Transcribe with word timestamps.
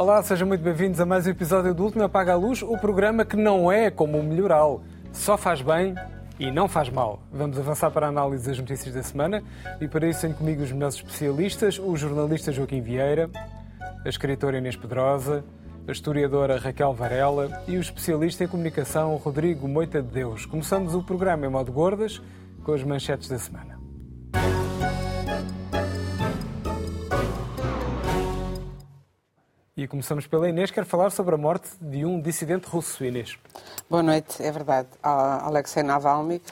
Olá, 0.00 0.22
sejam 0.22 0.48
muito 0.48 0.62
bem-vindos 0.62 0.98
a 0.98 1.04
mais 1.04 1.26
um 1.26 1.30
episódio 1.30 1.74
do 1.74 1.84
Último 1.84 2.02
Apaga 2.02 2.32
a 2.32 2.34
Luz, 2.34 2.62
o 2.62 2.74
programa 2.78 3.22
que 3.22 3.36
não 3.36 3.70
é 3.70 3.90
como 3.90 4.16
o 4.16 4.22
Melhoral, 4.22 4.82
só 5.12 5.36
faz 5.36 5.60
bem 5.60 5.94
e 6.38 6.50
não 6.50 6.66
faz 6.66 6.88
mal. 6.88 7.20
Vamos 7.30 7.58
avançar 7.58 7.90
para 7.90 8.06
a 8.06 8.08
análise 8.08 8.48
das 8.48 8.58
notícias 8.58 8.94
da 8.94 9.02
semana 9.02 9.42
e 9.78 9.86
para 9.86 10.08
isso 10.08 10.22
tenho 10.22 10.32
comigo 10.32 10.62
os 10.62 10.72
melhores 10.72 10.94
especialistas, 10.94 11.78
o 11.78 11.94
jornalista 11.98 12.50
Joaquim 12.50 12.80
Vieira, 12.80 13.28
a 14.02 14.08
escritora 14.08 14.56
Inês 14.56 14.74
Pedrosa, 14.74 15.44
a 15.86 15.92
historiadora 15.92 16.58
Raquel 16.58 16.94
Varela 16.94 17.62
e 17.68 17.76
o 17.76 17.80
especialista 17.82 18.42
em 18.42 18.48
comunicação 18.48 19.14
Rodrigo 19.16 19.68
Moita 19.68 20.00
de 20.00 20.08
Deus. 20.08 20.46
Começamos 20.46 20.94
o 20.94 21.02
programa 21.02 21.44
em 21.44 21.50
modo 21.50 21.70
gordas 21.70 22.22
com 22.64 22.72
as 22.72 22.82
manchetes 22.82 23.28
da 23.28 23.38
semana. 23.38 23.79
E 29.76 29.86
começamos 29.86 30.26
pela 30.26 30.48
Inês, 30.48 30.72
quer 30.72 30.84
falar 30.84 31.10
sobre 31.10 31.36
a 31.36 31.38
morte 31.38 31.70
de 31.80 32.04
um 32.04 32.20
dissidente 32.20 32.66
russo, 32.66 33.04
Inês. 33.04 33.38
Boa 33.88 34.02
noite, 34.02 34.42
é 34.42 34.50
verdade. 34.50 34.88
Alexei 35.00 35.84
Navalny, 35.84 36.42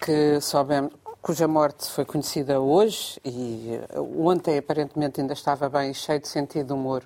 que 0.00 0.40
soubemos, 0.40 0.92
cuja 1.20 1.48
morte 1.48 1.90
foi 1.90 2.04
conhecida 2.04 2.60
hoje 2.60 3.20
e 3.24 3.74
eh, 3.74 4.00
ontem 4.00 4.56
aparentemente 4.56 5.20
ainda 5.20 5.32
estava 5.32 5.68
bem 5.68 5.92
cheio 5.92 6.20
de 6.20 6.28
sentido 6.28 6.68
de 6.68 6.72
humor, 6.74 7.02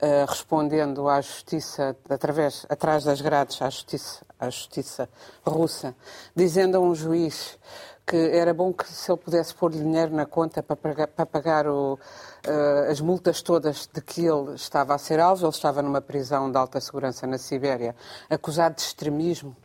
uh, 0.00 0.24
respondendo 0.26 1.08
à 1.10 1.20
justiça, 1.20 1.94
através, 2.08 2.64
atrás 2.68 3.04
das 3.04 3.20
grades, 3.20 3.60
à 3.60 3.68
justiça, 3.68 4.24
à 4.38 4.48
justiça 4.48 5.08
russa, 5.44 5.94
dizendo 6.34 6.78
a 6.78 6.80
um 6.80 6.94
juiz 6.94 7.58
que 8.06 8.16
era 8.16 8.52
bom 8.52 8.72
que 8.72 8.88
se 8.88 9.10
ele 9.10 9.18
pudesse 9.18 9.54
pôr 9.54 9.70
dinheiro 9.70 10.14
na 10.14 10.26
conta 10.26 10.62
para 10.62 10.76
pagar, 10.76 11.06
para 11.06 11.26
pagar 11.26 11.66
o, 11.66 11.94
uh, 11.94 12.90
as 12.90 13.00
multas 13.00 13.40
todas 13.42 13.88
de 13.92 14.00
que 14.00 14.24
ele 14.26 14.54
estava 14.54 14.94
a 14.94 14.98
ser 14.98 15.20
alvo. 15.20 15.44
Ele 15.46 15.52
estava 15.52 15.80
numa 15.82 16.00
prisão 16.00 16.50
de 16.50 16.56
alta 16.58 16.80
segurança 16.80 17.26
na 17.26 17.38
Sibéria, 17.38 17.94
acusado 18.28 18.76
de 18.76 18.82
extremismo 18.82 19.56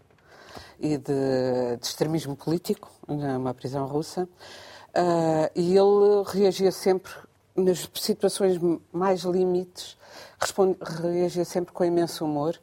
e 0.80 0.98
de, 0.98 1.78
de 1.80 1.86
extremismo 1.86 2.36
político, 2.36 2.92
numa 3.08 3.54
prisão 3.54 3.88
russa. 3.88 4.24
Uh, 4.24 5.50
e 5.56 5.76
ele 5.76 6.24
reagia 6.28 6.72
sempre, 6.72 7.12
nas 7.56 7.90
situações 7.96 8.60
mais 8.94 9.22
limites, 9.22 9.98
responde, 10.40 10.78
reagia 11.02 11.46
sempre 11.46 11.74
com 11.74 11.84
imenso 11.84 12.24
humor. 12.24 12.58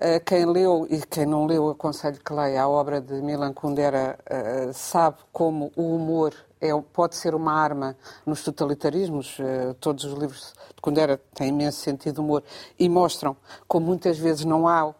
Eh, 0.00 0.20
quem 0.20 0.46
leu 0.46 0.86
e 0.88 1.00
quem 1.04 1.26
não 1.26 1.44
leu, 1.44 1.70
aconselho 1.70 2.20
que 2.24 2.32
leia 2.32 2.62
a 2.62 2.68
obra 2.68 3.00
de 3.00 3.14
Milan 3.14 3.52
Kundera, 3.52 4.16
uh, 4.30 4.72
sabe 4.72 5.16
como 5.32 5.72
o 5.74 5.96
humor 5.96 6.32
é, 6.60 6.68
pode 6.92 7.16
ser 7.16 7.34
uma 7.34 7.52
arma 7.52 7.96
nos 8.24 8.44
totalitarismos. 8.44 9.36
Uh, 9.40 9.74
todos 9.80 10.04
os 10.04 10.12
livros 10.12 10.54
de 10.72 10.80
Kundera 10.80 11.20
têm 11.34 11.48
imenso 11.48 11.80
sentido 11.80 12.14
de 12.14 12.20
humor 12.20 12.44
e 12.78 12.88
mostram 12.88 13.36
como 13.66 13.86
muitas 13.86 14.16
vezes 14.16 14.44
não 14.44 14.68
há, 14.68 14.94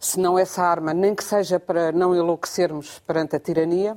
se 0.00 0.18
não 0.18 0.36
essa 0.36 0.60
arma, 0.60 0.92
nem 0.92 1.14
que 1.14 1.22
seja 1.22 1.60
para 1.60 1.92
não 1.92 2.12
enlouquecermos 2.12 2.98
perante 3.06 3.36
a 3.36 3.38
tirania. 3.38 3.96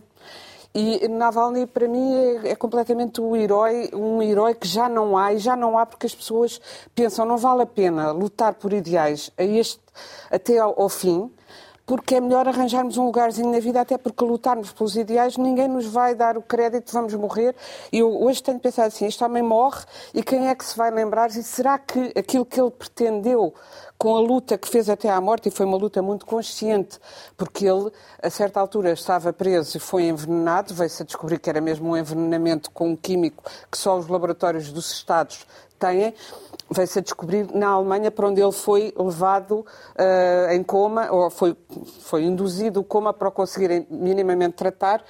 E 0.76 1.08
Navalny, 1.08 1.66
para 1.66 1.88
mim, 1.88 2.14
é, 2.14 2.50
é, 2.50 2.56
completamente 2.56 3.20
o 3.20 3.36
herói, 3.36 3.90
um 3.94 4.22
herói 4.22 4.54
que 4.54 4.68
já 4.68 4.88
não 4.88 5.18
há, 5.18 5.34
e 5.34 5.40
já 5.40 5.56
não 5.56 5.76
há 5.76 5.88
porque 5.88 6.06
as 6.06 6.14
pessoas 6.14 6.62
pensam 6.94 7.26
não 7.26 7.38
vale 7.38 7.64
a 7.64 7.66
pena 7.66 8.12
lutar 8.12 8.54
por 8.54 8.74
ideais 8.74 9.32
a 9.38 9.44
este, 9.44 9.85
até 10.32 10.58
ao, 10.58 10.82
ao 10.82 10.90
fim, 10.90 11.32
porque 11.86 12.16
é 12.16 12.22
melhor 12.22 12.48
arranjarmos 12.48 12.98
um 12.98 13.06
lugarzinho 13.06 13.52
na 13.52 13.60
vida, 13.60 13.80
até 13.80 13.98
porque 13.98 14.26
lutarmos 14.26 14.72
pelos 14.72 14.96
ideais, 14.96 15.38
ninguém 15.38 15.68
nos 15.68 15.86
vai 15.86 16.16
dar 16.16 16.38
o 16.38 16.42
crédito, 16.42 16.92
vamos 16.92 17.14
morrer. 17.14 17.56
E 17.92 18.00
eu 18.00 18.24
hoje 18.24 18.42
tenho 18.42 18.60
pensado 18.60 18.88
assim: 18.88 19.06
este 19.06 19.24
homem 19.24 19.44
morre 19.44 19.86
e 20.14 20.24
quem 20.24 20.48
é 20.48 20.56
que 20.56 20.66
se 20.66 20.76
vai 20.76 20.90
lembrar? 20.90 21.30
E 21.30 21.44
será 21.44 21.78
que 21.78 22.12
aquilo 22.18 22.46
que 22.46 22.60
ele 22.60 22.72
pretendeu 22.72 23.54
com 23.98 24.16
a 24.16 24.20
luta 24.20 24.58
que 24.58 24.68
fez 24.68 24.90
até 24.90 25.10
à 25.10 25.22
morte, 25.22 25.48
e 25.48 25.52
foi 25.52 25.66
uma 25.66 25.78
luta 25.78 26.02
muito 26.02 26.26
consciente, 26.26 27.00
porque 27.38 27.66
ele, 27.66 27.90
a 28.22 28.30
certa 28.30 28.60
altura, 28.60 28.92
estava 28.92 29.32
preso 29.32 29.78
e 29.78 29.80
foi 29.80 30.04
envenenado, 30.04 30.74
veio-se 30.74 31.02
a 31.02 31.06
descobrir 31.06 31.40
que 31.40 31.50
era 31.50 31.62
mesmo 31.62 31.92
um 31.92 31.98
envenenamento 31.98 32.70
com 32.72 32.90
um 32.90 32.96
químico 32.96 33.44
que 33.72 33.78
só 33.78 33.98
os 33.98 34.08
laboratórios 34.08 34.72
dos 34.72 34.92
Estados 34.92 35.46
têm, 35.80 36.14
veio-se 36.70 37.00
a 37.00 37.02
descobrir 37.02 37.48
na 37.54 37.70
Alemanha, 37.70 38.12
para 38.12 38.28
onde 38.28 38.42
ele 38.42 38.52
foi 38.52 38.94
levado 38.98 39.60
uh, 39.60 40.52
em 40.52 40.64
coma, 40.64 41.12
ou 41.12 41.30
foi, 41.30 41.56
foi 42.02 42.24
induzido 42.24 42.80
o 42.80 42.84
coma 42.84 43.14
para 43.14 43.30
o 43.30 43.32
conseguirem 43.32 43.86
minimamente 43.90 44.56
tratar, 44.56 45.04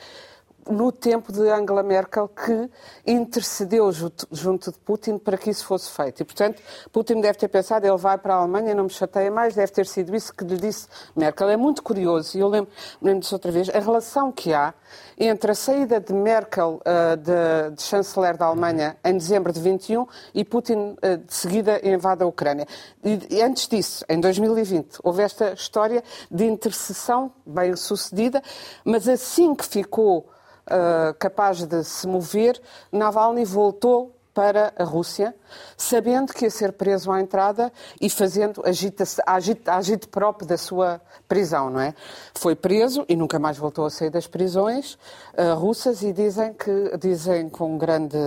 no 0.69 0.91
tempo 0.91 1.31
de 1.31 1.41
Angela 1.49 1.83
Merkel, 1.83 2.27
que 2.27 2.69
intercedeu 3.05 3.91
junto 4.31 4.71
de 4.71 4.79
Putin 4.79 5.17
para 5.17 5.37
que 5.37 5.49
isso 5.49 5.65
fosse 5.65 5.91
feito. 5.91 6.21
E, 6.21 6.25
portanto, 6.25 6.61
Putin 6.91 7.21
deve 7.21 7.37
ter 7.37 7.47
pensado, 7.47 7.85
ele 7.85 7.97
vai 7.97 8.17
para 8.17 8.35
a 8.35 8.37
Alemanha, 8.37 8.73
não 8.73 8.85
me 8.85 8.89
chateia 8.89 9.29
mais, 9.29 9.55
deve 9.55 9.71
ter 9.71 9.85
sido 9.85 10.15
isso 10.15 10.33
que 10.33 10.43
lhe 10.43 10.57
disse 10.57 10.87
Merkel. 11.15 11.49
É 11.49 11.57
muito 11.57 11.83
curioso, 11.83 12.37
e 12.37 12.41
eu 12.41 12.47
lembro, 12.47 12.71
lembro 13.01 13.19
disso 13.21 13.35
outra 13.35 13.51
vez, 13.51 13.69
a 13.69 13.79
relação 13.79 14.31
que 14.31 14.53
há 14.53 14.73
entre 15.17 15.51
a 15.51 15.55
saída 15.55 15.99
de 15.99 16.13
Merkel, 16.13 16.81
uh, 16.81 17.17
de, 17.17 17.75
de, 17.75 17.81
chanceler 17.81 18.35
da 18.35 18.47
Alemanha, 18.47 18.97
em 19.03 19.13
dezembro 19.13 19.53
de 19.53 19.59
21, 19.59 20.05
e 20.33 20.43
Putin, 20.43 20.95
uh, 21.01 21.17
de 21.17 21.33
seguida, 21.33 21.79
invade 21.87 22.23
a 22.23 22.25
Ucrânia. 22.25 22.67
E, 23.03 23.35
e 23.35 23.41
antes 23.41 23.67
disso, 23.67 24.03
em 24.09 24.19
2020, 24.19 24.97
houve 25.03 25.23
esta 25.23 25.53
história 25.53 26.03
de 26.29 26.45
intercessão 26.45 27.31
bem 27.45 27.75
sucedida, 27.75 28.41
mas 28.83 29.07
assim 29.07 29.55
que 29.55 29.65
ficou 29.65 30.27
uh, 30.71 31.13
capaz 31.19 31.65
de 31.65 31.83
se 31.83 32.07
mover, 32.07 32.59
Navalny 32.91 33.45
voltou 33.45 34.14
para 34.35 34.73
a 34.77 34.83
Rússia, 34.83 35.33
sabendo 35.77 36.33
que 36.33 36.43
ia 36.43 36.51
ser 36.51 36.73
preso 36.73 37.09
à 37.09 37.21
entrada 37.21 37.71
e 38.01 38.09
fazendo 38.09 38.61
agita 38.65 39.05
agite, 39.25 39.61
agite 39.65 40.07
próprio 40.09 40.45
da 40.45 40.57
sua 40.57 40.99
prisão, 41.25 41.69
não 41.69 41.79
é? 41.79 41.95
Foi 42.33 42.53
preso 42.53 43.05
e 43.07 43.15
nunca 43.15 43.39
mais 43.39 43.57
voltou 43.57 43.85
a 43.85 43.89
sair 43.89 44.09
das 44.09 44.27
prisões 44.27 44.97
uh, 45.35 45.55
russas 45.57 46.01
e 46.01 46.11
dizem 46.11 46.53
que 46.53 46.97
dizem 46.97 47.47
com 47.47 47.77
grande 47.77 48.17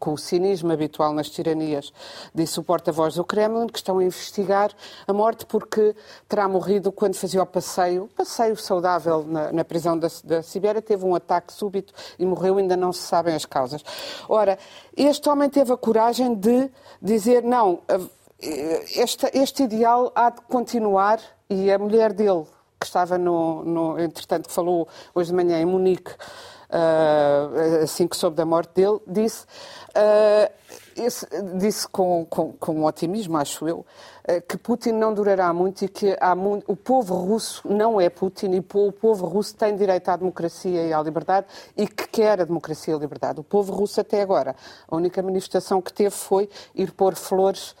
com 0.00 0.14
o 0.14 0.18
cinismo 0.18 0.72
habitual 0.72 1.12
nas 1.12 1.30
tiranias, 1.30 1.92
disse 2.34 2.58
o 2.58 2.64
porta-voz 2.64 3.14
do 3.14 3.24
Kremlin 3.24 3.68
que 3.68 3.78
estão 3.78 4.00
a 4.00 4.04
investigar 4.04 4.72
a 5.06 5.12
morte 5.12 5.46
porque 5.46 5.94
terá 6.28 6.48
morrido 6.48 6.90
quando 6.90 7.14
fazia 7.14 7.40
o 7.40 7.46
passeio, 7.46 8.10
passeio 8.16 8.56
saudável 8.56 9.24
na, 9.24 9.52
na 9.52 9.64
prisão 9.64 9.96
da, 9.96 10.08
da 10.24 10.42
Sibéria, 10.42 10.82
teve 10.82 11.04
um 11.04 11.14
ataque 11.14 11.52
súbito 11.52 11.94
e 12.18 12.26
morreu, 12.26 12.58
ainda 12.58 12.76
não 12.76 12.92
se 12.92 13.02
sabem 13.02 13.36
as 13.36 13.44
causas. 13.44 13.84
Ora, 14.28 14.58
este 14.96 15.28
homem 15.28 15.48
teve 15.48 15.72
a 15.72 15.76
coragem 15.76 16.34
de 16.34 16.70
dizer: 17.00 17.42
não, 17.42 17.80
este, 18.96 19.30
este 19.32 19.62
ideal 19.62 20.12
há 20.14 20.30
de 20.30 20.40
continuar, 20.42 21.20
e 21.48 21.70
a 21.70 21.78
mulher 21.78 22.12
dele, 22.12 22.44
que 22.78 22.86
estava 22.86 23.16
no, 23.16 23.64
no 23.64 23.98
entretanto, 23.98 24.48
que 24.48 24.54
falou 24.54 24.88
hoje 25.14 25.30
de 25.30 25.36
manhã 25.36 25.60
em 25.60 25.64
Munique, 25.64 26.12
uh, 26.72 27.82
assim 27.82 28.08
que 28.08 28.16
soube 28.16 28.36
da 28.36 28.44
morte 28.44 28.70
dele, 28.74 28.98
disse, 29.06 29.44
uh, 29.44 30.52
esse, 30.96 31.26
disse 31.58 31.86
com, 31.86 32.26
com, 32.28 32.52
com 32.52 32.84
otimismo, 32.84 33.36
acho 33.36 33.68
eu, 33.68 33.78
uh, 33.78 34.42
que 34.48 34.56
Putin 34.56 34.92
não 34.92 35.12
durará 35.12 35.52
muito 35.52 35.84
e 35.84 35.88
que 35.88 36.16
muito, 36.36 36.70
o 36.70 36.74
povo 36.74 37.14
russo 37.14 37.62
não 37.68 38.00
é 38.00 38.08
Putin 38.08 38.52
e 38.52 38.58
o 38.58 38.92
povo 38.92 39.26
russo 39.26 39.54
tem 39.54 39.76
direito 39.76 40.08
à 40.08 40.16
democracia 40.16 40.86
e 40.86 40.92
à 40.92 41.02
liberdade 41.02 41.46
e 41.76 41.86
que 41.86 42.08
quer 42.08 42.40
a 42.40 42.44
democracia 42.44 42.94
e 42.94 42.96
a 42.96 43.00
liberdade. 43.00 43.40
O 43.40 43.44
povo 43.44 43.72
russo 43.72 44.00
até 44.00 44.22
agora, 44.22 44.56
a 44.88 44.96
única 44.96 45.22
manifestação 45.22 45.80
que 45.82 45.92
teve 45.92 46.10
foi 46.10 46.48
ir 46.74 46.92
pôr 46.92 47.14
flores 47.14 47.74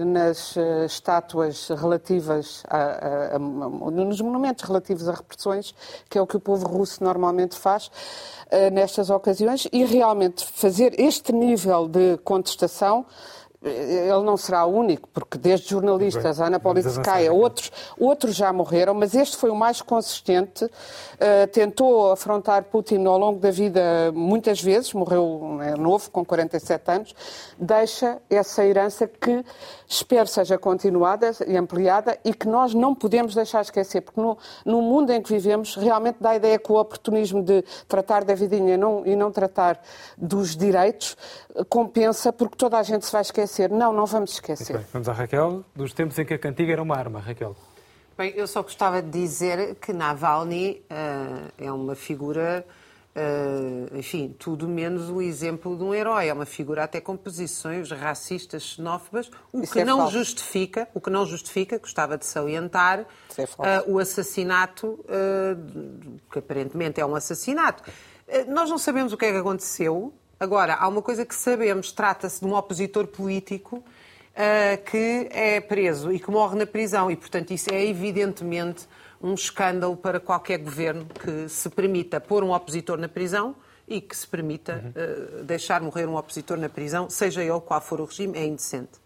nas 0.00 0.56
uh, 0.56 0.84
estátuas 0.86 1.68
relativas 1.68 2.62
a, 2.68 2.76
a, 2.76 3.36
a, 3.36 3.38
nos 3.38 4.20
monumentos 4.20 4.64
relativos 4.64 5.08
a 5.08 5.12
repressões, 5.12 5.74
que 6.08 6.18
é 6.18 6.22
o 6.22 6.26
que 6.26 6.36
o 6.36 6.40
povo 6.40 6.66
russo 6.66 7.02
normalmente 7.02 7.56
faz 7.56 7.86
uh, 7.86 8.70
nestas 8.72 9.10
ocasiões, 9.10 9.68
e 9.72 9.84
realmente 9.84 10.46
fazer 10.46 10.98
este 11.00 11.32
nível 11.32 11.88
de 11.88 12.16
contestação 12.18 13.04
ele 13.64 14.24
não 14.24 14.36
será 14.36 14.64
o 14.64 14.74
único, 14.74 15.08
porque 15.08 15.38
desde 15.38 15.70
jornalistas, 15.70 16.40
Ana 16.40 16.58
Politskaya, 16.58 17.32
outros, 17.32 17.70
outros 17.98 18.34
já 18.34 18.52
morreram, 18.52 18.92
mas 18.92 19.14
este 19.14 19.36
foi 19.36 19.50
o 19.50 19.54
mais 19.54 19.80
consistente. 19.80 20.64
Uh, 20.64 21.46
tentou 21.52 22.10
afrontar 22.10 22.64
Putin 22.64 23.04
ao 23.06 23.16
longo 23.16 23.38
da 23.38 23.52
vida 23.52 24.10
muitas 24.12 24.60
vezes, 24.60 24.92
morreu 24.92 25.58
é, 25.62 25.76
novo, 25.76 26.10
com 26.10 26.24
47 26.24 26.90
anos. 26.90 27.14
Deixa 27.56 28.18
essa 28.28 28.64
herança 28.64 29.06
que 29.06 29.44
espero 29.86 30.26
seja 30.26 30.58
continuada 30.58 31.30
e 31.46 31.56
ampliada 31.56 32.18
e 32.24 32.34
que 32.34 32.48
nós 32.48 32.74
não 32.74 32.94
podemos 32.94 33.34
deixar 33.34 33.60
esquecer, 33.60 34.00
porque 34.00 34.20
no, 34.20 34.36
no 34.64 34.82
mundo 34.82 35.10
em 35.12 35.22
que 35.22 35.32
vivemos, 35.32 35.76
realmente 35.76 36.16
dá 36.20 36.30
a 36.30 36.36
ideia 36.36 36.58
que 36.58 36.72
o 36.72 36.76
oportunismo 36.76 37.42
de 37.42 37.62
tratar 37.86 38.24
da 38.24 38.34
vidinha 38.34 38.76
não, 38.76 39.06
e 39.06 39.14
não 39.14 39.30
tratar 39.30 39.80
dos 40.18 40.56
direitos 40.56 41.16
compensa, 41.68 42.32
porque 42.32 42.56
toda 42.56 42.78
a 42.78 42.82
gente 42.82 43.04
se 43.06 43.12
vai 43.12 43.22
esquecer 43.22 43.51
esquecer. 43.52 43.70
Não, 43.70 43.92
não 43.92 44.06
vamos 44.06 44.32
esquecer. 44.32 44.76
Bem, 44.76 44.86
vamos 44.92 45.08
à 45.08 45.12
Raquel, 45.12 45.64
dos 45.76 45.92
tempos 45.92 46.18
em 46.18 46.24
que 46.24 46.34
a 46.34 46.38
cantiga 46.38 46.72
era 46.72 46.82
uma 46.82 46.96
arma. 46.96 47.20
Raquel. 47.20 47.54
Bem, 48.16 48.32
eu 48.34 48.46
só 48.46 48.62
gostava 48.62 49.02
de 49.02 49.10
dizer 49.10 49.76
que 49.76 49.92
Navalny 49.92 50.82
uh, 50.90 51.52
é 51.58 51.70
uma 51.70 51.94
figura 51.94 52.64
Uh, 53.14 53.94
enfim, 53.98 54.34
tudo 54.38 54.66
menos 54.66 55.10
o 55.10 55.20
exemplo 55.20 55.76
de 55.76 55.84
um 55.84 55.92
herói. 55.92 56.28
É 56.28 56.32
uma 56.32 56.46
figura 56.46 56.84
até 56.84 56.98
com 56.98 57.14
posições 57.14 57.90
racistas, 57.90 58.62
xenófobas, 58.62 59.30
o 59.52 59.60
Isso 59.60 59.70
que 59.70 59.80
é 59.80 59.84
não 59.84 59.98
falso. 59.98 60.14
justifica, 60.14 60.88
o 60.94 61.00
que 61.00 61.10
não 61.10 61.26
justifica, 61.26 61.78
gostava 61.78 62.16
de 62.16 62.24
salientar, 62.24 63.04
é 63.36 63.80
uh, 63.80 63.92
o 63.92 63.98
assassinato, 63.98 64.98
uh, 65.04 66.20
que 66.32 66.38
aparentemente 66.38 67.02
é 67.02 67.04
um 67.04 67.14
assassinato. 67.14 67.82
nós 68.48 68.70
não 68.70 68.78
sabemos 68.78 69.12
o 69.12 69.18
que 69.18 69.26
é 69.26 69.32
que 69.32 69.36
aconteceu. 69.36 70.10
Agora, 70.42 70.74
há 70.74 70.88
uma 70.88 71.00
coisa 71.00 71.24
que 71.24 71.36
sabemos, 71.36 71.92
trata-se 71.92 72.40
de 72.40 72.46
um 72.46 72.56
opositor 72.56 73.06
político 73.06 73.80
que 74.86 75.28
é 75.30 75.60
preso 75.60 76.10
e 76.10 76.18
que 76.18 76.28
morre 76.32 76.58
na 76.58 76.66
prisão, 76.66 77.08
e 77.08 77.14
portanto 77.14 77.52
isso 77.52 77.72
é 77.72 77.86
evidentemente 77.86 78.88
um 79.22 79.34
escândalo 79.34 79.96
para 79.96 80.18
qualquer 80.18 80.58
governo 80.58 81.06
que 81.06 81.48
se 81.48 81.70
permita 81.70 82.20
pôr 82.20 82.42
um 82.42 82.52
opositor 82.52 82.98
na 82.98 83.08
prisão 83.08 83.54
e 83.86 84.00
que 84.00 84.16
se 84.16 84.26
permita 84.26 84.82
uhum. 84.82 85.40
uh, 85.40 85.44
deixar 85.44 85.80
morrer 85.80 86.08
um 86.08 86.16
opositor 86.16 86.56
na 86.56 86.68
prisão, 86.68 87.08
seja 87.08 87.40
ele 87.40 87.60
qual 87.60 87.80
for 87.80 88.00
o 88.00 88.04
regime, 88.04 88.36
é 88.36 88.44
indecente 88.44 88.98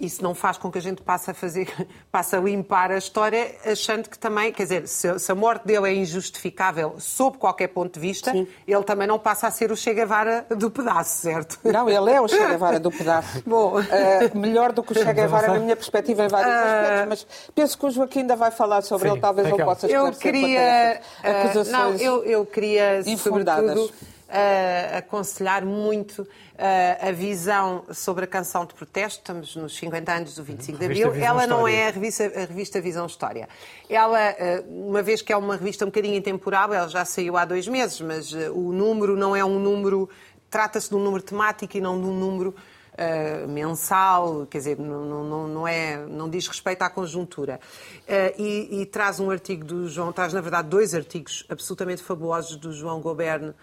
isso 0.00 0.22
não 0.22 0.34
faz 0.34 0.56
com 0.56 0.70
que 0.70 0.78
a 0.78 0.82
gente 0.82 1.02
passe 1.02 1.30
a 1.30 1.34
fazer, 1.34 1.68
passe 2.10 2.34
a 2.34 2.40
limpar 2.40 2.90
a 2.90 2.98
história, 2.98 3.54
achando 3.64 4.08
que 4.08 4.18
também, 4.18 4.52
quer 4.52 4.62
dizer, 4.62 4.88
se, 4.88 5.18
se 5.18 5.30
a 5.30 5.34
morte 5.34 5.66
dele 5.66 5.88
é 5.88 5.94
injustificável 5.94 6.94
sob 6.98 7.38
qualquer 7.38 7.68
ponto 7.68 7.94
de 7.94 8.00
vista, 8.00 8.32
Sim. 8.32 8.46
ele 8.66 8.82
também 8.82 9.06
não 9.06 9.18
passa 9.18 9.46
a 9.46 9.50
ser 9.50 9.70
o 9.70 9.76
Che 9.76 9.92
Guevara 9.92 10.46
do 10.48 10.70
pedaço, 10.70 11.22
certo? 11.22 11.58
Não, 11.64 11.88
ele 11.88 12.10
é 12.10 12.20
o 12.20 12.26
Che 12.26 12.38
Guevara 12.38 12.80
do 12.80 12.90
pedaço. 12.90 13.42
Bom, 13.46 13.80
uh, 13.80 14.38
melhor 14.38 14.72
do 14.72 14.82
que 14.82 14.92
o 14.92 14.94
Che 14.94 15.12
Guevara 15.12 15.48
na 15.48 15.58
minha 15.58 15.76
perspectiva 15.76 16.24
em 16.24 16.28
vários 16.28 16.52
uh... 16.52 16.58
aspectos, 16.58 17.08
mas 17.08 17.50
penso 17.54 17.78
que 17.78 17.86
o 17.86 17.90
Joaquim 17.90 18.20
ainda 18.20 18.36
vai 18.36 18.50
falar 18.50 18.82
sobre 18.82 19.08
Sim, 19.08 19.14
ele, 19.14 19.20
talvez 19.20 19.48
ele 19.48 19.64
possa 19.64 19.86
esclarecer 19.86 20.16
eu 20.16 20.32
queria, 20.32 21.00
uh, 21.20 21.70
Não, 21.70 21.92
eu, 21.94 22.24
eu 22.24 22.46
queria, 22.46 23.02
sobretudo 23.16 23.90
uh, 24.30 24.98
aconselhar 24.98 25.64
muito 25.64 26.22
uh, 26.22 27.08
a 27.08 27.12
visão 27.12 27.84
sobre 27.92 28.24
a 28.24 28.26
canção 28.26 28.64
de 28.64 28.74
protesto. 28.74 29.18
Estamos 29.18 29.56
nos 29.56 29.76
50 29.76 30.12
anos 30.12 30.34
do 30.34 30.44
25 30.44 30.78
de 30.78 30.84
Abril. 30.84 31.14
Ela 31.14 31.46
não 31.46 31.66
é 31.66 31.88
a 31.88 31.90
revista, 31.90 32.24
a 32.24 32.40
revista 32.40 32.80
Visão 32.80 33.06
História. 33.06 33.48
Ela, 33.88 34.30
uh, 34.32 34.88
uma 34.88 35.02
vez 35.02 35.20
que 35.20 35.32
é 35.32 35.36
uma 35.36 35.56
revista 35.56 35.84
um 35.84 35.88
bocadinho 35.88 36.14
intemporável, 36.14 36.76
ela 36.76 36.88
já 36.88 37.04
saiu 37.04 37.36
há 37.36 37.44
dois 37.44 37.66
meses, 37.66 38.00
mas 38.00 38.32
o 38.32 38.72
número 38.72 39.16
não 39.16 39.34
é 39.34 39.44
um 39.44 39.58
número. 39.58 40.08
Trata-se 40.48 40.88
de 40.88 40.96
um 40.96 41.00
número 41.00 41.22
temático 41.22 41.76
e 41.76 41.80
não 41.80 42.00
de 42.00 42.06
um 42.06 42.14
número 42.14 42.54
Uh, 42.92 43.48
mensal, 43.48 44.46
quer 44.50 44.58
dizer, 44.58 44.78
não, 44.78 45.24
não, 45.24 45.48
não, 45.48 45.66
é, 45.66 45.96
não 45.96 46.28
diz 46.28 46.46
respeito 46.46 46.82
à 46.82 46.90
conjuntura. 46.90 47.58
Uh, 48.02 48.38
e, 48.38 48.82
e, 48.82 48.86
traz 48.86 49.18
um 49.20 49.30
artigo 49.30 49.64
do 49.64 49.88
João, 49.88 50.12
traz 50.12 50.34
na 50.34 50.40
verdade 50.42 50.68
dois 50.68 50.92
artigos 50.92 51.46
absolutamente 51.48 52.02
fabulosos 52.02 52.56
do 52.56 52.72
João 52.74 53.00
Goberno 53.00 53.54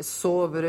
sobre. 0.00 0.66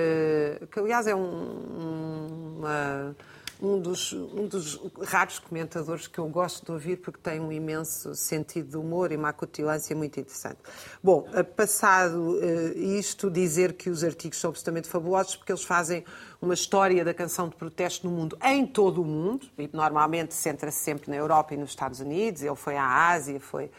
que 0.72 0.80
aliás 0.80 1.08
é 1.08 1.16
um, 1.16 2.58
uma, 2.58 3.16
um, 3.62 3.80
dos, 3.80 4.12
um 4.14 4.48
dos 4.48 4.80
raros 5.04 5.40
comentadores 5.40 6.08
que 6.08 6.20
eu 6.20 6.28
gosto 6.28 6.66
de 6.66 6.72
ouvir 6.72 6.98
porque 6.98 7.20
tem 7.22 7.40
um 7.40 7.52
imenso 7.52 8.14
sentido 8.16 8.70
de 8.72 8.78
humor 8.78 9.12
e 9.12 9.16
uma 9.16 9.30
acutilância 9.30 9.96
muito 9.96 10.20
interessante. 10.20 10.58
Bom, 11.02 11.26
passado 11.56 12.38
uh, 12.38 12.78
isto, 12.78 13.32
dizer 13.32 13.74
que 13.74 13.90
os 13.90 14.04
artigos 14.04 14.40
são 14.40 14.50
absolutamente 14.50 14.88
fabulosos 14.88 15.36
porque 15.36 15.52
eles 15.52 15.64
fazem 15.64 16.04
uma 16.42 16.54
história 16.54 17.06
da 17.06 17.14
canção 17.14 17.48
de 17.48 17.56
protesto 17.56 18.06
no 18.08 18.14
mundo, 18.14 18.38
em 18.44 18.68
todo 18.68 19.02
o 19.02 19.06
mundo, 19.06 19.48
e 19.58 19.70
normalmente 19.72 20.34
centra-se 20.34 20.80
sempre 20.80 21.10
na 21.10 21.16
Europa 21.16 21.54
e 21.54 21.58
nos 21.58 21.70
Estados 21.70 22.02
Unidos, 22.02 22.42
ele 22.42 22.56
foi 22.56 22.76
à 22.76 23.10
Ásia, 23.12 23.40
foi 23.40 23.72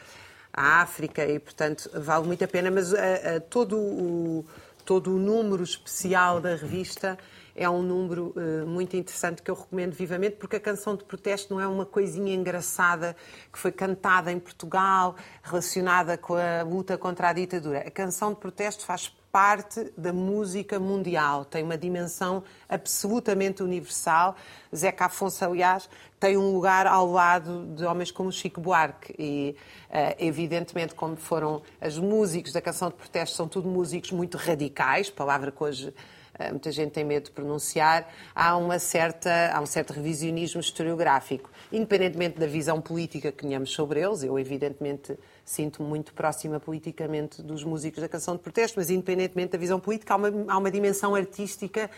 à 0.50 0.80
África 0.80 1.26
e, 1.26 1.38
portanto, 1.38 1.90
vale 1.92 2.26
muito 2.26 2.42
a 2.42 2.48
pena, 2.48 2.70
mas 2.70 2.92
uh, 2.92 2.96
uh, 2.96 3.40
todo 3.50 3.76
o 3.76 4.46
todo 4.84 5.14
o 5.14 5.18
número 5.18 5.62
especial 5.62 6.40
da 6.40 6.54
revista 6.54 7.18
é 7.56 7.70
um 7.70 7.82
número 7.82 8.34
uh, 8.36 8.66
muito 8.66 8.96
interessante 8.96 9.40
que 9.40 9.50
eu 9.50 9.54
recomendo 9.54 9.92
vivamente, 9.92 10.36
porque 10.36 10.56
a 10.56 10.60
canção 10.60 10.96
de 10.96 11.04
protesto 11.04 11.54
não 11.54 11.60
é 11.60 11.66
uma 11.66 11.86
coisinha 11.86 12.34
engraçada 12.34 13.16
que 13.52 13.58
foi 13.58 13.70
cantada 13.70 14.32
em 14.32 14.40
Portugal, 14.40 15.14
relacionada 15.42 16.18
com 16.18 16.34
a 16.34 16.62
luta 16.62 16.98
contra 16.98 17.28
a 17.28 17.32
ditadura. 17.32 17.80
A 17.86 17.90
canção 17.90 18.32
de 18.32 18.40
protesto 18.40 18.84
faz 18.84 19.14
parte 19.34 19.92
da 19.98 20.12
música 20.12 20.78
mundial, 20.78 21.44
tem 21.44 21.64
uma 21.64 21.76
dimensão 21.76 22.44
absolutamente 22.68 23.64
universal. 23.64 24.36
Zeca 24.72 25.06
Afonso, 25.06 25.44
aliás, 25.44 25.90
tem 26.20 26.36
um 26.36 26.52
lugar 26.52 26.86
ao 26.86 27.10
lado 27.10 27.66
de 27.74 27.84
homens 27.84 28.12
como 28.12 28.30
Chico 28.30 28.60
Buarque 28.60 29.12
e, 29.18 29.56
uh, 29.90 30.14
evidentemente, 30.20 30.94
como 30.94 31.16
foram 31.16 31.62
os 31.84 31.98
músicos 31.98 32.52
da 32.52 32.60
canção 32.60 32.90
de 32.90 32.94
protesto, 32.94 33.34
são 33.34 33.48
tudo 33.48 33.68
músicos 33.68 34.12
muito 34.12 34.38
radicais, 34.38 35.10
palavra 35.10 35.50
que 35.50 35.64
hoje 35.64 35.88
uh, 35.88 36.50
muita 36.50 36.70
gente 36.70 36.92
tem 36.92 37.02
medo 37.02 37.24
de 37.24 37.32
pronunciar, 37.32 38.08
há, 38.32 38.56
uma 38.56 38.78
certa, 38.78 39.50
há 39.52 39.60
um 39.60 39.66
certo 39.66 39.92
revisionismo 39.92 40.60
historiográfico. 40.60 41.50
Independentemente 41.72 42.38
da 42.38 42.46
visão 42.46 42.80
política 42.80 43.32
que 43.32 43.42
tenhamos 43.42 43.72
sobre 43.72 44.00
eles, 44.00 44.22
eu, 44.22 44.38
evidentemente, 44.38 45.18
sinto-me 45.44 45.88
muito 45.88 46.14
próxima 46.14 46.58
politicamente 46.58 47.42
dos 47.42 47.62
músicos 47.62 48.00
da 48.00 48.08
canção 48.08 48.34
de 48.34 48.42
protesto, 48.42 48.78
mas 48.78 48.90
independentemente 48.90 49.52
da 49.52 49.58
visão 49.58 49.78
política, 49.78 50.14
há 50.14 50.16
uma, 50.16 50.28
há 50.48 50.58
uma 50.58 50.70
dimensão 50.70 51.14
artística 51.14 51.90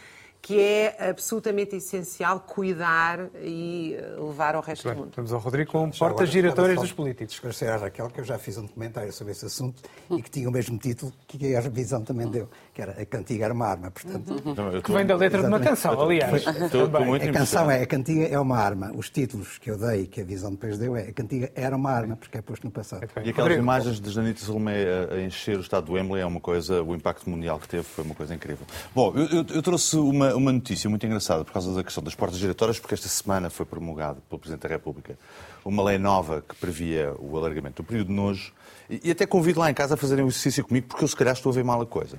que 0.47 0.61
é 0.61 1.11
absolutamente 1.11 1.75
essencial 1.75 2.39
cuidar 2.39 3.19
e 3.43 3.97
levar 4.17 4.55
ao 4.55 4.63
resto 4.63 4.87
Bem, 4.87 4.95
do 4.95 5.01
mundo. 5.01 5.13
Vamos 5.17 5.33
ao 5.33 5.41
Rodrigo 5.41 5.73
com 5.73 5.91
portas 5.91 6.29
giratórias 6.29 6.81
dos 6.81 6.93
políticos. 6.93 7.35
Esclarecer 7.35 7.69
à 7.69 7.77
Raquel 7.77 8.09
que 8.11 8.21
eu 8.21 8.25
já 8.25 8.39
fiz 8.39 8.57
um 8.57 8.63
documentário 8.63 9.13
sobre 9.13 9.33
esse 9.33 9.45
assunto 9.45 9.83
e 10.09 10.23
que 10.23 10.31
tinha 10.31 10.49
o 10.49 10.53
mesmo 10.53 10.79
título 10.79 11.13
que 11.27 11.57
a 11.57 11.59
revisão 11.59 12.01
também 12.05 12.29
deu, 12.29 12.49
que 12.73 12.81
era 12.81 12.93
A 12.93 13.05
Cantiga 13.05 13.47
era 13.47 13.53
uma 13.53 13.67
arma. 13.67 13.91
Portanto, 13.91 14.81
que 14.85 14.93
vem 14.93 15.05
da 15.05 15.17
letra 15.17 15.41
Exatamente. 15.41 15.43
de 15.43 15.47
uma 15.47 15.59
canção, 15.59 16.01
aliás. 16.01 16.47
a 16.47 17.33
canção 17.33 17.69
é 17.69 17.83
A 17.83 17.87
Cantiga 17.87 18.29
é 18.29 18.39
uma 18.39 18.57
arma. 18.57 18.93
Os 18.95 19.11
títulos 19.11 19.59
que 19.59 19.69
eu 19.69 19.77
dei 19.77 20.07
que 20.07 20.21
a 20.21 20.25
visão 20.25 20.53
depois 20.53 20.79
deu 20.79 20.95
é 20.95 21.09
A 21.09 21.13
Cantiga 21.13 21.51
era 21.57 21.75
uma 21.75 21.91
arma, 21.91 22.15
porque 22.15 22.39
é 22.39 22.41
posto 22.41 22.65
no 22.65 22.71
passado. 22.71 23.03
E 23.03 23.07
aquelas 23.07 23.37
Rodrigo. 23.37 23.63
imagens 23.63 24.01
de 24.01 24.11
Janita 24.11 24.45
Salomé 24.45 24.85
a 25.11 25.21
encher 25.23 25.57
o 25.57 25.61
estado 25.61 25.87
do 25.87 25.95
Wembley 25.95 26.23
é 26.23 26.27
uma 26.27 26.41
coisa, 26.41 26.85
o 26.85 26.95
impacto 26.95 27.29
mundial 27.29 27.59
que 27.59 27.67
teve 27.67 27.83
foi 27.83 28.05
uma 28.05 28.15
coisa 28.15 28.33
incrível. 28.33 28.65
Bom, 28.95 29.13
eu, 29.17 29.45
eu 29.53 29.61
trouxe 29.61 29.97
uma, 29.97 30.36
uma 30.37 30.53
notícia 30.53 30.88
muito 30.88 31.05
engraçada 31.06 31.44
por 31.44 31.53
causa 31.53 31.75
da 31.75 31.83
questão 31.83 32.03
das 32.03 32.15
portas 32.15 32.38
giratórias, 32.38 32.79
porque 32.79 32.94
esta 32.94 33.09
semana 33.09 33.50
foi 33.50 33.67
promulgada 33.67 34.21
pelo 34.29 34.38
Presidente 34.38 34.62
da 34.62 34.69
República 34.69 35.19
uma 35.65 35.83
lei 35.83 35.99
nova 35.99 36.44
que 36.49 36.55
previa 36.55 37.12
o 37.19 37.37
alargamento 37.37 37.83
do 37.83 37.87
período 37.87 38.09
de 38.09 38.12
nojo. 38.12 38.53
E, 38.88 39.11
até 39.11 39.27
convido 39.27 39.59
lá 39.59 39.71
em 39.71 39.75
casa 39.75 39.94
a 39.94 39.97
fazerem 39.97 40.25
um 40.25 40.29
exercício 40.29 40.65
comigo, 40.65 40.87
porque 40.87 41.03
eu 41.03 41.09
se 41.09 41.17
calhar 41.17 41.35
estou 41.35 41.50
a 41.50 41.55
ver 41.55 41.65
mal 41.65 41.81
a 41.81 41.87
coisa. 41.87 42.19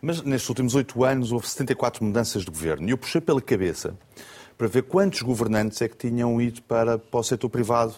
Mas 0.00 0.22
nestes 0.22 0.48
últimos 0.48 0.74
oito 0.74 1.04
anos 1.04 1.32
houve 1.32 1.46
74 1.48 2.04
mudanças 2.04 2.42
de 2.44 2.50
governo 2.50 2.88
e 2.88 2.90
eu 2.90 2.98
puxei 2.98 3.20
pela 3.20 3.40
cabeça 3.40 3.94
para 4.56 4.66
ver 4.66 4.82
quantos 4.84 5.20
governantes 5.20 5.82
é 5.82 5.88
que 5.88 5.96
tinham 5.96 6.40
ido 6.40 6.62
para, 6.62 6.98
para 6.98 7.20
o 7.20 7.22
setor 7.22 7.50
privado 7.50 7.94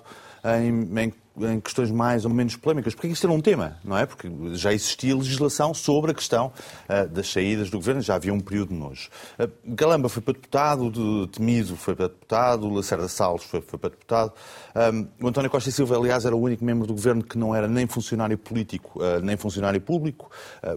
em, 0.57 0.99
em 0.99 1.13
em 1.45 1.61
questões 1.61 1.91
mais 1.91 2.25
ou 2.25 2.31
menos 2.31 2.57
polémicas, 2.57 2.95
porque 2.95 3.09
isto 3.09 3.27
era 3.27 3.33
um 3.33 3.41
tema, 3.41 3.79
não 3.85 3.97
é? 3.97 4.07
Porque 4.07 4.29
já 4.55 4.73
existia 4.73 5.15
legislação 5.15 5.73
sobre 5.73 6.11
a 6.11 6.15
questão 6.15 6.53
uh, 6.89 7.09
das 7.09 7.31
saídas 7.31 7.71
do 7.71 7.79
governo, 7.79 8.01
já 8.01 8.15
havia 8.15 8.33
um 8.33 8.41
período 8.41 8.71
de 8.71 8.75
nojo. 8.75 9.09
Uh, 9.39 9.51
Galamba 9.65 10.09
foi 10.09 10.23
para 10.23 10.35
deputado, 10.35 10.91
de, 10.91 11.29
Temido 11.29 11.77
foi 11.77 11.95
para 11.95 12.09
deputado, 12.09 12.69
Lacerda 12.69 13.09
Salles 13.09 13.45
foi, 13.45 13.61
foi 13.61 13.79
para 13.79 13.91
deputado. 13.91 14.33
Um, 14.75 15.09
ah, 15.21 15.25
o 15.25 15.29
António 15.29 15.51
Costa 15.51 15.69
e 15.69 15.73
Silva, 15.73 15.97
aliás, 15.97 16.25
era 16.25 16.35
o 16.35 16.41
único 16.41 16.65
membro 16.65 16.87
do 16.87 16.95
governo 16.95 17.23
que 17.23 17.39
não 17.39 17.55
era 17.55 17.69
nem 17.69 17.87
funcionário 17.87 18.39
político, 18.39 19.01
uh, 19.01 19.21
nem 19.21 19.37
funcionário 19.37 19.81
público, 19.81 20.31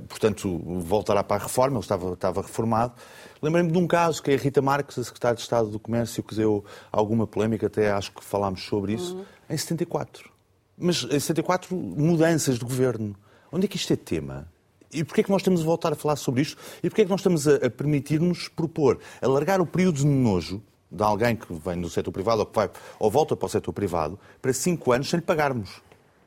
portanto, 0.07 0.61
voltará 0.79 1.23
para 1.23 1.41
a 1.41 1.43
reforma, 1.45 1.77
ele 1.77 1.83
estava, 1.83 2.13
estava 2.13 2.41
reformado. 2.41 2.93
Lembrei-me 3.41 3.71
de 3.71 3.77
um 3.77 3.87
caso 3.87 4.21
que 4.21 4.31
é 4.31 4.35
a 4.35 4.37
Rita 4.37 4.61
Marques, 4.61 4.99
a 4.99 5.03
secretária 5.03 5.35
de 5.35 5.41
Estado 5.41 5.67
do 5.69 5.79
Comércio, 5.79 6.21
que 6.21 6.35
deu 6.35 6.63
alguma 6.91 7.25
polémica, 7.25 7.67
até 7.67 7.91
acho 7.91 8.11
que 8.11 8.23
falámos 8.23 8.63
sobre 8.63 8.93
isso, 8.93 9.17
uhum. 9.17 9.25
Em 9.51 9.57
74. 9.57 10.31
Mas 10.77 11.03
em 11.03 11.19
74, 11.19 11.75
mudanças 11.75 12.57
de 12.57 12.65
governo. 12.65 13.15
Onde 13.51 13.65
é 13.65 13.67
que 13.67 13.75
isto 13.75 13.91
é 13.93 13.95
tema? 13.95 14.47
E 14.93 15.03
porquê 15.03 15.21
é 15.21 15.23
que 15.23 15.29
nós 15.29 15.41
estamos 15.41 15.61
a 15.61 15.63
voltar 15.63 15.93
a 15.93 15.95
falar 15.95 16.15
sobre 16.15 16.41
isto? 16.41 16.57
E 16.83 16.89
porquê 16.89 17.01
é 17.01 17.05
que 17.05 17.11
nós 17.11 17.19
estamos 17.19 17.47
a, 17.47 17.69
permitir-nos 17.69 18.47
propor 18.47 18.99
alargar 19.21 19.61
o 19.61 19.65
período 19.65 19.97
de 19.97 20.05
nojo 20.05 20.61
de 20.91 21.03
alguém 21.03 21.35
que 21.35 21.45
vem 21.53 21.79
do 21.79 21.89
setor 21.89 22.11
privado 22.11 22.39
ou 22.41 22.45
que 22.45 22.55
vai 22.55 22.69
ou 22.99 23.09
volta 23.09 23.35
para 23.35 23.45
o 23.45 23.49
setor 23.49 23.71
privado 23.71 24.19
para 24.41 24.51
cinco 24.51 24.91
anos 24.91 25.09
sem 25.09 25.19
lhe 25.19 25.25
pagarmos? 25.25 25.81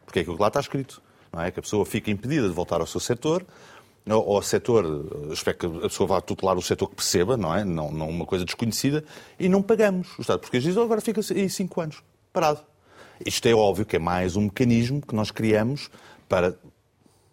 Porque 0.04 0.20
é 0.20 0.22
aquilo 0.22 0.36
que 0.36 0.42
lá 0.42 0.48
está 0.48 0.60
escrito. 0.60 1.02
Não 1.32 1.42
é? 1.42 1.50
Que 1.50 1.58
a 1.58 1.62
pessoa 1.62 1.84
fica 1.84 2.10
impedida 2.10 2.46
de 2.46 2.54
voltar 2.54 2.80
ao 2.80 2.86
seu 2.86 3.00
setor, 3.00 3.44
ou 4.08 4.36
ao 4.36 4.42
setor, 4.42 4.84
espero 5.32 5.58
que 5.58 5.66
a 5.66 5.88
pessoa 5.88 6.06
vá 6.06 6.20
tutelar 6.20 6.56
o 6.56 6.62
setor 6.62 6.88
que 6.88 6.94
perceba, 6.94 7.36
não 7.36 7.54
é? 7.54 7.64
Não, 7.64 7.90
não 7.90 8.08
uma 8.08 8.26
coisa 8.26 8.44
desconhecida, 8.44 9.04
e 9.38 9.48
não 9.48 9.62
pagamos. 9.62 10.16
O 10.18 10.20
Estado 10.20 10.38
português 10.38 10.62
diz, 10.62 10.76
oh, 10.76 10.82
agora 10.82 11.00
fica 11.00 11.20
aí 11.34 11.50
cinco 11.50 11.80
anos, 11.80 12.02
parado. 12.32 12.60
Isto 13.24 13.46
é 13.46 13.54
óbvio 13.54 13.84
que 13.84 13.96
é 13.96 13.98
mais 13.98 14.36
um 14.36 14.42
mecanismo 14.42 15.00
que 15.00 15.14
nós 15.14 15.30
criamos 15.30 15.90
para 16.28 16.56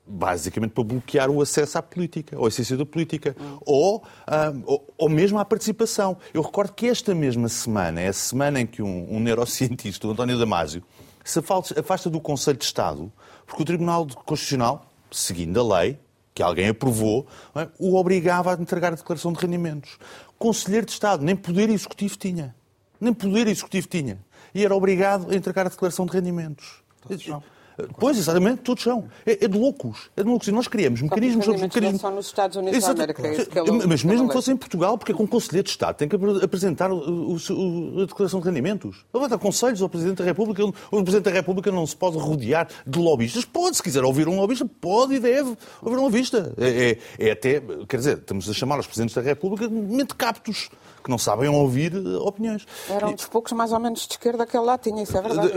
basicamente 0.05 0.71
para 0.71 0.83
bloquear 0.83 1.29
o 1.29 1.41
acesso 1.41 1.77
à 1.77 1.81
política, 1.81 2.38
ou 2.38 2.45
à 2.45 2.47
essência 2.50 2.75
da 2.75 2.85
política, 2.85 3.35
hum. 3.39 3.57
ou, 3.65 4.03
ou, 4.65 4.93
ou, 4.97 5.09
mesmo 5.09 5.39
à 5.39 5.45
participação. 5.45 6.17
Eu 6.33 6.41
recordo 6.41 6.73
que 6.73 6.88
esta 6.88 7.15
mesma 7.15 7.47
semana, 7.47 8.01
é 8.01 8.09
a 8.09 8.13
semana 8.13 8.59
em 8.59 8.65
que 8.65 8.81
um, 8.81 9.15
um 9.15 9.19
neurocientista, 9.19 10.07
o 10.07 10.11
António 10.11 10.38
Damasio, 10.38 10.83
se 11.23 11.39
afasta 11.39 12.09
do 12.09 12.19
Conselho 12.19 12.57
de 12.57 12.65
Estado, 12.65 13.11
porque 13.45 13.61
o 13.61 13.65
Tribunal 13.65 14.05
Constitucional, 14.25 14.85
seguindo 15.11 15.59
a 15.59 15.79
lei, 15.79 15.97
que 16.33 16.41
alguém 16.41 16.69
aprovou, 16.69 17.27
é? 17.55 17.67
o 17.79 17.95
obrigava 17.95 18.55
a 18.55 18.59
entregar 18.59 18.93
a 18.93 18.95
declaração 18.95 19.31
de 19.31 19.39
rendimentos. 19.39 19.97
Conselheiro 20.38 20.85
de 20.85 20.93
Estado, 20.93 21.23
nem 21.23 21.35
poder 21.35 21.69
executivo 21.69 22.17
tinha. 22.17 22.55
Nem 23.00 23.13
poder 23.13 23.47
executivo 23.47 23.88
tinha. 23.88 24.19
E 24.53 24.63
era 24.65 24.75
obrigado 24.75 25.31
a 25.31 25.36
entregar 25.36 25.65
a 25.65 25.70
declaração 25.70 26.05
de 26.05 26.13
rendimentos. 26.13 26.81
Pois, 28.00 28.17
exatamente, 28.17 28.61
todos 28.61 28.83
são. 28.83 29.05
É, 29.25 29.45
é, 29.45 29.47
de 29.47 29.57
loucos. 29.57 30.09
É 30.15 30.23
de 30.23 30.29
loucos. 30.29 30.47
E 30.47 30.51
nós 30.51 30.67
criamos 30.67 31.01
mecanismos... 31.01 31.47
mecanismos... 31.47 32.01
Só 32.01 32.11
nos 32.11 32.27
Estados 32.27 32.57
Unidos 32.57 32.77
Exato. 32.77 32.95
da 32.95 33.03
América. 33.03 33.27
É 33.27 33.45
que 33.45 33.59
ele, 33.59 33.88
Mas 33.88 34.03
mesmo 34.03 34.27
que 34.27 34.33
fosse 34.33 34.51
em 34.51 34.57
Portugal, 34.57 34.97
porque 34.97 35.11
é 35.11 35.15
com 35.15 35.23
o 35.23 35.27
Conselheiro 35.27 35.65
de 35.65 35.71
Estado 35.71 35.95
tem 35.95 36.07
que 36.07 36.15
apresentar 36.43 36.91
o, 36.91 37.35
o, 37.35 38.01
a 38.01 38.05
declaração 38.05 38.39
de 38.39 38.45
rendimentos. 38.45 39.05
Ele 39.13 39.19
vai 39.19 39.29
dar 39.29 39.38
conselhos 39.38 39.81
ao 39.81 39.89
Presidente 39.89 40.17
da 40.17 40.23
República. 40.23 40.63
O 40.65 41.03
Presidente 41.03 41.25
da 41.25 41.31
República 41.31 41.71
não 41.71 41.85
se 41.85 41.95
pode 41.95 42.17
rodear 42.17 42.67
de 42.85 43.00
lobistas. 43.00 43.45
Pode, 43.45 43.77
se 43.77 43.83
quiser 43.83 44.03
ouvir 44.03 44.27
um 44.27 44.39
lobista, 44.39 44.65
pode 44.65 45.15
e 45.15 45.19
deve 45.19 45.55
ouvir 45.81 45.97
um 45.97 46.03
lobista. 46.03 46.53
É, 46.57 46.97
é, 47.19 47.27
é 47.27 47.31
até, 47.31 47.61
quer 47.88 47.97
dizer, 47.97 48.17
estamos 48.17 48.50
a 48.50 48.53
chamar 48.53 48.79
os 48.79 48.88
Presidentes 48.88 49.15
da 49.15 49.21
República 49.21 49.67
de 49.67 49.73
mentecaptos 49.73 50.69
que 51.03 51.09
não 51.09 51.17
sabem 51.17 51.50
ouvir 51.50 51.93
eh, 51.93 52.17
opiniões. 52.19 52.65
Eram 52.89 53.13
dos 53.13 53.25
poucos 53.25 53.51
mais 53.53 53.71
ou 53.71 53.79
menos 53.79 54.05
de 54.07 54.13
esquerda 54.13 54.45
que 54.45 54.55
ele 54.55 54.65
lá 54.65 54.77
tinha, 54.77 55.03
isso 55.03 55.17
é 55.17 55.21
verdade. 55.21 55.51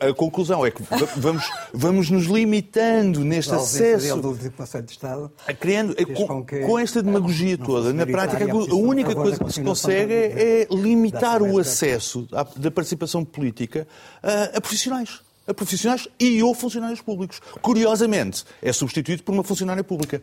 A 0.00 0.14
conclusão 0.14 0.64
é 0.64 0.70
que 0.70 0.82
vamos, 1.16 1.37
vamos 1.72 2.10
nos 2.10 2.26
limitando 2.26 3.24
neste 3.24 3.54
acesso. 3.54 4.16
do 4.20 4.50
Conselho 4.52 4.84
de 4.84 4.92
Estado. 4.92 5.32
Criando, 5.58 5.94
com, 6.14 6.44
com, 6.44 6.78
esta 6.78 7.02
demagogia 7.02 7.56
não, 7.56 7.66
toda, 7.66 7.92
na 7.92 8.06
prática, 8.06 8.44
a 8.50 8.74
única 8.74 9.14
coisa 9.14 9.42
que 9.42 9.52
se 9.52 9.62
consegue 9.62 10.12
é, 10.12 10.62
é 10.62 10.66
limitar 10.70 11.42
o 11.42 11.58
acesso 11.58 12.28
da 12.56 12.70
participação 12.70 13.24
política 13.24 13.86
a, 14.22 14.56
a 14.56 14.60
profissionais 14.60 15.20
a 15.48 15.54
profissionais 15.54 16.06
e 16.20 16.42
ou 16.42 16.54
funcionários 16.54 17.00
públicos. 17.00 17.40
Curiosamente, 17.62 18.44
é 18.60 18.70
substituído 18.70 19.22
por 19.22 19.32
uma 19.32 19.42
funcionária 19.42 19.82
pública. 19.82 20.22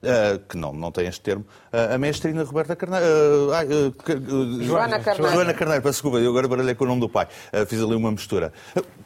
Uh, 0.00 0.38
que 0.48 0.56
não, 0.56 0.72
não 0.72 0.92
tem 0.92 1.08
este 1.08 1.20
termo, 1.20 1.44
uh, 1.72 1.94
a 1.94 1.98
mestrina 1.98 2.44
Roberta 2.44 2.76
Carneiro. 2.76 3.04
Uh, 3.04 4.62
Joana 4.62 5.00
Carneiro. 5.00 5.32
Joana 5.32 5.52
Carneiro, 5.52 5.82
peço 5.82 5.94
desculpa, 5.94 6.18
eu 6.18 6.30
agora 6.30 6.46
baralhei 6.46 6.76
com 6.76 6.84
o 6.84 6.86
nome 6.86 7.00
do 7.00 7.08
pai. 7.08 7.26
fiz 7.66 7.82
ali 7.82 7.96
uma 7.96 8.12
mistura. 8.12 8.52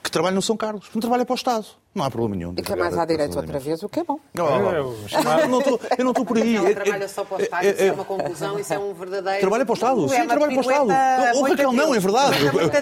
que 0.03 0.11
trabalha 0.11 0.35
no 0.35 0.43
São 0.43 0.55
Carlos, 0.55 0.91
não 0.95 1.01
trabalha 1.01 1.25
para 1.25 1.33
o 1.33 1.37
Estado. 1.37 1.65
Não 1.95 2.07
há 2.07 2.11
problema 2.11 2.37
nenhum. 2.37 2.55
E 2.57 2.63
que 2.63 2.73
é 2.73 2.77
mais 2.77 2.97
à 2.97 3.05
direita 3.05 3.39
outra 3.39 3.59
vez, 3.59 3.83
o 3.83 3.89
que 3.89 4.01
é 4.01 4.05
bom. 4.05 4.19
Não, 4.33 4.47
eu 4.73 6.05
não 6.05 6.11
estou 6.11 6.25
por 6.25 6.39
aí. 6.39 6.57
Ela 6.57 6.75
trabalha 6.75 7.09
só 7.09 7.23
para 7.23 7.37
o 7.37 7.43
Estado, 7.43 7.67
isso 7.67 7.83
é 7.83 7.93
uma 7.93 8.05
conclusão, 8.05 8.59
isso 8.59 8.73
é 8.73 8.79
um 8.79 8.95
verdadeiro. 8.95 9.41
Trabalha 9.41 9.67
para 9.67 9.73
o 9.73 9.75
Estado, 9.75 10.09
sim, 10.09 10.27
trabalha 10.27 10.53
para 10.53 10.57
o 10.57 10.61
Estado. 10.61 11.39
O 11.39 11.43
Raquel 11.43 11.73
não, 11.73 11.95
é 11.95 11.99
verdade. 11.99 12.37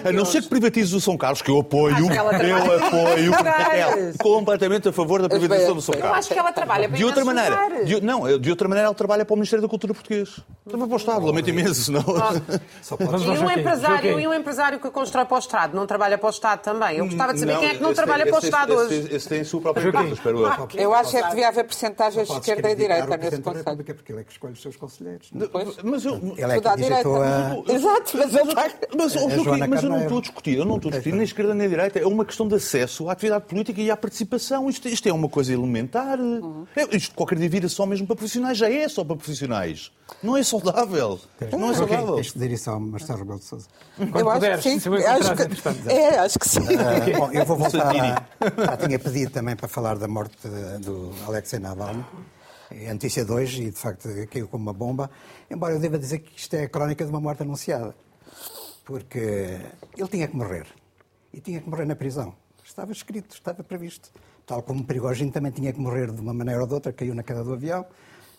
A 0.05 0.11
não 0.13 0.23
ser 0.23 0.41
que 0.43 0.47
privatize 0.47 0.95
o 0.95 1.01
São 1.01 1.17
Carlos, 1.17 1.41
que 1.41 1.51
eu 1.51 1.59
apoio, 1.59 1.97
eu 2.09 2.85
apoio 2.85 3.33
completamente 4.21 4.87
a 4.87 4.93
favor 4.93 5.21
da 5.21 5.27
privatização 5.27 5.75
do 5.75 5.81
São 5.81 5.93
Carlos. 5.93 6.11
Eu 6.11 6.15
acho 6.19 6.29
que 6.29 6.39
ela 6.39 6.53
trabalha 6.53 6.87
de 6.87 7.03
outra 7.03 7.25
maneira. 7.25 7.57
Não, 8.01 8.39
de 8.39 8.49
outra 8.49 8.69
maneira 8.69 8.85
ela 8.87 8.95
trabalha 8.95 9.25
para 9.25 9.33
o 9.33 9.37
Ministério 9.37 9.61
da 9.61 9.67
Cultura 9.67 9.93
português. 9.93 10.39
Trabalha 10.65 10.87
para 10.87 10.95
o 10.95 10.97
Estado, 10.97 11.25
lamento 11.25 11.49
imenso, 11.49 11.91
não. 11.91 12.01
E 13.21 13.39
um 13.43 13.51
empresário, 13.51 14.19
e 14.19 14.27
um 14.27 14.33
empresário 14.33 14.79
que 14.79 14.89
constrói 14.89 15.25
para 15.25 15.35
o 15.35 15.39
Estado 15.39 15.75
não 15.75 15.85
trabalha 15.85 16.17
para 16.17 16.27
o 16.27 16.29
Estado 16.29 16.61
também? 16.61 16.97
Eu 16.97 17.05
gostava 17.05 17.33
de 17.33 17.39
saber 17.39 17.57
quem 17.57 17.69
é 17.69 17.73
que 17.75 17.81
não 17.81 17.93
trabalha 17.93 18.25
para 18.25 18.35
o 18.35 18.39
Estado 18.39 18.73
hoje 18.73 19.00
esse 19.09 19.29
tem 19.29 19.41
a 19.41 19.45
sua 19.45 19.61
própria 19.61 19.87
empresa, 19.87 20.13
espero 20.13 20.39
eu. 20.39 20.67
Eu 20.75 20.93
acho 20.93 21.17
é 21.17 21.23
que 21.23 21.29
devia 21.29 21.47
haver 21.47 21.63
percentagens 21.65 22.27
de 22.27 22.33
esquerda 22.33 22.71
e 22.71 22.75
direita 22.75 23.17
nesse 23.17 23.41
Conselho. 23.41 23.83
Porque 23.83 24.11
ele 24.11 24.21
é 24.21 24.23
que 24.23 24.31
escolhe 24.31 24.53
os 24.53 24.61
seus 24.61 24.75
conselheiros. 24.75 25.31
Mas 25.83 26.05
eu... 26.05 26.15
Ele 26.15 26.41
é 26.41 26.61
que 26.61 26.75
visitou 26.77 27.21
a... 27.21 27.63
Exato, 27.67 28.17
mas 28.17 28.35
ele 28.35 28.49
está... 28.49 28.69
Mas, 28.95 29.15
mas 29.67 29.83
eu 29.83 29.89
não 29.89 30.01
estou 30.01 30.17
a 30.17 30.21
discutir, 30.21 30.57
eu 30.57 30.65
não 30.65 30.75
estou 30.75 30.89
a 30.89 30.91
discutir 30.91 31.13
nem 31.13 31.23
esquerda 31.23 31.53
nem 31.53 31.69
direita. 31.69 31.99
É 31.99 32.05
uma 32.05 32.25
questão 32.25 32.47
de 32.47 32.55
acesso 32.55 33.09
à 33.09 33.13
atividade 33.13 33.45
política 33.45 33.81
e 33.81 33.89
à 33.89 33.97
participação. 33.97 34.69
Isto, 34.69 34.87
isto 34.87 35.07
é 35.07 35.13
uma 35.13 35.29
coisa 35.29 35.53
elementar. 35.53 36.19
Uhum. 36.19 36.65
É, 36.75 36.95
isto 36.95 37.15
qualquer 37.15 37.37
dia 37.37 37.49
vira 37.49 37.69
só 37.69 37.85
mesmo 37.85 38.07
para 38.07 38.15
profissionais. 38.15 38.57
Já 38.57 38.69
é 38.69 38.87
só 38.87 39.03
para 39.03 39.15
profissionais. 39.15 39.91
Não 40.21 40.35
é 40.35 40.43
saudável. 40.43 41.19
Não 41.51 41.71
é 41.71 41.73
saudável. 41.73 42.15
Tens 42.15 42.27
de 42.27 42.33
dizer 42.33 42.51
isso 42.51 42.69
ao 42.69 42.79
Marcelo 42.79 43.19
Rebelo 43.19 43.39
de 43.39 43.45
Sousa. 43.45 43.67
Eu 43.97 44.29
acho 44.29 44.41
que 44.41 44.61
sim. 44.61 44.75
Acho 44.75 45.35
que, 45.35 45.89
é, 45.89 46.19
acho 46.19 46.39
que 46.39 46.49
sim. 46.49 46.59
Uh, 46.59 47.17
bom, 47.17 47.31
eu 47.31 47.45
vou 47.45 47.57
voltar 47.57 47.95
a... 47.95 48.23
Já 48.65 48.77
tinha 48.91 48.99
pedido 48.99 49.31
também 49.31 49.55
para 49.55 49.69
falar 49.69 49.97
da 49.97 50.05
morte 50.05 50.35
do 50.81 51.13
Alexei 51.25 51.59
Navalny. 51.59 52.03
É 52.69 52.89
a 52.89 52.93
notícia 52.93 53.23
de 53.23 53.31
hoje 53.31 53.63
e, 53.63 53.71
de 53.71 53.77
facto, 53.77 54.09
caiu 54.29 54.49
como 54.49 54.63
uma 54.63 54.73
bomba. 54.73 55.09
Embora 55.49 55.75
eu 55.75 55.79
deva 55.79 55.97
dizer 55.97 56.19
que 56.19 56.37
isto 56.37 56.53
é 56.55 56.63
a 56.63 56.69
crónica 56.69 57.05
de 57.05 57.09
uma 57.09 57.21
morte 57.21 57.41
anunciada. 57.41 57.95
Porque 58.83 59.61
ele 59.97 60.07
tinha 60.09 60.27
que 60.27 60.35
morrer. 60.35 60.67
E 61.33 61.39
tinha 61.39 61.61
que 61.61 61.69
morrer 61.69 61.85
na 61.85 61.95
prisão. 61.95 62.35
Estava 62.65 62.91
escrito, 62.91 63.33
estava 63.33 63.63
previsto. 63.63 64.11
Tal 64.45 64.61
como 64.61 64.83
Prigogine 64.83 65.31
também 65.31 65.53
tinha 65.53 65.71
que 65.71 65.79
morrer 65.79 66.11
de 66.11 66.19
uma 66.19 66.33
maneira 66.33 66.59
ou 66.59 66.67
de 66.67 66.73
outra, 66.73 66.91
caiu 66.91 67.15
na 67.15 67.23
queda 67.23 67.45
do 67.45 67.53
avião. 67.53 67.85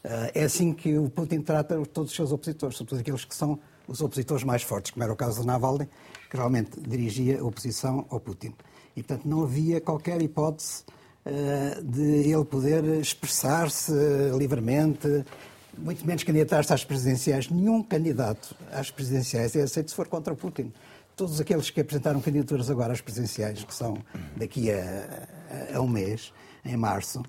Eh, 0.05 0.33
é 0.35 0.45
assim 0.45 0.75
que 0.75 0.99
o 0.99 1.09
Putin 1.09 1.41
trata 1.41 1.81
todos 1.87 2.11
os 2.11 2.17
seus 2.17 2.31
opositores, 2.31 2.77
sobretudo 2.77 3.01
aqueles 3.01 3.25
que 3.25 3.35
são 3.35 3.59
os 3.89 4.03
opositores 4.03 4.45
mais 4.45 4.63
fortes, 4.63 4.91
como 4.91 5.03
era 5.03 5.13
o 5.15 5.17
caso 5.17 5.41
de 5.41 5.47
Navalny, 5.47 5.89
que 6.31 6.37
realmente 6.37 6.79
dirigia 6.79 7.41
a 7.41 7.43
oposição 7.43 8.05
ao 8.11 8.21
Putin. 8.21 8.55
E, 8.97 9.03
portanto, 9.03 9.27
não 9.27 9.43
havia 9.43 9.81
qualquer 9.81 10.21
hipótese 10.21 10.85
uh, 11.27 11.83
de 11.83 12.31
ele 12.31 12.45
poder 12.45 12.85
expressar-se 13.01 13.93
livremente, 14.37 15.25
muito 15.77 16.07
menos 16.07 16.23
candidatar-se 16.23 16.73
às 16.73 16.85
presidenciais. 16.85 17.49
Nenhum 17.49 17.83
candidato 17.83 18.55
às 18.71 18.91
presidenciais 18.91 19.57
é 19.57 19.63
aceito 19.63 19.91
se 19.91 19.97
for 19.97 20.09
contra 20.09 20.35
Putin. 20.35 20.73
Todos 21.17 21.41
aqueles 21.41 21.71
que 21.71 21.81
apresentaram 21.81 22.21
candidaturas 22.21 22.71
agora 22.71 22.93
às 22.93 23.01
presidenciais, 23.01 23.65
que 23.65 23.75
são 23.75 23.97
daqui 24.37 24.71
a, 24.71 25.29
a, 25.75 25.81
um 25.81 25.89
mês, 25.89 26.33
em 26.65 26.77
março, 26.77 27.23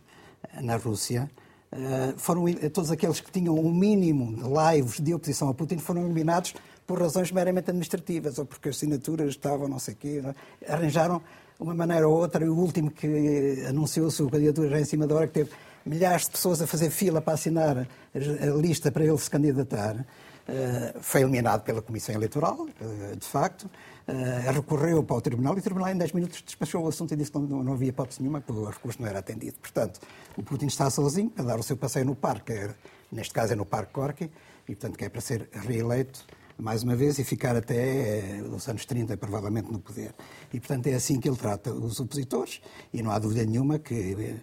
na 0.62 0.76
Rússia, 0.76 1.30
Uh, 1.74 2.14
foram 2.18 2.46
todos 2.72 2.92
aqueles 2.92 3.20
que 3.20 3.32
tinham 3.32 3.56
o 3.56 3.66
um 3.66 3.74
mínimo 3.74 4.36
de 4.36 4.44
lives 4.44 5.00
de 5.00 5.12
oposição 5.12 5.50
a 5.50 5.56
Putin 5.56 5.80
foram 5.80 6.04
eliminados 6.04 6.54
por 6.86 7.02
razões 7.02 7.32
meramente 7.32 7.72
administrativas 7.72 8.38
ou 8.38 8.46
porque 8.46 8.70
as 8.70 8.76
assinaturas 8.76 9.30
estavam 9.30 9.68
não 9.68 9.80
sei 9.80 9.96
quê. 9.96 10.22
Não? 10.22 10.36
É? 10.62 10.72
Arranjaram 10.72 11.20
uma 11.64 11.74
maneira 11.74 12.08
ou 12.08 12.16
outra. 12.16 12.46
E 12.46 12.50
o 12.50 12.56
último 12.56 12.92
que 12.92 13.66
anunciou 13.68 14.08
a 14.08 14.12
sua 14.12 14.30
candidatura 14.30 14.70
já 14.70 14.80
em 14.80 14.86
cima 14.86 15.08
da 15.08 15.16
hora, 15.16 15.28
que 15.28 15.34
teve 15.34 15.52
milhares 15.86 16.26
de 16.26 16.32
pessoas 16.32 16.62
a 16.62 16.68
fazer 16.68 16.90
fila 16.90 17.22
para 17.22 17.34
assinar 17.34 17.88
a 18.16 18.46
lista 18.56 18.92
para 18.92 19.04
ele 19.04 19.18
se 19.18 19.30
candidatar, 19.30 20.06
eh, 20.48 20.94
foi 21.00 21.22
eliminado 21.22 21.64
pela 21.64 21.82
Comissão 21.82 22.14
Eleitoral, 22.16 22.68
eh, 22.80 23.16
de 23.16 23.26
facto. 23.26 23.70
Eh, 24.06 24.52
recorreu 24.52 25.02
para 25.04 25.16
o 25.16 25.22
Tribunal 25.22 25.56
e 25.56 25.60
o 25.60 25.62
Tribunal 25.62 25.90
em 25.90 25.98
10 25.98 26.12
minutos 26.12 26.42
despachou 26.42 26.84
o 26.84 26.90
assunto 26.90 27.14
e 27.14 27.18
disse 27.18 27.32
que 27.32 27.40
não, 27.40 27.64
não 27.64 27.74
havia 27.74 27.90
hipótese 27.90 28.22
nenhuma, 28.22 28.42
que 28.42 28.52
o 28.52 28.66
recurso 28.66 29.02
não 29.02 29.08
era 29.08 29.20
atendido. 29.20 29.58
Portanto, 29.62 30.02
o 30.38 30.44
Putin 30.44 30.66
está 30.66 30.90
sozinho 30.90 31.30
para 31.30 31.46
dar 31.46 31.60
o 31.60 31.64
seu 31.64 31.78
passeio 31.78 32.06
no 32.06 32.16
parque, 32.16 32.70
neste 33.10 33.34
caso 33.34 33.54
é 33.54 33.56
no 33.56 33.66
Parque 33.66 33.94
Corky, 33.94 34.30
e 34.68 34.76
portanto 34.76 34.98
que 34.98 35.06
é 35.06 35.10
para 35.10 35.22
ser 35.22 35.48
reeleito 35.54 36.26
mais 36.58 36.84
uma 36.84 36.96
vez 36.96 37.20
e 37.20 37.24
ficar 37.24 37.56
até 37.56 38.42
os 38.52 38.68
anos 38.68 38.86
30, 38.86 39.18
provavelmente, 39.18 39.72
no 39.72 39.80
poder. 39.80 40.14
E, 40.54 40.60
portanto, 40.60 40.88
é 40.88 40.94
assim 40.94 41.20
que 41.20 41.28
ele 41.28 41.38
trata 41.38 41.72
os 41.72 42.00
opositores 42.00 42.62
e 42.94 43.02
não 43.02 43.12
há 43.12 43.20
dúvida 43.20 43.46
nenhuma 43.46 43.80
que 43.80 44.38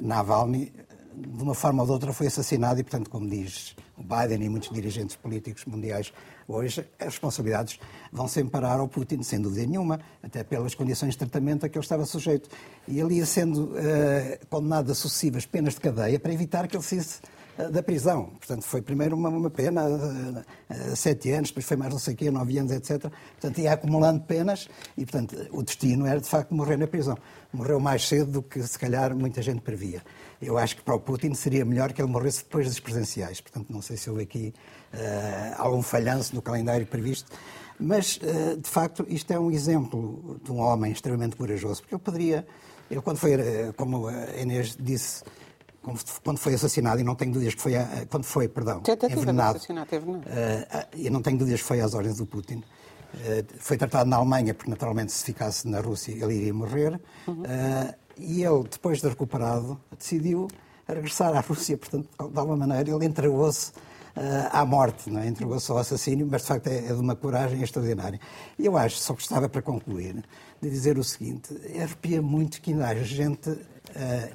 Navalny 0.00 0.72
de 1.14 1.42
uma 1.42 1.54
forma 1.54 1.82
ou 1.82 1.86
de 1.86 1.92
outra, 1.92 2.12
foi 2.12 2.26
assassinado 2.26 2.80
e, 2.80 2.82
portanto, 2.82 3.10
como 3.10 3.28
diz 3.28 3.76
o 3.96 4.02
Biden 4.02 4.46
e 4.46 4.48
muitos 4.48 4.70
dirigentes 4.70 5.16
políticos 5.16 5.64
mundiais 5.66 6.12
hoje, 6.48 6.86
as 6.98 7.06
responsabilidades 7.06 7.78
vão 8.10 8.26
sempre 8.26 8.50
parar 8.50 8.80
ao 8.80 8.88
Putin, 8.88 9.22
sem 9.22 9.40
dúvida 9.40 9.66
nenhuma, 9.66 10.00
até 10.22 10.42
pelas 10.42 10.74
condições 10.74 11.10
de 11.10 11.18
tratamento 11.18 11.66
a 11.66 11.68
que 11.68 11.76
ele 11.76 11.84
estava 11.84 12.04
sujeito. 12.04 12.48
E 12.88 12.98
ele 12.98 13.16
ia 13.16 13.26
sendo 13.26 13.76
condenado 14.48 14.90
a 14.90 14.94
sucessivas 14.94 15.46
penas 15.46 15.74
de 15.74 15.80
cadeia 15.80 16.18
para 16.18 16.32
evitar 16.32 16.66
que 16.66 16.76
ele 16.76 16.84
uh, 16.84 17.20
da 17.56 17.82
prisão. 17.82 18.26
Portanto, 18.38 18.62
foi 18.62 18.80
primeiro 18.80 19.14
uma, 19.16 19.28
uma 19.28 19.50
pena, 19.50 19.84
uh, 19.86 20.96
sete 20.96 21.30
anos, 21.30 21.50
depois 21.50 21.66
foi 21.66 21.76
mais 21.76 21.92
não 21.92 21.98
sei 21.98 22.14
o 22.14 22.16
quê, 22.16 22.30
nove 22.30 22.56
anos, 22.58 22.72
etc. 22.72 23.10
Portanto, 23.40 23.58
ia 23.58 23.72
acumulando 23.72 24.20
penas 24.20 24.68
e, 24.96 25.04
portanto, 25.04 25.36
o 25.50 25.62
destino 25.62 26.06
era, 26.06 26.20
de 26.20 26.28
facto, 26.28 26.54
morrer 26.54 26.76
na 26.76 26.86
prisão. 26.86 27.16
Morreu 27.52 27.78
mais 27.78 28.08
cedo 28.08 28.32
do 28.32 28.42
que, 28.42 28.62
se 28.62 28.78
calhar, 28.78 29.14
muita 29.14 29.42
gente 29.42 29.60
previa. 29.60 30.02
Eu 30.40 30.56
acho 30.56 30.76
que 30.76 30.82
para 30.82 30.94
o 30.94 31.00
Putin 31.00 31.34
seria 31.34 31.64
melhor 31.64 31.92
que 31.92 32.00
ele 32.00 32.10
morresse 32.10 32.42
depois 32.42 32.66
das 32.66 32.80
presidenciais. 32.80 33.40
Portanto, 33.40 33.70
não 33.70 33.82
sei 33.82 33.96
se 33.96 34.08
houve 34.08 34.22
aqui 34.22 34.54
uh, 34.94 35.54
algum 35.58 35.82
falhanço 35.82 36.34
no 36.34 36.40
calendário 36.40 36.86
previsto. 36.86 37.30
Mas, 37.78 38.16
uh, 38.16 38.56
de 38.56 38.68
facto, 38.68 39.04
isto 39.08 39.30
é 39.30 39.38
um 39.38 39.50
exemplo 39.50 40.40
de 40.42 40.50
um 40.50 40.58
homem 40.58 40.90
extremamente 40.90 41.36
corajoso, 41.36 41.82
porque 41.82 41.94
ele 41.94 42.02
poderia, 42.02 42.46
ele 42.90 43.00
quando 43.02 43.18
foi, 43.18 43.32
como 43.76 44.08
a 44.08 44.40
Inês 44.40 44.76
disse, 44.78 45.22
quando 46.22 46.38
foi 46.38 46.54
assassinado, 46.54 47.00
e 47.00 47.04
não 47.04 47.14
tenho 47.14 47.32
dúvidas 47.32 47.54
que 47.54 47.60
foi, 47.60 47.72
quando 48.08 48.24
foi, 48.24 48.48
perdão, 48.48 48.80
envenenado, 49.10 49.58
uh, 49.58 50.96
e 50.96 51.10
não 51.10 51.20
tenho 51.20 51.38
dúvidas 51.38 51.60
que 51.60 51.66
foi 51.66 51.80
às 51.80 51.92
ordens 51.94 52.18
do 52.18 52.26
Putin, 52.26 52.56
uh, 52.56 52.64
foi 53.58 53.76
tratado 53.76 54.08
na 54.08 54.16
Alemanha, 54.16 54.54
porque 54.54 54.70
naturalmente 54.70 55.12
se 55.12 55.24
ficasse 55.24 55.66
na 55.66 55.80
Rússia 55.80 56.12
ele 56.12 56.34
iria 56.34 56.54
morrer, 56.54 57.00
uhum. 57.26 57.42
uh, 57.42 57.94
e 58.16 58.44
ele, 58.44 58.62
depois 58.70 59.00
de 59.00 59.08
recuperado, 59.08 59.78
decidiu 59.98 60.48
regressar 60.86 61.34
à 61.36 61.40
Rússia. 61.40 61.76
Portanto, 61.76 62.08
de 62.30 62.38
alguma 62.38 62.56
maneira, 62.56 62.90
ele 62.90 63.04
entregou-se 63.04 63.72
à 64.50 64.64
morte, 64.66 65.10
não 65.10 65.20
é? 65.20 65.26
entregou-se 65.26 65.70
ao 65.70 65.78
assassínio, 65.78 66.28
mas 66.30 66.42
de 66.42 66.48
facto 66.48 66.66
é, 66.66 66.76
é 66.76 66.92
de 66.92 67.00
uma 67.00 67.16
coragem 67.16 67.62
extraordinária. 67.62 68.20
E 68.58 68.66
eu 68.66 68.76
acho, 68.76 68.98
só 68.98 69.14
gostava 69.14 69.48
para 69.48 69.62
concluir, 69.62 70.22
de 70.60 70.70
dizer 70.70 70.98
o 70.98 71.04
seguinte: 71.04 71.56
arrepia 71.74 72.20
muito 72.20 72.60
que 72.60 72.72
ainda 72.72 72.86
haja 72.88 73.02
gente 73.02 73.58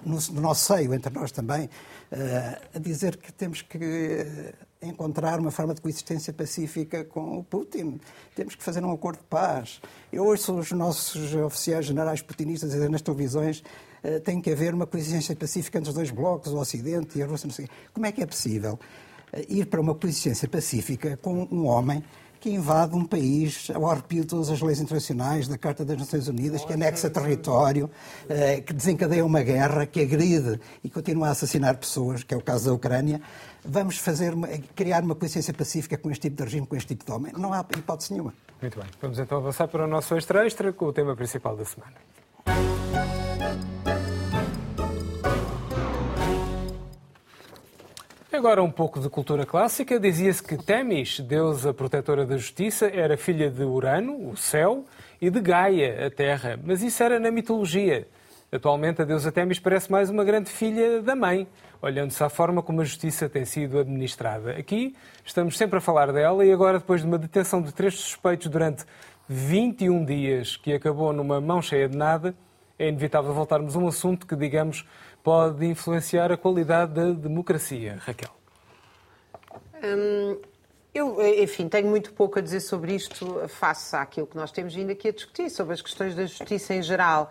no, 0.05 0.17
no, 0.33 0.41
nosso 0.41 0.73
seio, 0.73 0.93
entre 0.93 1.13
nós 1.13 1.31
também, 1.31 1.65
uh, 1.65 2.67
a 2.75 2.79
dizer 2.79 3.17
que 3.17 3.31
temos 3.31 3.61
que 3.61 4.53
encontrar 4.81 5.39
uma 5.39 5.51
forma 5.51 5.73
de 5.73 5.81
coexistência 5.81 6.31
pacífica 6.31 7.03
com 7.03 7.39
o 7.39 7.43
Putin. 7.43 7.99
Temos 8.35 8.55
que 8.55 8.63
fazer 8.63 8.83
um 8.83 8.91
acordo 8.91 9.19
de 9.19 9.25
paz. 9.25 9.81
Eu 10.11 10.25
ouço 10.25 10.53
os 10.53 10.71
nossos 10.71 11.33
oficiais 11.33 11.85
generais 11.85 12.21
putinistas 12.21 12.71
dizer 12.71 12.89
nas 12.89 13.01
televisões 13.01 13.63
uh, 14.03 14.19
tem 14.21 14.41
que 14.41 14.51
haver 14.51 14.73
uma 14.73 14.85
coexistência 14.85 15.35
pacífica 15.35 15.79
entre 15.79 15.89
os 15.89 15.95
dois 15.95 16.11
blocos, 16.11 16.51
o 16.51 16.57
Ocidente 16.57 17.17
e 17.17 17.23
a 17.23 17.25
Rússia. 17.25 17.49
Como 17.93 18.05
é 18.05 18.11
que 18.11 18.21
é 18.21 18.25
possível 18.25 18.79
ir 19.49 19.65
para 19.65 19.81
uma 19.81 19.93
coexistência 19.93 20.47
pacífica 20.47 21.17
com 21.17 21.47
um 21.51 21.65
homem 21.65 22.03
que 22.39 22.49
invade 22.49 22.95
um 22.95 23.05
país 23.05 23.69
ao 23.73 23.89
arrepio 23.89 24.21
de 24.21 24.27
todas 24.27 24.49
as 24.49 24.61
leis 24.61 24.79
internacionais, 24.79 25.47
da 25.47 25.57
Carta 25.57 25.83
das 25.83 25.97
Nações 25.97 26.27
Unidas, 26.27 26.63
que 26.63 26.73
anexa 26.73 27.09
território, 27.09 27.85
uh, 27.85 28.61
que 28.63 28.73
desencadeia 28.73 29.25
uma 29.25 29.41
guerra, 29.41 29.85
que 29.85 30.01
agride 30.01 30.59
e 30.83 30.89
continua 30.89 31.29
a 31.29 31.31
assassinar 31.31 31.77
pessoas, 31.77 32.23
que 32.23 32.33
é 32.33 32.37
o 32.37 32.41
caso 32.41 32.65
da 32.65 32.73
Ucrânia 32.73 33.21
vamos 33.67 33.97
fazer 33.97 34.33
uma, 34.33 34.47
criar 34.75 35.03
uma 35.03 35.13
consciência 35.13 35.53
pacífica 35.53 35.97
com 35.97 36.09
este 36.09 36.29
tipo 36.29 36.37
de 36.37 36.43
regime, 36.43 36.65
com 36.65 36.75
este 36.75 36.87
tipo 36.87 37.05
de 37.05 37.11
homem. 37.11 37.33
Não 37.37 37.53
há 37.53 37.65
hipótese 37.77 38.11
nenhuma. 38.11 38.33
Muito 38.61 38.79
bem. 38.79 38.87
Vamos 39.01 39.19
então 39.19 39.37
avançar 39.37 39.67
para 39.67 39.83
o 39.83 39.87
nosso 39.87 40.15
extra 40.15 40.45
extra 40.45 40.73
com 40.73 40.85
o 40.85 40.93
tema 40.93 41.15
principal 41.15 41.55
da 41.55 41.65
semana. 41.65 43.16
Agora 48.37 48.61
um 48.61 48.69
pouco 48.69 48.99
de 48.99 49.09
cultura 49.09 49.47
clássica. 49.47 49.99
Dizia-se 49.99 50.43
que 50.43 50.55
Temis, 50.57 51.19
deusa 51.19 51.73
protetora 51.73 52.23
da 52.23 52.37
justiça, 52.37 52.85
era 52.85 53.17
filha 53.17 53.49
de 53.49 53.63
Urano, 53.63 54.29
o 54.29 54.37
céu, 54.37 54.85
e 55.19 55.27
de 55.31 55.41
Gaia, 55.41 56.05
a 56.05 56.11
terra. 56.11 56.59
Mas 56.63 56.83
isso 56.83 57.01
era 57.01 57.19
na 57.19 57.31
mitologia. 57.31 58.07
Atualmente 58.51 59.01
a 59.01 59.05
deusa 59.05 59.31
Temis 59.31 59.57
parece 59.57 59.91
mais 59.91 60.11
uma 60.11 60.23
grande 60.23 60.51
filha 60.51 61.01
da 61.01 61.15
mãe 61.15 61.47
olhando-se 61.81 62.23
à 62.23 62.29
forma 62.29 62.61
como 62.61 62.81
a 62.81 62.83
justiça 62.83 63.27
tem 63.27 63.43
sido 63.43 63.79
administrada. 63.79 64.51
Aqui 64.51 64.95
estamos 65.25 65.57
sempre 65.57 65.79
a 65.79 65.81
falar 65.81 66.11
dela 66.11 66.45
e 66.45 66.51
agora, 66.51 66.77
depois 66.77 67.01
de 67.01 67.07
uma 67.07 67.17
detenção 67.17 67.59
de 67.59 67.73
três 67.73 67.95
suspeitos 67.95 68.47
durante 68.47 68.83
21 69.27 70.05
dias, 70.05 70.57
que 70.57 70.73
acabou 70.73 71.11
numa 71.11 71.41
mão 71.41 71.59
cheia 71.59 71.89
de 71.89 71.97
nada, 71.97 72.35
é 72.79 72.87
inevitável 72.87 73.33
voltarmos 73.33 73.75
a 73.75 73.79
um 73.79 73.87
assunto 73.87 74.27
que, 74.27 74.35
digamos, 74.35 74.85
pode 75.27 75.65
influenciar 75.65 76.31
a 76.31 76.37
qualidade 76.37 76.93
da 76.93 77.11
democracia. 77.11 77.97
Raquel. 77.99 78.29
Hum, 79.83 80.39
eu, 80.95 81.43
enfim, 81.43 81.67
tenho 81.67 81.89
muito 81.89 82.13
pouco 82.13 82.39
a 82.39 82.41
dizer 82.41 82.61
sobre 82.61 82.95
isto 82.95 83.41
face 83.49 83.93
àquilo 83.93 84.25
que 84.25 84.37
nós 84.37 84.53
temos 84.53 84.73
vindo 84.73 84.89
aqui 84.89 85.09
a 85.09 85.11
discutir, 85.11 85.49
sobre 85.49 85.73
as 85.73 85.81
questões 85.81 86.15
da 86.15 86.25
justiça 86.25 86.73
em 86.73 86.81
geral 86.81 87.29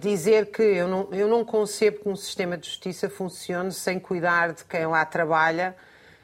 dizer 0.00 0.46
que 0.46 0.62
eu 0.62 0.88
não, 0.88 1.08
eu 1.12 1.28
não 1.28 1.44
concebo 1.44 1.98
que 1.98 2.08
um 2.08 2.16
sistema 2.16 2.56
de 2.56 2.66
justiça 2.66 3.10
funcione 3.10 3.72
sem 3.72 4.00
cuidar 4.00 4.54
de 4.54 4.64
quem 4.64 4.86
lá 4.86 5.04
trabalha, 5.04 5.76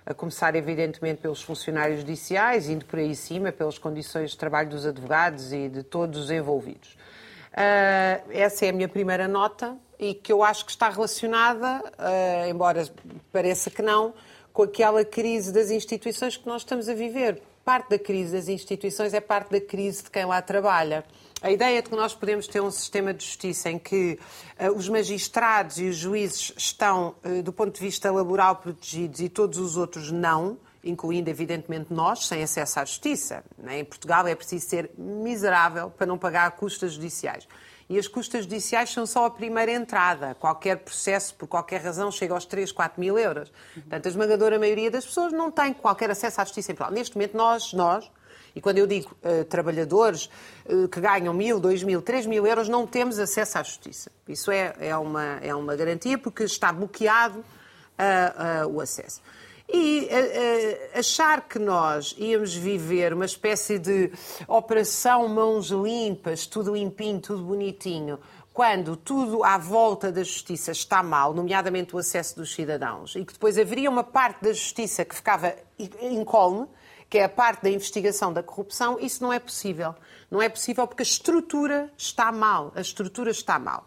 a 0.06 0.14
começar, 0.14 0.56
evidentemente, 0.56 1.20
pelos 1.20 1.42
funcionários 1.42 2.00
judiciais, 2.00 2.66
indo 2.66 2.86
por 2.86 2.98
aí 2.98 3.14
cima, 3.14 3.52
pelas 3.52 3.76
condições 3.76 4.30
de 4.30 4.38
trabalho 4.38 4.70
dos 4.70 4.86
advogados 4.86 5.52
e 5.52 5.68
de 5.68 5.82
todos 5.82 6.18
os 6.18 6.30
envolvidos. 6.30 6.96
Uh, 7.52 8.30
essa 8.30 8.64
é 8.64 8.70
a 8.70 8.72
minha 8.72 8.88
primeira 8.88 9.28
nota 9.28 9.76
e 9.98 10.14
que 10.14 10.32
eu 10.32 10.42
acho 10.42 10.64
que 10.64 10.70
está 10.70 10.88
relacionada, 10.88 11.82
uh, 11.82 12.48
embora 12.48 12.88
pareça 13.32 13.70
que 13.70 13.82
não, 13.82 14.14
com 14.52 14.62
aquela 14.62 15.04
crise 15.04 15.52
das 15.52 15.70
instituições 15.70 16.36
que 16.36 16.46
nós 16.46 16.62
estamos 16.62 16.88
a 16.88 16.94
viver. 16.94 17.42
Parte 17.64 17.90
da 17.90 17.98
crise 17.98 18.32
das 18.32 18.48
instituições 18.48 19.12
é 19.12 19.20
parte 19.20 19.50
da 19.50 19.60
crise 19.60 20.04
de 20.04 20.10
quem 20.10 20.24
lá 20.24 20.40
trabalha. 20.40 21.04
A 21.42 21.50
ideia 21.50 21.82
de 21.82 21.90
que 21.90 21.94
nós 21.94 22.14
podemos 22.14 22.48
ter 22.48 22.60
um 22.60 22.70
sistema 22.70 23.12
de 23.12 23.24
justiça 23.24 23.70
em 23.70 23.78
que 23.78 24.18
uh, 24.58 24.72
os 24.72 24.88
magistrados 24.88 25.78
e 25.78 25.84
os 25.84 25.96
juízes 25.96 26.52
estão, 26.56 27.14
uh, 27.24 27.42
do 27.42 27.52
ponto 27.52 27.74
de 27.74 27.80
vista 27.80 28.10
laboral, 28.10 28.56
protegidos 28.56 29.20
e 29.20 29.28
todos 29.28 29.58
os 29.58 29.76
outros 29.76 30.10
não, 30.10 30.58
incluindo, 30.82 31.28
evidentemente, 31.28 31.92
nós, 31.92 32.26
sem 32.26 32.42
acesso 32.42 32.80
à 32.80 32.84
justiça. 32.84 33.44
Né? 33.58 33.80
Em 33.80 33.84
Portugal 33.84 34.26
é 34.26 34.34
preciso 34.34 34.66
ser 34.66 34.90
miserável 34.96 35.90
para 35.90 36.06
não 36.06 36.18
pagar 36.18 36.50
custas 36.52 36.92
judiciais. 36.94 37.46
E 37.88 37.98
as 37.98 38.06
custas 38.06 38.44
judiciais 38.44 38.92
são 38.92 39.06
só 39.06 39.24
a 39.26 39.30
primeira 39.30 39.72
entrada. 39.72 40.34
Qualquer 40.34 40.76
processo, 40.76 41.34
por 41.34 41.46
qualquer 41.46 41.80
razão, 41.80 42.10
chega 42.10 42.34
aos 42.34 42.44
3, 42.44 42.70
4 42.70 43.00
mil 43.00 43.18
euros. 43.18 43.50
Portanto, 43.72 44.06
a 44.06 44.08
esmagadora 44.08 44.58
maioria 44.58 44.90
das 44.90 45.06
pessoas 45.06 45.32
não 45.32 45.50
tem 45.50 45.72
qualquer 45.72 46.10
acesso 46.10 46.40
à 46.40 46.44
justiça 46.44 46.72
em 46.72 46.74
Portugal. 46.74 46.94
Neste 46.94 47.16
momento, 47.16 47.36
nós, 47.36 47.72
nós 47.72 48.10
e 48.54 48.60
quando 48.60 48.78
eu 48.78 48.86
digo 48.86 49.16
uh, 49.22 49.44
trabalhadores 49.44 50.28
uh, 50.66 50.88
que 50.88 51.00
ganham 51.00 51.32
mil, 51.32 51.60
dois 51.60 51.82
mil, 51.82 52.02
três 52.02 52.26
mil 52.26 52.46
euros, 52.46 52.68
não 52.68 52.86
temos 52.86 53.18
acesso 53.18 53.56
à 53.56 53.62
justiça. 53.62 54.10
Isso 54.26 54.50
é, 54.50 54.74
é, 54.80 54.96
uma, 54.96 55.38
é 55.40 55.54
uma 55.54 55.76
garantia 55.76 56.18
porque 56.18 56.42
está 56.42 56.72
bloqueado 56.72 57.38
uh, 57.38 58.66
o 58.68 58.80
acesso. 58.80 59.22
E 59.70 60.08
achar 60.94 61.46
que 61.46 61.58
nós 61.58 62.14
íamos 62.16 62.54
viver 62.54 63.12
uma 63.12 63.26
espécie 63.26 63.78
de 63.78 64.10
operação 64.46 65.28
mãos 65.28 65.66
limpas, 65.66 66.46
tudo 66.46 66.74
limpinho, 66.74 67.20
tudo 67.20 67.42
bonitinho, 67.42 68.18
quando 68.58 68.96
tudo 68.96 69.44
à 69.44 69.58
volta 69.58 70.10
da 70.10 70.24
justiça 70.24 70.72
está 70.72 71.02
mal, 71.02 71.34
nomeadamente 71.34 71.94
o 71.94 71.98
acesso 71.98 72.34
dos 72.36 72.54
cidadãos, 72.54 73.14
e 73.14 73.24
que 73.24 73.32
depois 73.34 73.58
haveria 73.58 73.90
uma 73.90 74.02
parte 74.02 74.42
da 74.42 74.52
justiça 74.52 75.04
que 75.04 75.14
ficava 75.14 75.54
incólume, 76.00 76.66
que 77.08 77.18
é 77.18 77.24
a 77.24 77.28
parte 77.28 77.62
da 77.62 77.70
investigação 77.70 78.32
da 78.32 78.42
corrupção, 78.42 78.98
isso 79.00 79.22
não 79.22 79.32
é 79.32 79.38
possível. 79.38 79.94
Não 80.30 80.42
é 80.42 80.48
possível 80.48 80.86
porque 80.86 81.02
a 81.02 81.04
estrutura 81.04 81.90
está 81.96 82.32
mal. 82.32 82.72
A 82.74 82.80
estrutura 82.80 83.30
está 83.30 83.58
mal. 83.58 83.86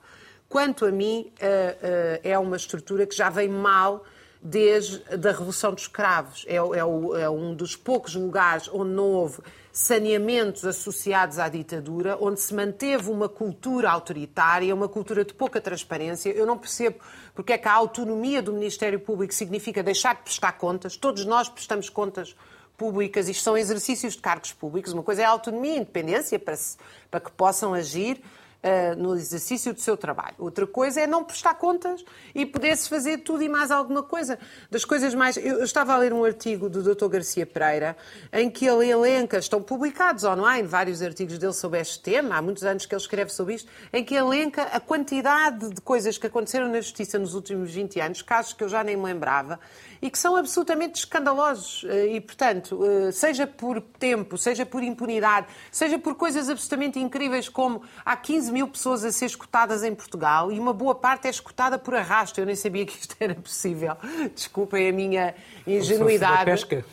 Quanto 0.49 0.85
a 0.85 0.91
mim, 0.91 1.31
eh, 1.39 2.19
é 2.23 2.39
uma 2.39 2.55
estrutura 2.55 3.05
que 3.05 3.15
já 3.15 3.29
vem 3.29 3.47
mal 3.47 4.03
desde 4.41 5.03
a 5.11 5.31
Revolução 5.31 5.73
dos 5.73 5.83
Escravos. 5.83 6.45
É, 6.47 6.55
é, 6.55 6.79
é, 6.79 7.29
um 7.29 7.53
dos 7.53 7.75
poucos 7.75 8.15
lugares 8.15 8.69
onde 8.73 8.91
não 8.91 9.11
houve 9.11 9.39
saneamentos 9.71 10.65
associados 10.65 11.39
à 11.39 11.47
ditadura, 11.47 12.17
onde 12.19 12.41
se 12.41 12.53
manteve 12.53 13.09
uma 13.09 13.29
cultura 13.29 13.89
autoritária, 13.89 14.73
uma 14.73 14.89
cultura 14.89 15.23
de 15.23 15.33
pouca 15.33 15.61
transparência. 15.61 16.29
Eu 16.31 16.45
não 16.45 16.57
percebo 16.57 16.99
porque 17.33 17.53
é 17.53 17.57
que 17.57 17.67
a 17.67 17.73
autonomia 17.73 18.41
do 18.41 18.51
Ministério 18.51 18.99
Público 18.99 19.33
significa 19.33 19.81
deixar 19.81 20.15
de 20.15 20.23
prestar 20.23 20.53
contas. 20.53 20.97
Todos 20.97 21.23
nós 21.25 21.47
prestamos 21.47 21.89
contas 21.89 22.35
públicas, 22.75 23.29
isto 23.29 23.43
são 23.43 23.55
exercícios 23.55 24.13
de 24.13 24.19
cargos 24.19 24.53
públicos, 24.53 24.91
uma 24.91 25.03
coisa 25.03 25.21
é 25.21 25.25
a 25.25 25.29
autonomia 25.29 25.75
e 25.75 25.77
independência 25.77 26.39
para, 26.39 26.55
se, 26.55 26.77
para 27.11 27.19
que 27.19 27.31
possam 27.31 27.75
agir 27.75 28.19
uh, 28.63 28.95
no 29.01 29.15
exercício 29.15 29.73
do 29.73 29.79
seu 29.79 29.97
trabalho. 29.97 30.35
Outra 30.37 30.65
coisa 30.67 31.01
é 31.01 31.07
não 31.07 31.23
prestar 31.23 31.55
contas 31.55 32.03
e 32.33 32.45
poder-se 32.45 32.87
fazer 32.87 33.19
tudo 33.19 33.43
e 33.43 33.49
mais 33.49 33.71
alguma 33.71 34.03
coisa. 34.03 34.37
Das 34.69 34.85
coisas 34.85 35.13
mais. 35.13 35.37
Eu, 35.37 35.63
estava 35.63 35.93
a 35.93 35.97
ler 35.97 36.13
um 36.13 36.23
artigo 36.23 36.69
do 36.69 36.81
Dr. 36.83 37.07
Garcia 37.07 37.45
Pereira 37.45 37.95
em 38.31 38.49
que 38.49 38.65
ele 38.65 38.87
elenca, 38.87 39.37
estão 39.37 39.61
publicados 39.61 40.23
online 40.23 40.67
vários 40.67 41.01
artigos 41.01 41.37
dele 41.37 41.53
sobre 41.53 41.79
este 41.79 41.99
tema, 41.99 42.35
há 42.35 42.41
muitos 42.41 42.63
anos 42.63 42.85
que 42.85 42.93
ele 42.93 43.01
escreve 43.01 43.31
sobre 43.31 43.55
isto, 43.55 43.69
em 43.91 44.03
que 44.03 44.15
elenca 44.15 44.63
a 44.63 44.79
quantidade 44.79 45.69
de 45.69 45.81
coisas 45.81 46.17
que 46.17 46.27
aconteceram 46.27 46.69
na 46.69 46.81
Justiça 46.81 47.17
nos 47.17 47.33
últimos 47.33 47.71
20 47.71 47.99
anos, 47.99 48.21
casos 48.21 48.53
que 48.53 48.63
eu 48.63 48.69
já 48.69 48.83
nem 48.83 48.95
me 48.95 49.03
lembrava, 49.03 49.59
e 50.01 50.09
que 50.09 50.17
são 50.17 50.35
absolutamente 50.35 50.99
escandalosos. 50.99 51.85
Eh, 51.87 52.15
e, 52.15 52.21
portanto, 52.21 52.83
eh, 52.83 53.11
seja 53.11 53.45
por 53.45 53.79
tempo, 53.81 54.37
seja 54.37 54.65
por 54.65 54.81
impunidade, 54.81 55.47
seja 55.71 55.99
por 55.99 56.15
coisas 56.15 56.49
absolutamente 56.49 56.99
incríveis 56.99 57.47
como 57.47 57.83
há 58.03 58.15
15 58.15 58.50
mil 58.51 58.67
pessoas 58.67 59.03
a 59.03 59.11
ser 59.11 59.25
escutadas 59.25 59.83
em 59.83 59.95
Portugal 59.95 60.51
e 60.51 60.59
uma 60.59 60.73
boa 60.73 60.93
parte 60.93 61.27
é 61.27 61.29
escutada 61.29 61.79
por 61.79 61.95
arrasto. 61.95 62.39
Eu 62.39 62.45
nem 62.45 62.55
sabia 62.55 62.85
que 62.85 62.97
isto 62.99 63.15
era 63.19 63.33
possível. 63.33 63.95
Desculpem 64.35 64.89
a 64.89 64.93
minha 64.93 65.33
ingenuidade. 65.65 66.45
Pesca. 66.45 66.85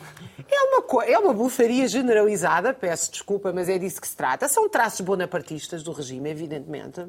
É 0.51 0.61
uma, 0.63 1.05
é 1.05 1.19
uma 1.19 1.33
bufaria 1.33 1.87
generalizada, 1.87 2.73
peço 2.73 3.11
desculpa, 3.11 3.53
mas 3.53 3.69
é 3.69 3.77
disso 3.77 4.01
que 4.01 4.07
se 4.07 4.15
trata. 4.15 4.47
São 4.47 4.67
traços 4.67 5.01
bonapartistas 5.01 5.83
do 5.83 5.91
regime, 5.91 6.29
evidentemente. 6.29 7.05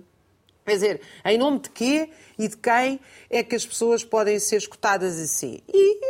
Quer 0.64 0.72
dizer, 0.72 1.00
em 1.24 1.38
nome 1.38 1.60
de 1.60 1.70
quê 1.70 2.10
e 2.38 2.48
de 2.48 2.56
quem 2.56 3.00
é 3.28 3.42
que 3.42 3.56
as 3.56 3.64
pessoas 3.66 4.04
podem 4.04 4.38
ser 4.38 4.56
escutadas 4.56 5.18
assim? 5.18 5.60
E 5.68 6.00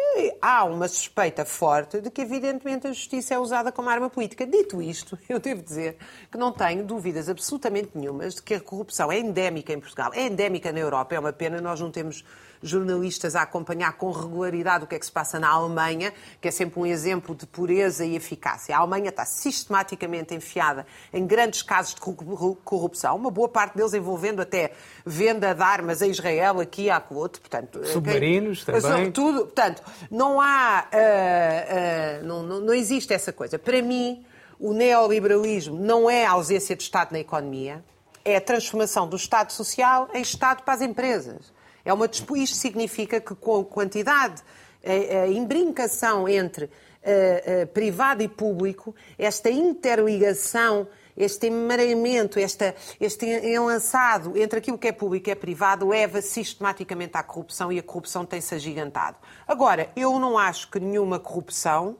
há 0.40 0.64
uma 0.64 0.88
suspeita 0.88 1.44
forte 1.44 2.00
de 2.00 2.10
que, 2.10 2.20
evidentemente, 2.20 2.86
a 2.86 2.92
justiça 2.92 3.34
é 3.34 3.38
usada 3.38 3.70
como 3.70 3.88
arma 3.88 4.10
política. 4.10 4.46
Dito 4.46 4.82
isto, 4.82 5.18
eu 5.28 5.38
devo 5.38 5.62
dizer 5.62 5.96
que 6.30 6.38
não 6.38 6.52
tenho 6.52 6.84
dúvidas 6.84 7.28
absolutamente 7.28 7.90
nenhumas 7.94 8.34
de 8.34 8.42
que 8.42 8.54
a 8.54 8.60
corrupção 8.60 9.10
é 9.10 9.18
endémica 9.18 9.72
em 9.72 9.80
Portugal, 9.80 10.12
é 10.14 10.26
endémica 10.26 10.72
na 10.72 10.80
Europa. 10.80 11.14
É 11.14 11.18
uma 11.18 11.32
pena 11.32 11.60
nós 11.60 11.80
não 11.80 11.90
temos 11.90 12.24
jornalistas 12.62 13.34
a 13.34 13.42
acompanhar 13.42 13.92
com 13.94 14.10
regularidade 14.10 14.84
o 14.84 14.86
que 14.86 14.94
é 14.94 14.98
que 14.98 15.06
se 15.06 15.12
passa 15.12 15.38
na 15.38 15.48
Alemanha, 15.48 16.12
que 16.40 16.48
é 16.48 16.50
sempre 16.50 16.80
um 16.80 16.86
exemplo 16.86 17.34
de 17.34 17.46
pureza 17.46 18.04
e 18.04 18.14
eficácia. 18.14 18.76
A 18.76 18.80
Alemanha 18.80 19.08
está 19.08 19.24
sistematicamente 19.24 20.34
enfiada 20.34 20.86
em 21.12 21.26
grandes 21.26 21.62
casos 21.62 21.94
de 21.94 22.00
corrupção, 22.00 23.16
uma 23.16 23.30
boa 23.30 23.48
parte 23.48 23.76
deles 23.76 23.94
envolvendo 23.94 24.42
até 24.42 24.72
venda 25.04 25.54
de 25.54 25.62
armas 25.62 26.02
a 26.02 26.06
Israel, 26.06 26.60
aqui 26.60 26.90
a 26.90 27.02
outro, 27.10 27.40
portanto... 27.40 27.84
Submarinos 27.86 28.64
quem, 28.64 28.80
também. 28.80 29.10
Tudo, 29.10 29.40
portanto, 29.46 29.82
não 30.10 30.40
há... 30.40 30.86
Uh, 30.92 32.22
uh, 32.22 32.26
não, 32.26 32.42
não, 32.42 32.60
não 32.60 32.74
existe 32.74 33.12
essa 33.12 33.32
coisa. 33.32 33.58
Para 33.58 33.80
mim, 33.82 34.24
o 34.58 34.72
neoliberalismo 34.72 35.78
não 35.78 36.10
é 36.10 36.26
a 36.26 36.32
ausência 36.32 36.76
de 36.76 36.82
Estado 36.82 37.12
na 37.12 37.18
economia, 37.18 37.82
é 38.24 38.36
a 38.36 38.40
transformação 38.40 39.08
do 39.08 39.16
Estado 39.16 39.50
social 39.52 40.08
em 40.12 40.20
Estado 40.20 40.62
para 40.62 40.74
as 40.74 40.82
empresas. 40.82 41.52
É 41.84 41.92
uma, 41.92 42.06
isto 42.06 42.56
significa 42.56 43.20
que 43.20 43.34
com 43.34 43.60
a 43.60 43.64
quantidade, 43.64 44.42
a, 44.84 45.22
a 45.22 45.26
imbrincação 45.28 46.28
entre 46.28 46.70
a, 47.04 47.62
a, 47.62 47.66
privado 47.66 48.22
e 48.22 48.28
público, 48.28 48.94
esta 49.18 49.50
interligação, 49.50 50.86
este 51.16 51.46
emaranhamento, 51.46 52.38
esta, 52.38 52.74
este 53.00 53.26
enlaçado 53.26 54.36
entre 54.38 54.58
aquilo 54.58 54.78
que 54.78 54.88
é 54.88 54.92
público 54.92 55.28
e 55.28 55.32
é 55.32 55.34
privado 55.34 55.88
leva 55.88 56.22
sistematicamente 56.22 57.16
à 57.16 57.22
corrupção 57.22 57.70
e 57.70 57.78
a 57.78 57.82
corrupção 57.82 58.24
tem-se 58.24 58.54
agigantado. 58.54 59.16
Agora, 59.46 59.90
eu 59.96 60.18
não 60.18 60.38
acho 60.38 60.70
que 60.70 60.80
nenhuma 60.80 61.18
corrupção 61.18 61.96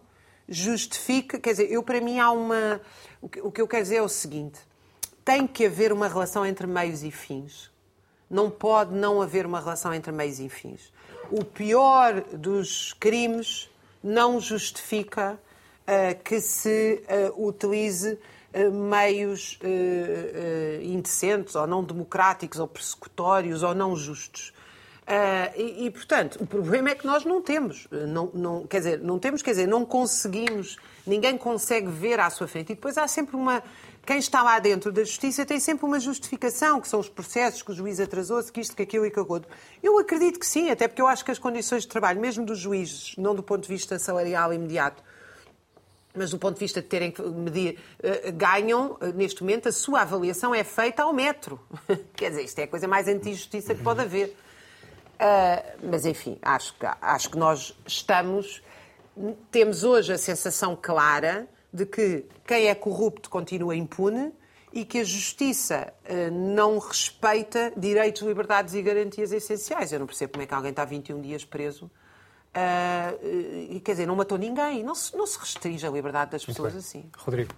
justifica, 0.49 1.39
quer 1.39 1.51
dizer, 1.51 1.71
eu 1.71 1.83
para 1.83 2.01
mim 2.01 2.19
há 2.19 2.31
uma. 2.31 2.81
O 3.23 3.51
que 3.53 3.61
eu 3.61 3.69
quero 3.69 3.83
dizer 3.83 3.97
é 3.97 4.03
o 4.03 4.09
seguinte: 4.09 4.59
tem 5.25 5.47
que 5.47 5.67
haver 5.67 5.93
uma 5.93 6.09
relação 6.09 6.45
entre 6.45 6.67
meios 6.67 7.03
e 7.03 7.11
fins. 7.11 7.70
Não 8.31 8.49
pode 8.49 8.95
não 8.95 9.21
haver 9.21 9.45
uma 9.45 9.59
relação 9.59 9.93
entre 9.93 10.13
meios 10.13 10.39
e 10.39 10.49
fins. 10.49 10.93
O 11.31 11.45
pior 11.45 12.23
dos 12.33 12.93
crimes 12.93 13.71
não 14.03 14.41
justifica 14.41 15.39
uh, 15.87 16.23
que 16.23 16.41
se 16.41 17.03
uh, 17.35 17.47
utilize 17.47 18.13
uh, 18.55 18.71
meios 18.73 19.59
indecentes 20.83 21.55
ou 21.55 21.67
não 21.67 21.85
democráticos 21.85 22.59
ou 22.59 22.67
persecutórios 22.67 23.63
ou 23.63 23.75
não 23.75 23.95
justos. 23.95 24.53
E, 25.57 25.87
e, 25.87 25.91
portanto, 25.91 26.39
o 26.41 26.47
problema 26.47 26.91
é 26.91 26.95
que 26.95 27.05
nós 27.05 27.25
não 27.25 27.43
temos. 27.43 27.89
Não, 27.91 28.31
não, 28.33 28.65
quer 28.65 28.79
dizer, 28.79 29.01
não 29.01 29.19
temos, 29.19 29.43
quer 29.43 29.51
dizer, 29.51 29.67
não 29.67 29.85
conseguimos, 29.85 30.77
ninguém 31.05 31.37
consegue 31.37 31.89
ver 31.89 32.21
à 32.21 32.31
sua 32.31 32.47
frente. 32.47 32.71
E 32.71 32.75
depois 32.77 32.97
há 32.97 33.09
sempre 33.09 33.35
uma. 33.35 33.61
Quem 34.05 34.19
está 34.19 34.43
lá 34.43 34.59
dentro 34.59 34.91
da 34.91 35.05
justiça 35.05 35.45
tem 35.45 35.61
sempre 35.61 35.85
uma 35.85 36.01
justificação, 36.01 36.81
que 36.81 36.89
são 36.89 36.99
os 36.99 37.09
processos 37.09 37.63
que 37.63 37.71
o 37.71 37.75
juiz 37.75 38.01
atrasou-se, 38.01 38.51
que 38.51 38.61
isto, 38.61 38.75
que 38.75 38.83
aquilo 38.83 39.07
e 39.07 39.11
que 39.11 39.21
aquilo. 39.21 39.45
Eu 39.83 39.99
acredito 39.99 40.39
que 40.41 40.47
sim, 40.47 40.71
até 40.71 40.89
porque 40.89 41.03
eu 41.03 41.07
acho 41.07 41.25
que 41.25 41.31
as 41.31 41.39
condições 41.39 41.83
de 41.83 41.89
trabalho, 41.89 42.21
mesmo 42.21 42.45
dos 42.45 42.59
juízes, 42.59 43.15
não 43.17 43.35
do 43.35 43.43
ponto 43.43 43.63
de 43.63 43.69
vista 43.69 43.99
salarial 43.99 44.53
imediato, 44.53 45.03
mas 46.15 46.31
do 46.31 46.39
ponto 46.39 46.55
de 46.55 46.61
vista 46.61 46.83
de 46.83 46.89
terem 46.89 47.11
que 47.11 47.23
medir, 47.23 47.79
uh, 47.99 48.33
ganham, 48.33 48.93
uh, 49.01 49.07
neste 49.15 49.43
momento, 49.43 49.69
a 49.69 49.73
sua 49.73 50.01
avaliação 50.01 50.55
é 50.55 50.65
feita 50.65 51.03
ao 51.03 51.13
metro. 51.13 51.61
Quer 52.17 52.31
dizer, 52.31 52.43
isto 52.43 52.59
é 52.59 52.65
a 52.65 52.69
coisa 52.69 52.89
mais 52.89 53.07
anti-justiça 53.07 53.75
que 53.75 53.83
pode 53.83 54.01
haver. 54.01 54.37
Uh, 55.15 55.89
mas, 55.89 56.05
enfim, 56.07 56.37
acho 56.43 56.75
que, 56.75 56.87
acho 57.01 57.31
que 57.31 57.39
nós 57.39 57.77
estamos. 57.87 58.63
Temos 59.51 59.85
hoje 59.85 60.13
a 60.13 60.19
sensação 60.19 60.77
clara 60.81 61.47
de 61.73 61.87
que 61.87 62.25
quem 62.47 62.67
é 62.69 62.75
corrupto 62.75 63.31
continua 63.31 63.77
impune 63.77 64.33
e 64.73 64.85
que 64.85 64.99
a 65.01 65.05
justiça 65.05 65.93
uh, 66.05 66.31
não 66.31 66.79
respeita 66.79 67.73
direitos, 67.77 68.23
liberdades 68.23 68.75
e 68.75 68.83
garantias 68.83 69.33
essenciais. 69.33 69.93
Eu 69.93 69.99
não 70.01 70.07
percebo 70.07 70.33
como 70.33 70.43
é 70.43 70.47
que 70.47 70.55
alguém 70.55 70.71
está 70.71 70.85
21 70.85 71.21
dias 71.21 71.45
preso. 71.45 71.91
Uh, 72.55 73.71
e 73.71 73.81
quer 73.81 73.93
dizer, 73.93 74.07
não 74.07 74.17
matou 74.17 74.39
ninguém. 74.39 74.83
Não 74.83 74.95
se, 74.95 75.17
não 75.17 75.27
se 75.27 75.39
restringe 75.39 75.87
a 75.87 75.91
liberdade 75.91 76.33
das 76.33 76.45
pessoas 76.45 76.75
assim. 76.77 77.09
Rodrigo. 77.17 77.55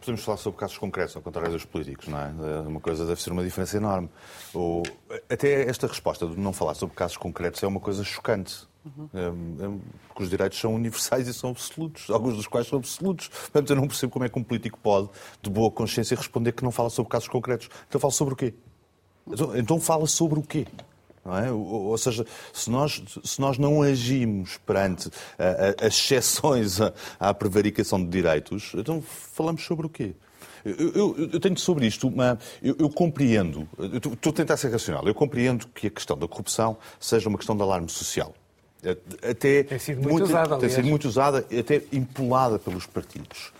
Podemos 0.00 0.24
falar 0.24 0.38
sobre 0.38 0.58
casos 0.58 0.78
concretos, 0.78 1.14
ao 1.16 1.22
contrário 1.22 1.52
dos 1.52 1.64
políticos, 1.64 2.08
não 2.08 2.18
é? 2.18 2.24
é? 2.24 2.60
Uma 2.60 2.80
coisa 2.80 3.06
deve 3.06 3.20
ser 3.20 3.30
uma 3.30 3.42
diferença 3.42 3.76
enorme. 3.76 4.08
Ou, 4.54 4.82
até 5.30 5.68
esta 5.68 5.86
resposta 5.86 6.26
de 6.26 6.38
não 6.38 6.52
falar 6.52 6.74
sobre 6.74 6.94
casos 6.94 7.16
concretos 7.16 7.62
é 7.62 7.66
uma 7.66 7.80
coisa 7.80 8.02
chocante. 8.02 8.66
Uhum. 8.84 9.80
Porque 10.08 10.22
os 10.24 10.30
direitos 10.30 10.58
são 10.58 10.74
universais 10.74 11.28
e 11.28 11.34
são 11.34 11.50
absolutos, 11.50 12.10
alguns 12.10 12.36
dos 12.36 12.46
quais 12.46 12.66
são 12.66 12.78
absolutos. 12.78 13.28
Portanto, 13.28 13.70
eu 13.70 13.76
não 13.76 13.86
percebo 13.86 14.12
como 14.12 14.24
é 14.24 14.28
que 14.28 14.38
um 14.38 14.42
político 14.42 14.78
pode, 14.78 15.08
de 15.40 15.48
boa 15.48 15.70
consciência, 15.70 16.16
responder 16.16 16.52
que 16.52 16.64
não 16.64 16.72
fala 16.72 16.90
sobre 16.90 17.10
casos 17.10 17.28
concretos. 17.28 17.68
Então 17.88 18.00
fala 18.00 18.12
sobre 18.12 18.34
o 18.34 18.36
quê? 18.36 18.54
Então, 19.26 19.56
então 19.56 19.80
fala 19.80 20.06
sobre 20.06 20.38
o 20.38 20.42
quê? 20.42 20.66
É? 21.24 21.52
Ou, 21.52 21.96
seja, 21.96 22.26
se 22.52 22.68
nós, 22.68 23.00
se 23.22 23.40
nós 23.40 23.56
não 23.56 23.80
agimos 23.80 24.58
perante 24.66 25.08
as 25.80 25.94
exceções 25.94 26.80
à, 26.80 26.92
à 27.20 27.32
prevaricação 27.32 28.02
de 28.02 28.10
direitos, 28.10 28.72
então 28.74 29.00
falamos 29.00 29.62
sobre 29.64 29.86
o 29.86 29.88
quê? 29.88 30.14
Eu, 30.64 30.92
eu, 30.92 31.28
eu, 31.32 31.40
tenho 31.40 31.58
sobre 31.58 31.86
isto 31.86 32.08
uma. 32.08 32.38
Eu, 32.62 32.76
eu 32.78 32.90
compreendo, 32.90 33.68
estou 33.92 34.30
a 34.30 34.32
tentar 34.32 34.56
ser 34.56 34.70
racional, 34.70 35.06
eu 35.06 35.14
compreendo 35.14 35.66
que 35.68 35.88
a 35.88 35.90
questão 35.90 36.16
da 36.16 36.28
corrupção 36.28 36.76
seja 37.00 37.28
uma 37.28 37.38
questão 37.38 37.56
de 37.56 37.62
alarme 37.62 37.88
social. 37.88 38.34
Até 39.28 39.62
tem 39.62 39.78
sido 39.78 39.98
muito, 39.98 40.10
muito 40.10 40.24
usada, 40.24 40.58
Tem 40.58 40.68
sido 40.68 40.88
muito 40.88 41.08
usada, 41.08 41.38
até 41.38 41.82
empolada 41.92 42.58
pelos 42.58 42.86
partidos. 42.86 43.52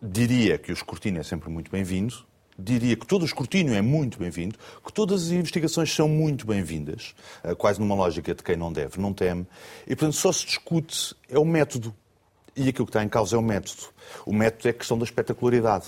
Diria 0.00 0.58
que 0.58 0.70
o 0.70 0.74
escrutínio 0.74 1.20
é 1.20 1.24
sempre 1.24 1.50
muito 1.50 1.70
bem-vindo, 1.70 2.24
diria 2.58 2.96
que 2.96 3.06
todo 3.06 3.22
o 3.22 3.24
escrutínio 3.24 3.74
é 3.74 3.82
muito 3.82 4.18
bem-vindo, 4.18 4.58
que 4.84 4.92
todas 4.92 5.24
as 5.24 5.30
investigações 5.30 5.92
são 5.92 6.08
muito 6.08 6.46
bem-vindas, 6.46 7.14
eh, 7.42 7.54
quase 7.54 7.80
numa 7.80 7.94
lógica 7.94 8.34
de 8.34 8.42
quem 8.42 8.56
não 8.56 8.72
deve, 8.72 9.00
não 9.00 9.12
teme, 9.12 9.46
e 9.86 9.96
portanto 9.96 10.14
só 10.14 10.32
se 10.32 10.46
discute 10.46 11.14
é 11.28 11.38
o 11.38 11.44
método. 11.44 11.94
E 12.56 12.68
aquilo 12.68 12.86
que 12.86 12.90
está 12.90 13.02
em 13.02 13.08
causa 13.08 13.34
é 13.34 13.38
o 13.38 13.42
método. 13.42 13.82
O 14.24 14.32
método 14.32 14.68
é 14.68 14.70
a 14.70 14.74
questão 14.74 14.96
da 14.96 15.04
espetacularidade 15.04 15.86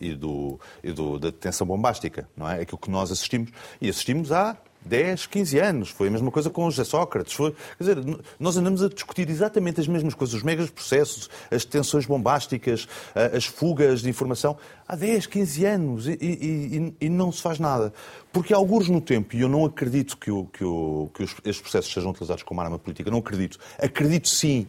e, 0.00 0.14
do, 0.14 0.58
e 0.82 0.92
do, 0.92 1.16
da 1.16 1.30
detenção 1.30 1.64
bombástica, 1.64 2.28
não 2.36 2.50
é? 2.50 2.62
Aquilo 2.62 2.78
que 2.78 2.90
nós 2.90 3.12
assistimos. 3.12 3.50
E 3.80 3.88
assistimos 3.88 4.32
há 4.32 4.56
10, 4.84 5.26
15 5.26 5.58
anos. 5.58 5.88
Foi 5.90 6.08
a 6.08 6.10
mesma 6.10 6.30
coisa 6.30 6.50
com 6.50 6.66
o 6.66 6.70
José 6.70 6.84
Sócrates. 6.84 7.32
Foi, 7.34 7.52
quer 7.52 7.84
dizer, 7.84 8.18
nós 8.38 8.56
andamos 8.56 8.82
a 8.82 8.88
discutir 8.88 9.28
exatamente 9.28 9.80
as 9.80 9.88
mesmas 9.88 10.14
coisas, 10.14 10.34
os 10.36 10.42
megas 10.42 10.70
processos, 10.70 11.28
as 11.50 11.64
detenções 11.64 12.06
bombásticas, 12.06 12.88
as 13.34 13.44
fugas 13.44 14.00
de 14.00 14.08
informação, 14.08 14.56
há 14.86 14.96
10, 14.96 15.26
15 15.26 15.64
anos 15.64 16.06
e, 16.06 16.18
e, 16.20 16.94
e 17.00 17.08
não 17.08 17.30
se 17.30 17.42
faz 17.42 17.58
nada. 17.58 17.92
Porque 18.32 18.54
há 18.54 18.56
alguns 18.56 18.88
no 18.88 19.00
tempo, 19.00 19.34
e 19.36 19.40
eu 19.40 19.48
não 19.48 19.64
acredito 19.64 20.16
que, 20.16 20.30
o, 20.30 20.46
que, 20.46 20.64
o, 20.64 21.10
que 21.14 21.22
os, 21.22 21.34
estes 21.44 21.60
processos 21.60 21.92
sejam 21.92 22.10
utilizados 22.10 22.42
como 22.42 22.60
arma 22.60 22.78
política, 22.78 23.10
não 23.10 23.18
acredito. 23.18 23.58
Acredito 23.78 24.28
sim 24.28 24.66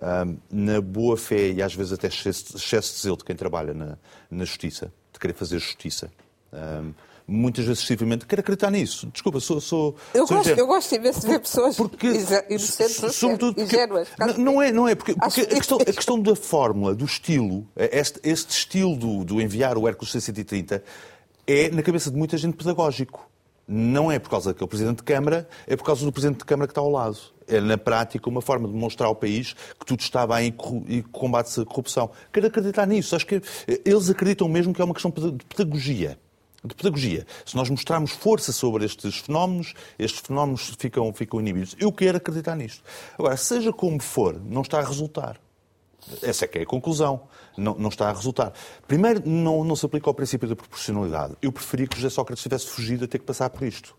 um, 0.00 0.36
na 0.50 0.80
boa 0.80 1.16
fé 1.16 1.50
e 1.50 1.62
às 1.62 1.74
vezes 1.74 1.92
até 1.92 2.08
excesso, 2.08 2.56
excesso 2.56 2.94
de 2.94 3.02
zelo 3.02 3.16
de 3.16 3.24
quem 3.24 3.36
trabalha 3.36 3.74
na, 3.74 3.98
na 4.30 4.44
justiça, 4.44 4.92
de 5.12 5.18
querer 5.18 5.34
fazer 5.34 5.58
justiça. 5.58 6.10
Um, 6.52 6.92
muitas 7.30 7.64
vezes 7.64 7.82
excessivamente, 7.82 8.26
quero 8.26 8.40
acreditar 8.40 8.70
nisso. 8.70 9.08
Desculpa, 9.12 9.38
sou. 9.40 9.60
sou 9.60 9.96
eu, 10.12 10.26
sou 10.26 10.36
gosto, 10.36 10.50
eu 10.50 10.66
gosto 10.66 10.94
imenso 10.94 11.20
de 11.20 11.26
ver 11.28 11.38
pessoas 11.38 11.76
porque, 11.76 12.08
inocentes, 12.48 13.14
sobretudo 13.14 13.54
porque, 13.54 13.62
ingênuas. 13.62 14.08
Não 14.36 14.60
é, 14.60 14.72
não 14.72 14.88
é, 14.88 14.94
porque, 14.94 15.14
porque 15.14 15.42
a, 15.42 15.46
questão, 15.46 15.78
a 15.78 15.84
questão 15.84 16.20
da 16.20 16.34
fórmula, 16.34 16.94
do 16.94 17.04
estilo, 17.04 17.66
este, 17.76 18.20
este 18.24 18.50
estilo 18.50 18.96
do, 18.96 19.24
do 19.24 19.40
enviar 19.40 19.78
o 19.78 19.86
Hércules 19.86 20.10
630 20.10 20.82
é, 21.46 21.70
na 21.70 21.82
cabeça 21.82 22.10
de 22.10 22.16
muita 22.16 22.36
gente, 22.36 22.56
pedagógico. 22.56 23.28
Não 23.72 24.10
é 24.10 24.18
por 24.18 24.28
causa 24.28 24.52
daquele 24.52 24.68
Presidente 24.68 24.96
de 24.96 25.04
Câmara, 25.04 25.48
é 25.64 25.76
por 25.76 25.84
causa 25.84 26.04
do 26.04 26.10
Presidente 26.10 26.38
de 26.38 26.44
Câmara 26.44 26.66
que 26.66 26.72
está 26.72 26.80
ao 26.80 26.90
lado. 26.90 27.18
É, 27.46 27.60
na 27.60 27.78
prática, 27.78 28.28
uma 28.28 28.42
forma 28.42 28.66
de 28.66 28.74
mostrar 28.74 29.06
ao 29.06 29.14
país 29.14 29.54
que 29.78 29.86
tudo 29.86 30.00
está 30.00 30.26
bem 30.26 30.52
e 30.88 31.02
combate-se 31.02 31.60
a 31.60 31.64
corrupção. 31.64 32.10
Quero 32.32 32.48
acreditar 32.48 32.84
nisso. 32.84 33.14
Acho 33.14 33.26
que 33.26 33.40
eles 33.84 34.10
acreditam 34.10 34.48
mesmo 34.48 34.74
que 34.74 34.82
é 34.82 34.84
uma 34.84 34.94
questão 34.94 35.12
de 35.12 35.44
pedagogia 35.44 36.18
de 36.64 36.74
pedagogia. 36.74 37.26
Se 37.44 37.56
nós 37.56 37.70
mostrarmos 37.70 38.12
força 38.12 38.52
sobre 38.52 38.84
estes 38.84 39.18
fenómenos, 39.18 39.74
estes 39.98 40.20
fenómenos 40.20 40.74
ficam, 40.78 41.12
ficam 41.12 41.40
inibidos. 41.40 41.74
Eu 41.78 41.92
quero 41.92 42.18
acreditar 42.18 42.54
nisto. 42.56 42.82
Agora, 43.18 43.36
seja 43.36 43.72
como 43.72 44.00
for, 44.00 44.40
não 44.40 44.62
está 44.62 44.78
a 44.78 44.84
resultar. 44.84 45.40
Essa 46.22 46.44
é 46.44 46.48
que 46.48 46.58
é 46.58 46.62
a 46.62 46.66
conclusão. 46.66 47.22
Não, 47.56 47.74
não 47.74 47.88
está 47.88 48.08
a 48.08 48.12
resultar. 48.12 48.52
Primeiro, 48.86 49.22
não, 49.28 49.64
não 49.64 49.76
se 49.76 49.84
aplica 49.84 50.08
ao 50.08 50.14
princípio 50.14 50.48
da 50.48 50.56
proporcionalidade. 50.56 51.36
Eu 51.42 51.52
preferia 51.52 51.86
que 51.86 51.96
José 51.96 52.08
Sócrates 52.08 52.42
tivesse 52.42 52.66
fugido 52.66 53.04
a 53.04 53.08
ter 53.08 53.18
que 53.18 53.24
passar 53.26 53.50
por 53.50 53.66
isto. 53.66 53.94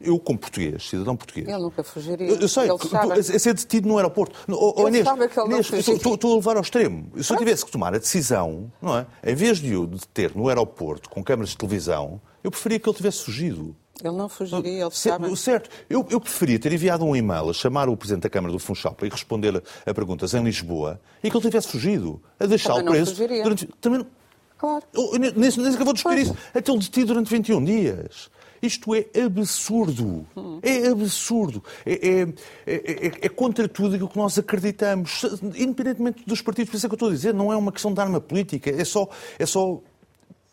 Eu, 0.00 0.18
como 0.18 0.38
português, 0.38 0.88
cidadão 0.88 1.16
português. 1.16 1.48
Ele 1.48 1.58
nunca 1.58 1.82
fugiria. 1.82 2.28
Eu, 2.28 2.36
eu 2.36 2.48
sei, 2.48 2.68
ele 2.68 2.78
sabe... 2.88 3.22
ser 3.22 3.54
detido 3.54 3.88
no 3.88 3.96
aeroporto. 3.96 4.38
Oh, 4.48 4.74
sabe 5.04 5.28
que 5.28 5.40
ele 5.40 5.48
não 5.48 5.60
estou, 5.60 6.32
a 6.32 6.36
levar 6.36 6.56
ao 6.56 6.62
extremo. 6.62 7.10
Se 7.22 7.32
eu 7.32 7.36
tivesse 7.36 7.64
que 7.64 7.70
tomar 7.70 7.94
a 7.94 7.98
decisão, 7.98 8.70
não 8.80 8.98
é? 8.98 9.06
Em 9.24 9.34
vez 9.34 9.58
de 9.58 9.74
o 9.76 9.86
deter 9.86 10.36
no 10.36 10.48
aeroporto 10.48 11.08
com 11.08 11.22
câmaras 11.22 11.50
de 11.50 11.56
televisão, 11.56 12.20
eu 12.42 12.50
preferia 12.50 12.78
que 12.78 12.88
ele 12.88 12.96
tivesse 12.96 13.24
fugido. 13.24 13.74
Ele 14.02 14.16
não 14.16 14.28
fugiria, 14.28 14.82
ele 14.82 14.90
sabe. 14.90 15.36
Certo. 15.36 15.70
Eu, 15.88 16.04
eu 16.10 16.20
preferia 16.20 16.58
ter 16.58 16.72
enviado 16.72 17.04
um 17.04 17.14
e-mail 17.14 17.48
a 17.48 17.52
chamar 17.52 17.88
o 17.88 17.96
Presidente 17.96 18.24
da 18.24 18.30
Câmara 18.30 18.52
do 18.52 18.58
Funchal 18.58 18.92
para 18.92 19.06
ir 19.06 19.12
responder 19.12 19.56
a, 19.56 19.90
a, 19.90 19.94
perguntas 19.94 20.34
em 20.34 20.42
Lisboa 20.42 21.00
e 21.22 21.30
que 21.30 21.36
ele 21.36 21.44
tivesse 21.44 21.68
fugido, 21.68 22.20
a 22.38 22.46
deixá-lo 22.46 22.84
preso. 22.84 23.12
Fugiria. 23.12 23.42
Durante... 23.42 23.66
Também 23.80 24.04
Claro. 24.64 24.84
Eu, 24.94 25.18
nem, 25.18 25.32
nem 25.32 25.50
sequer 25.50 25.84
vou 25.84 25.92
discutir 25.92 26.20
isso. 26.20 26.36
Até 26.54 26.70
ele 26.70 26.80
detido 26.80 27.08
durante 27.08 27.28
21 27.28 27.64
dias. 27.64 28.30
Isto 28.62 28.94
é 28.94 29.06
absurdo. 29.24 30.26
É 30.62 30.88
absurdo. 30.88 31.62
É, 31.84 31.92
é, 31.92 32.22
é, 32.66 33.12
é, 33.22 33.28
contra 33.28 33.68
tudo 33.68 34.02
o 34.04 34.08
que 34.08 34.16
nós 34.16 34.38
acreditamos, 34.38 35.24
independentemente 35.56 36.24
dos 36.26 36.40
partidos. 36.40 36.70
Por 36.70 36.76
isso 36.76 36.86
é 36.86 36.88
que 36.88 36.94
eu 36.94 36.96
estou 36.96 37.08
a 37.08 37.12
dizer, 37.12 37.34
não 37.34 37.52
é 37.52 37.56
uma 37.56 37.72
questão 37.72 37.92
de 37.92 38.00
arma 38.00 38.20
política, 38.20 38.70
é 38.70 38.84
só, 38.84 39.08
é 39.38 39.46
só 39.46 39.80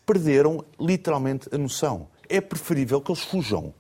perderam 0.06 0.64
literalmente 0.80 1.48
a 1.54 1.58
noção. 1.58 2.08
É 2.28 2.42
preferível 2.42 3.02
que 3.02 3.12
eles 3.12 3.24
fujam. 3.24 3.74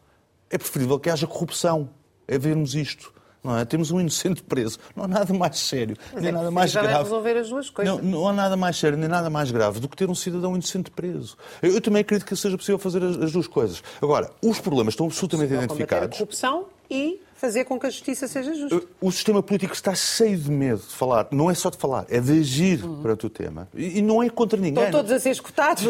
É 0.49 0.57
preferível 0.57 0.99
que 0.99 1.09
haja 1.09 1.27
corrupção. 1.27 1.89
É 2.27 2.37
vermos 2.37 2.75
isto. 2.75 3.13
Não 3.43 3.57
é? 3.57 3.65
Temos 3.65 3.89
um 3.89 3.99
inocente 3.99 4.43
preso. 4.43 4.77
Não 4.95 5.05
há 5.05 5.07
nada 5.07 5.33
mais 5.33 5.57
sério, 5.57 5.97
Mas 6.13 6.21
nem 6.21 6.29
é 6.29 6.31
nada 6.31 6.51
mais 6.51 6.73
grave. 6.73 7.03
resolver 7.03 7.37
as 7.37 7.49
duas 7.49 7.69
coisas. 7.69 7.95
Não, 7.97 8.03
não, 8.03 8.27
há 8.27 8.33
nada 8.33 8.55
mais 8.55 8.77
sério, 8.77 8.97
nem 8.97 9.09
nada 9.09 9.29
mais 9.29 9.49
grave 9.49 9.79
do 9.79 9.89
que 9.89 9.97
ter 9.97 10.09
um 10.09 10.15
cidadão 10.15 10.53
inocente 10.53 10.91
preso. 10.91 11.35
Eu, 11.61 11.73
eu 11.73 11.81
também 11.81 12.01
acredito 12.01 12.27
que 12.27 12.35
seja 12.35 12.55
possível 12.55 12.77
fazer 12.77 13.03
as, 13.03 13.17
as, 13.17 13.31
duas 13.31 13.47
coisas. 13.47 13.81
Agora, 14.01 14.29
os 14.43 14.59
problemas 14.59 14.93
estão 14.93 15.07
absolutamente 15.07 15.53
identificados. 15.53 16.17
A 16.17 16.19
corrupção 16.19 16.65
e 16.89 17.19
fazer 17.41 17.65
com 17.65 17.79
que 17.79 17.87
a 17.87 17.89
justiça 17.89 18.27
seja 18.27 18.53
justa. 18.53 18.83
O 19.01 19.11
sistema 19.11 19.41
político 19.41 19.73
está 19.73 19.95
cheio 19.95 20.37
de 20.37 20.51
medo 20.51 20.77
de 20.77 20.93
falar. 20.93 21.27
Não 21.31 21.49
é 21.49 21.55
só 21.55 21.71
de 21.71 21.77
falar, 21.77 22.05
é 22.07 22.19
de 22.19 22.39
agir 22.39 22.85
uhum. 22.85 23.01
perante 23.01 23.25
o 23.25 23.29
tema. 23.31 23.67
E 23.73 23.99
não 23.99 24.21
é 24.21 24.29
contra 24.29 24.59
ninguém. 24.59 24.83
Estão 24.83 24.99
todos 24.99 25.11
a 25.11 25.19
ser 25.19 25.31
escutados. 25.31 25.83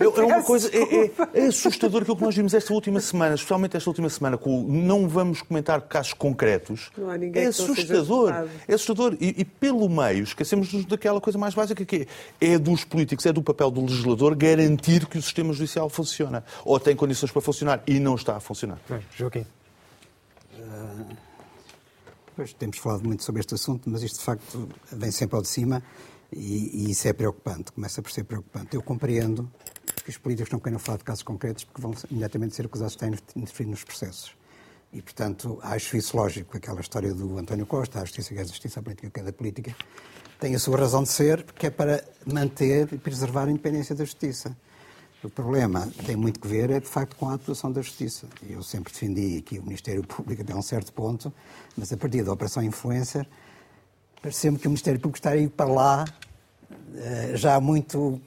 É, 0.00 0.04
é 0.04 0.24
uma 0.24 0.42
coisa. 0.42 0.68
É, 0.76 1.06
é, 1.06 1.12
é, 1.32 1.46
assustador 1.46 2.02
aquilo 2.02 2.16
que 2.16 2.24
nós 2.24 2.34
vimos 2.34 2.52
esta 2.54 2.72
última 2.74 2.98
semana, 2.98 3.36
especialmente 3.36 3.76
esta 3.76 3.88
última 3.88 4.08
semana, 4.08 4.36
com 4.36 4.64
o 4.64 4.68
não 4.68 5.08
vamos 5.08 5.42
comentar 5.42 5.80
casos 5.82 6.12
concretos. 6.12 6.90
Não 6.98 7.08
há 7.08 7.16
ninguém 7.16 7.44
é 7.44 7.46
assustador. 7.46 8.48
É 8.66 8.74
assustador. 8.74 9.16
E, 9.20 9.34
e, 9.38 9.44
pelo 9.44 9.88
meio, 9.88 10.24
esquecemos 10.24 10.84
daquela 10.86 11.20
coisa 11.20 11.38
mais 11.38 11.54
básica 11.54 11.84
que 11.84 12.08
é, 12.40 12.54
é 12.54 12.58
dos 12.58 12.84
políticos, 12.84 13.24
é 13.26 13.32
do 13.32 13.42
papel 13.42 13.70
do 13.70 13.82
legislador 13.82 14.34
garantir 14.34 15.06
que 15.06 15.18
o 15.18 15.22
sistema 15.22 15.52
judicial 15.52 15.88
funciona. 15.88 16.42
Ou 16.64 16.80
tem 16.80 16.96
condições 16.96 17.30
para 17.30 17.42
funcionar 17.42 17.82
e 17.86 18.00
não 18.00 18.16
está 18.16 18.36
a 18.36 18.40
funcionar. 18.40 18.78
Bem, 18.88 19.00
Joaquim. 19.16 19.46
Pois, 22.34 22.52
temos 22.52 22.78
falado 22.78 23.04
muito 23.04 23.24
sobre 23.24 23.40
este 23.40 23.54
assunto, 23.54 23.88
mas 23.88 24.02
isto 24.02 24.18
de 24.18 24.24
facto 24.24 24.68
vem 24.92 25.10
sempre 25.10 25.36
ao 25.36 25.42
de 25.42 25.48
cima 25.48 25.82
e, 26.30 26.86
e, 26.86 26.90
isso 26.90 27.08
é 27.08 27.12
preocupante, 27.12 27.72
começa 27.72 28.02
por 28.02 28.10
ser 28.10 28.24
preocupante. 28.24 28.74
Eu 28.74 28.82
compreendo 28.82 29.50
que 30.04 30.10
os 30.10 30.18
políticos 30.18 30.52
não 30.52 30.58
queiram 30.58 30.78
falar 30.78 30.98
de 30.98 31.04
casos 31.04 31.22
concretos 31.22 31.64
porque 31.64 31.80
vão 31.80 31.94
imediatamente 32.10 32.54
ser 32.54 32.66
acusados 32.66 32.96
de 32.96 33.04
estar 33.04 33.30
interferir 33.36 33.70
nos 33.70 33.84
processos. 33.84 34.36
E, 34.92 35.00
portanto, 35.02 35.58
acho 35.62 35.96
isso 35.96 36.16
lógico, 36.16 36.56
aquela 36.56 36.80
história 36.80 37.12
do 37.12 37.38
António 37.38 37.66
Costa, 37.66 38.00
a 38.00 38.04
justiça 38.04 38.34
que 38.34 38.38
é 38.38 38.42
a 38.42 38.46
justiça, 38.46 38.80
a 38.80 38.82
política 38.82 39.10
que 39.10 39.20
é 39.20 39.22
da 39.22 39.32
política, 39.32 39.76
tem 40.38 40.54
a 40.54 40.58
sua 40.58 40.78
razão 40.78 41.02
de 41.02 41.08
ser, 41.08 41.42
porque 41.42 41.66
é 41.66 41.70
para 41.70 42.04
manter 42.26 42.92
e 42.92 42.98
preservar 42.98 43.44
a 43.44 43.50
independência 43.50 43.94
da 43.94 44.04
justiça. 44.04 44.56
O 45.24 45.30
problema 45.30 45.88
tem 46.04 46.14
muito 46.14 46.38
que 46.38 46.46
ver, 46.46 46.70
é 46.70 46.78
de 46.78 46.86
facto, 46.86 47.16
com 47.16 47.28
a 47.28 47.34
atuação 47.34 47.72
da 47.72 47.80
Justiça. 47.80 48.26
Eu 48.48 48.62
sempre 48.62 48.92
defendi 48.92 49.40
que 49.40 49.58
o 49.58 49.62
Ministério 49.62 50.04
Público 50.04 50.42
até 50.42 50.54
um 50.54 50.62
certo 50.62 50.92
ponto, 50.92 51.32
mas 51.76 51.92
a 51.92 51.96
partir 51.96 52.22
da 52.22 52.32
Operação 52.32 52.62
Influencer, 52.62 53.26
pareceu-me 54.20 54.58
que 54.58 54.66
o 54.66 54.70
Ministério 54.70 55.00
Público 55.00 55.18
está 55.18 55.30
aí 55.30 55.48
para 55.48 55.66
lá, 55.66 56.04
eh, 56.96 57.32
já 57.34 57.58
muito. 57.60 58.20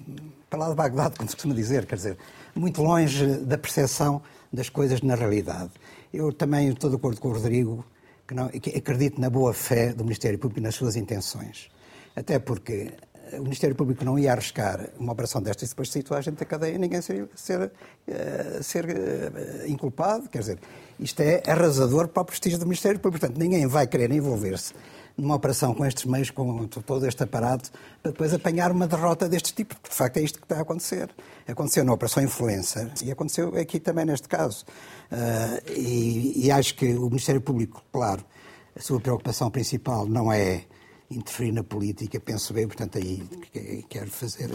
para 0.49 0.59
lá 0.59 0.69
de 0.69 0.75
Bagdade, 0.75 1.15
como 1.15 1.29
se 1.29 1.35
costuma 1.35 1.53
dizer, 1.53 1.85
quer 1.85 1.95
dizer, 1.95 2.17
muito 2.55 2.81
longe 2.81 3.25
da 3.37 3.57
percepção 3.57 4.21
das 4.51 4.67
coisas 4.67 5.01
na 5.01 5.13
realidade. 5.13 5.71
Eu 6.11 6.33
também 6.33 6.69
estou 6.69 6.89
de 6.89 6.95
acordo 6.95 7.21
com 7.21 7.29
o 7.29 7.33
Rodrigo, 7.33 7.85
que, 8.27 8.33
não, 8.33 8.49
que 8.49 8.75
acredito 8.75 9.21
na 9.21 9.29
boa 9.29 9.53
fé 9.53 9.93
do 9.93 10.03
Ministério 10.03 10.39
Público 10.39 10.59
e 10.59 10.63
nas 10.63 10.73
suas 10.73 10.95
intenções. 10.95 11.69
Até 12.15 12.39
porque 12.39 12.93
o 13.37 13.43
Ministério 13.43 13.75
Público 13.75 14.03
não 14.03 14.17
ia 14.17 14.31
arriscar 14.31 14.89
uma 14.97 15.13
operação 15.13 15.41
destas 15.41 15.69
e 15.69 15.71
depois 15.71 15.89
situar 15.89 16.19
a 16.19 16.21
gente 16.21 16.37
da 16.37 16.45
cadeia 16.45 16.77
ninguém 16.77 17.01
ser, 17.01 17.27
ser, 17.35 17.71
eh, 18.07 18.59
ser 18.61 18.85
uh, 18.85 19.67
inculpado. 19.67 20.27
Quer 20.29 20.39
dizer, 20.39 20.59
isto 20.99 21.19
é 21.21 21.43
arrasador 21.45 22.07
para 22.07 22.21
o 22.21 22.25
prestígio 22.25 22.57
do 22.57 22.65
Ministério 22.65 22.99
Público. 22.99 23.25
Portanto, 23.25 23.39
ninguém 23.39 23.67
vai 23.67 23.87
querer 23.87 24.11
envolver-se 24.11 24.73
numa 25.17 25.35
operação 25.35 25.73
com 25.73 25.85
estes 25.85 26.05
meios, 26.05 26.29
com 26.29 26.65
todo 26.67 27.05
este 27.05 27.23
aparato, 27.23 27.69
para 28.01 28.11
depois 28.11 28.33
apanhar 28.33 28.71
uma 28.71 28.87
derrota 28.87 29.27
deste 29.27 29.53
tipo. 29.53 29.75
De 29.75 29.95
facto, 29.95 30.17
é 30.17 30.21
isto 30.21 30.39
que 30.39 30.45
está 30.45 30.57
a 30.57 30.61
acontecer. 30.61 31.09
Aconteceu 31.47 31.83
na 31.83 31.93
Operação 31.93 32.23
Influencer 32.23 32.89
e 33.03 33.11
aconteceu 33.11 33.55
aqui 33.57 33.79
também 33.79 34.05
neste 34.05 34.27
caso. 34.27 34.65
Uh, 35.11 35.71
e, 35.71 36.45
e 36.45 36.51
acho 36.51 36.75
que 36.75 36.93
o 36.93 37.05
Ministério 37.07 37.41
Público, 37.41 37.83
claro, 37.91 38.23
a 38.75 38.81
sua 38.81 38.99
preocupação 38.99 39.51
principal 39.51 40.05
não 40.05 40.31
é 40.31 40.63
interferir 41.09 41.51
na 41.51 41.63
política, 41.63 42.19
penso 42.19 42.53
bem, 42.53 42.67
portanto, 42.67 42.97
aí 42.97 43.23
quero 43.89 44.09
fazer. 44.09 44.49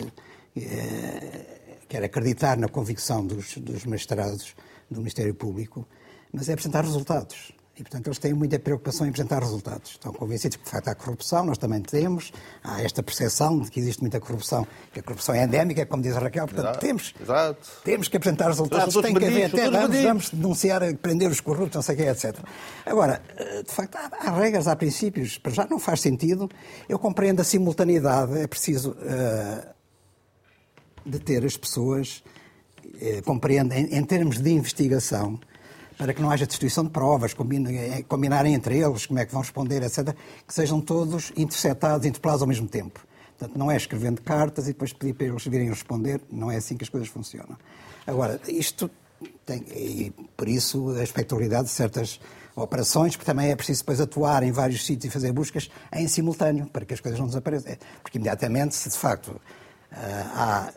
É, 0.56 1.78
quero 1.88 2.06
acreditar 2.06 2.56
na 2.56 2.68
convicção 2.68 3.26
dos, 3.26 3.56
dos 3.58 3.84
magistrados 3.84 4.54
do 4.90 4.98
Ministério 4.98 5.34
Público, 5.34 5.86
mas 6.32 6.48
é 6.48 6.52
apresentar 6.52 6.82
resultados. 6.82 7.52
E, 7.76 7.82
portanto, 7.82 8.06
eles 8.06 8.18
têm 8.18 8.32
muita 8.32 8.56
preocupação 8.56 9.04
em 9.04 9.10
apresentar 9.10 9.42
resultados. 9.42 9.92
Estão 9.92 10.12
convencidos 10.12 10.56
que, 10.56 10.64
de 10.64 10.70
facto, 10.70 10.88
há 10.88 10.94
corrupção, 10.94 11.44
nós 11.44 11.58
também 11.58 11.82
temos. 11.82 12.32
Há 12.62 12.80
esta 12.82 13.02
percepção 13.02 13.58
de 13.58 13.68
que 13.68 13.80
existe 13.80 14.00
muita 14.00 14.20
corrupção, 14.20 14.64
que 14.92 15.00
a 15.00 15.02
corrupção 15.02 15.34
é 15.34 15.42
endémica, 15.42 15.84
como 15.84 16.00
diz 16.00 16.16
a 16.16 16.20
Raquel. 16.20 16.46
Portanto, 16.46 16.66
exato, 16.66 16.78
temos, 16.78 17.14
exato. 17.20 17.68
temos 17.82 18.08
que 18.08 18.16
apresentar 18.16 18.46
resultados. 18.46 18.94
Tem 18.94 19.12
que 19.12 19.24
haver, 19.24 19.46
até 19.46 19.68
vamos, 19.68 19.96
vamos 20.02 20.30
denunciar, 20.30 20.94
prender 20.98 21.28
os 21.28 21.40
corruptos, 21.40 21.74
não 21.74 21.82
sei 21.82 21.96
o 21.96 21.98
que, 21.98 22.04
etc. 22.04 22.38
Agora, 22.86 23.20
eh, 23.36 23.64
de 23.64 23.72
facto, 23.72 23.96
há, 23.96 24.10
há, 24.20 24.30
regras, 24.38 24.68
há 24.68 24.76
princípios. 24.76 25.36
Para 25.36 25.52
já 25.52 25.66
não 25.66 25.80
faz 25.80 26.00
sentido. 26.00 26.48
Eu 26.88 26.98
compreendo 27.00 27.40
a 27.40 27.44
simultaneidade. 27.44 28.38
É 28.38 28.46
preciso 28.46 28.92
uh, 28.92 29.66
deter 31.04 31.44
as 31.44 31.56
pessoas, 31.56 32.22
uh, 32.84 33.22
compreendo, 33.24 33.72
em, 33.72 33.96
em 33.96 34.04
termos 34.04 34.38
de 34.38 34.52
investigação, 34.52 35.40
para 35.96 36.12
que 36.12 36.20
não 36.20 36.30
haja 36.30 36.46
destruição 36.46 36.84
de 36.84 36.90
provas, 36.90 37.34
eh, 37.34 38.02
combinarem 38.08 38.54
entre 38.54 38.78
eles 38.78 39.06
como 39.06 39.18
é 39.18 39.26
que 39.26 39.32
vão 39.32 39.42
responder, 39.42 39.82
etc., 39.82 40.14
que 40.46 40.52
sejam 40.52 40.80
todos 40.80 41.32
interceptados, 41.36 42.06
interpelados 42.06 42.42
ao 42.42 42.48
mesmo 42.48 42.68
tempo. 42.68 43.00
Portanto, 43.38 43.58
não 43.58 43.70
é 43.70 43.76
escrevendo 43.76 44.20
cartas 44.22 44.64
e 44.64 44.68
depois 44.68 44.92
pedir 44.92 45.14
para 45.14 45.26
eles 45.26 45.44
virem 45.46 45.68
responder, 45.68 46.20
não 46.30 46.50
é 46.50 46.56
assim 46.56 46.76
que 46.76 46.84
as 46.84 46.88
coisas 46.88 47.08
funcionam. 47.08 47.56
Agora, 48.06 48.40
isto 48.48 48.90
tem, 49.44 49.64
e 49.70 50.12
por 50.36 50.48
isso 50.48 50.90
a 50.90 51.02
espectralidade 51.02 51.64
de 51.64 51.70
certas 51.70 52.20
operações, 52.56 53.16
porque 53.16 53.26
também 53.26 53.50
é 53.50 53.56
preciso 53.56 53.80
depois 53.80 54.00
atuar 54.00 54.42
em 54.42 54.52
vários 54.52 54.84
sítios 54.84 55.06
e 55.06 55.10
fazer 55.10 55.32
buscas 55.32 55.70
em 55.92 56.06
simultâneo, 56.06 56.66
para 56.66 56.84
que 56.84 56.94
as 56.94 57.00
coisas 57.00 57.18
não 57.18 57.26
desapareçam. 57.26 57.72
É, 57.72 57.78
porque 58.02 58.18
imediatamente, 58.18 58.74
se 58.74 58.88
de 58.88 58.96
facto 58.96 59.40
eh, 59.90 60.24
há 60.34 60.72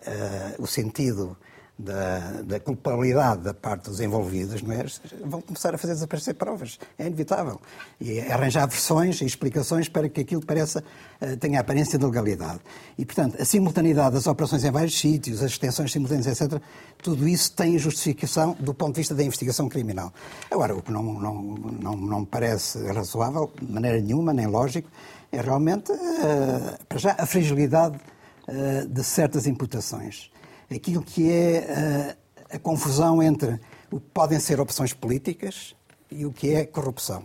uh, 0.60 0.62
o 0.62 0.68
sentido 0.68 1.36
da, 1.78 2.42
da, 2.42 2.60
culpabilidade 2.60 3.44
da 3.44 3.54
parte 3.54 3.90
dos 3.90 4.00
envolvidos, 4.00 4.64
não 4.64 4.74
é? 4.74 4.86
vão 5.24 5.42
começar 5.42 5.76
a 5.76 5.78
fazer 5.78 5.94
desaparecer 5.94 6.34
provas. 6.34 6.80
É 6.98 7.06
inevitável. 7.06 7.62
E 8.02 8.20
arranjar 8.22 8.68
versões 8.68 9.22
e 9.22 9.26
explicações 9.26 9.88
para 9.88 10.10
que 10.10 10.22
aquilo 10.22 10.44
pareça, 10.44 10.84
uh, 11.22 11.38
tenha 11.38 11.60
a 11.60 11.62
aparência 11.62 12.00
de 12.00 12.06
legalidade. 12.06 12.60
E, 12.98 13.06
portanto, 13.06 13.40
a 13.40 13.46
simultaneidade 13.46 14.16
das 14.16 14.26
operações 14.26 14.64
em 14.64 14.72
vários 14.72 15.00
sítios, 15.00 15.44
as 15.44 15.52
extensões 15.52 15.92
simultâneas, 15.92 16.26
etc., 16.26 16.60
tudo 17.04 17.28
isso 17.28 17.52
tem 17.54 17.78
justificação 17.78 18.58
do 18.60 18.74
ponto 18.74 18.96
de 18.96 19.02
vista 19.02 19.14
da 19.14 19.24
investigação 19.24 19.70
criminal. 19.70 20.12
Agora, 20.50 20.76
o 20.76 20.82
que 20.82 20.92
não, 20.92 21.04
não, 21.04 21.36
não, 21.80 21.96
não 21.96 22.20
me 22.22 22.26
parece 22.26 22.84
razoável, 22.88 23.52
de 23.62 23.72
maneira 23.72 24.02
nenhuma, 24.02 24.34
nem 24.34 24.48
lógico, 24.48 24.90
é 25.32 25.42
realmente, 25.42 25.92
uh, 25.92 26.86
para 26.90 26.98
já, 26.98 27.16
a 27.20 27.26
fragilidade 27.28 28.00
uh, 28.48 28.88
de 28.88 29.04
certas 29.04 29.46
imputações 29.46 30.32
aquilo 30.76 31.02
que 31.02 31.32
é 31.32 31.58
a, 31.58 31.80
eh, 31.80 32.18
a 32.56 32.60
confusão 32.60 33.22
entre 33.22 33.60
o 33.92 34.00
que 34.00 34.10
podem 34.14 34.40
ser 34.40 34.60
opções 34.60 34.94
políticas 34.94 35.76
e 36.12 36.26
o 36.26 36.32
que 36.32 36.54
é 36.54 36.66
corrupção. 36.66 37.24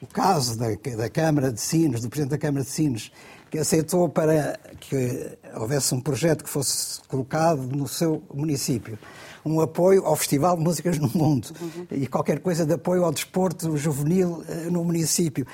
O 0.00 0.06
caso 0.06 0.56
da, 0.56 0.66
da 0.96 1.10
Câmara 1.10 1.52
de 1.52 1.60
Sines, 1.60 2.00
do 2.00 2.08
Presidente 2.08 2.30
da 2.30 2.38
Câmara 2.38 2.64
de 2.64 2.70
Sines, 2.70 3.10
que 3.50 3.58
aceitou 3.58 4.08
para 4.08 4.58
que 4.78 5.38
houvesse 5.54 5.94
um 5.94 6.00
projeto 6.00 6.44
que 6.44 6.50
fosse 6.50 7.00
colocado 7.08 7.62
no 7.62 7.88
seu 7.88 8.22
município, 8.32 8.98
um 9.44 9.60
apoio 9.60 10.04
ao 10.04 10.14
Festival 10.14 10.56
de 10.56 10.62
Músicas 10.62 10.98
no 10.98 11.08
Mundo 11.08 11.48
uhum. 11.60 11.86
e 11.90 12.06
qualquer 12.06 12.40
coisa 12.40 12.66
de 12.66 12.74
apoio 12.74 13.04
ao 13.04 13.12
desporto 13.12 13.76
juvenil 13.76 14.44
eh, 14.48 14.68
no 14.70 14.84
município. 14.84 15.46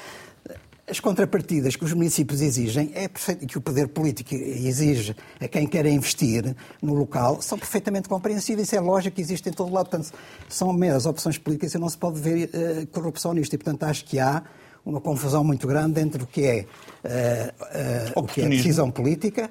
As 0.87 1.01
contrapartidas 1.01 1.77
que 1.77 1.85
os 1.85 1.95
municípios 1.95 2.43
exigem, 2.43 2.93
é 2.95 3.09
que 3.09 3.57
o 3.57 3.61
poder 3.61 3.89
político 3.89 4.35
exige 4.35 5.17
a 5.41 5.49
quem 5.49 5.67
quer 5.67 5.87
investir 5.87 6.55
no 6.83 6.93
local, 6.93 7.41
são 7.41 7.59
perfeitamente 7.59 8.07
compreensíveis. 8.07 8.69
Isso 8.69 8.77
é 8.77 8.81
lógico 8.81 9.17
que 9.17 9.23
existe 9.23 9.49
em 9.49 9.53
todo 9.53 9.73
lado. 9.73 9.89
Portanto, 9.89 10.13
são 10.47 10.71
meras 10.75 11.07
opções 11.07 11.39
políticas 11.39 11.73
e 11.73 11.79
não 11.79 11.89
se 11.89 11.97
pode 11.97 12.21
ver 12.21 12.51
uh, 12.51 12.87
corrupção 12.89 13.33
nisto. 13.33 13.55
E, 13.55 13.59
portanto, 13.59 13.83
acho 13.85 14.05
que 14.05 14.19
há 14.19 14.43
uma 14.85 15.01
confusão 15.01 15.43
muito 15.43 15.67
grande 15.67 15.99
entre 16.03 16.23
o 16.23 16.27
que 16.27 16.45
é, 16.45 16.67
uh, 17.03 18.19
uh, 18.19 18.21
o 18.21 18.25
que 18.25 18.43
é 18.43 18.49
decisão 18.51 18.91
política 18.91 19.51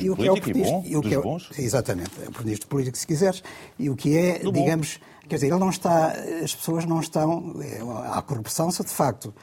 e 0.00 0.10
o 0.10 0.16
que 0.16 0.28
é 0.28 0.30
oportunismo. 0.30 0.82
E 0.86 0.96
o 0.96 1.02
que 1.02 1.14
é, 1.14 1.20
bons. 1.20 1.50
Exatamente, 1.58 2.12
oportunismo 2.20 2.66
político, 2.68 2.96
se 2.96 3.06
quiseres, 3.06 3.42
e 3.76 3.90
o 3.90 3.96
que 3.96 4.16
é, 4.16 4.38
Do 4.38 4.52
digamos, 4.52 4.98
bom. 4.98 5.28
quer 5.28 5.34
dizer, 5.34 5.48
ele 5.48 5.58
não 5.58 5.70
está, 5.70 6.12
as 6.42 6.54
pessoas 6.54 6.84
não 6.84 7.00
estão, 7.00 7.56
há 8.12 8.22
corrupção 8.22 8.70
se 8.70 8.84
de 8.84 8.90
facto 8.90 9.34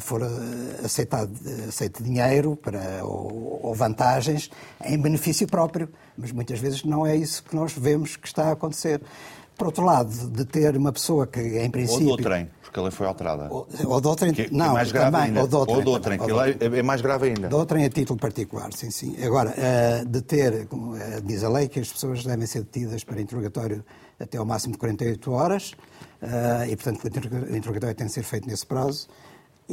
for 0.00 0.22
eh, 0.22 0.84
aceitado, 0.84 1.32
aceito 1.68 2.02
dinheiro 2.02 2.56
para, 2.56 3.04
ou, 3.04 3.60
ou, 3.62 3.74
vantagens 3.74 4.50
em 4.84 5.00
benefício 5.00 5.46
próprio. 5.46 5.88
Mas 6.16 6.32
muitas 6.32 6.58
vezes 6.58 6.84
não 6.84 7.06
é 7.06 7.16
isso 7.16 7.42
que 7.42 7.54
nós 7.56 7.72
vemos 7.72 8.16
que 8.16 8.26
está 8.26 8.48
a 8.48 8.52
acontecer. 8.52 9.00
Por 9.56 9.66
outro 9.66 9.84
lado, 9.84 10.10
de 10.30 10.44
ter 10.44 10.76
uma 10.76 10.92
pessoa 10.92 11.26
que, 11.26 11.40
em 11.40 11.70
princípio... 11.70 12.08
Ou 12.08 12.16
do 12.16 12.22
trem, 12.22 12.50
porque 12.62 12.80
a 12.80 12.82
lei 12.82 12.90
foi 12.90 13.06
alterada. 13.06 13.48
Ou, 13.50 13.68
ou 13.84 14.00
do 14.00 14.16
trem, 14.16 14.32
que, 14.32 14.44
que 14.44 14.54
não, 14.54 14.70
é 14.70 14.72
mais 14.72 14.92
grave 14.92 15.10
também, 15.10 15.28
ainda. 15.28 15.40
ou 15.40 15.46
do 15.46 15.66
trem. 15.66 15.76
Ou 15.76 15.82
do 15.84 16.00
trem, 16.00 16.18
que 16.18 16.32
lá 16.32 16.48
é, 16.48 16.56
é 16.60 16.82
mais 16.82 17.00
grave 17.00 17.28
ainda. 17.28 17.48
Do 17.48 17.66
trem 17.66 17.84
a 17.84 17.90
título 17.90 18.18
particular, 18.18 18.72
sim, 18.72 18.90
sim. 18.90 19.14
Agora, 19.22 19.54
eh, 19.56 20.04
de 20.06 20.22
ter, 20.22 20.66
como 20.68 20.96
eh, 20.96 21.20
diz 21.22 21.44
a 21.44 21.50
lei, 21.50 21.68
que 21.68 21.80
as 21.80 21.92
pessoas 21.92 22.24
devem 22.24 22.46
ser 22.46 22.60
detidas 22.60 23.04
para 23.04 23.20
interrogatório 23.20 23.84
até 24.18 24.38
ao 24.38 24.46
máximo 24.46 24.72
de 24.72 24.78
48 24.78 25.32
horas, 25.32 25.74
eh, 26.22 26.68
e, 26.70 26.76
portanto, 26.76 27.04
o 27.04 27.56
interrogatório 27.56 27.94
tem 27.94 28.06
de 28.06 28.12
ser 28.12 28.22
feito 28.22 28.48
nesse 28.48 28.66
prazo. 28.66 29.06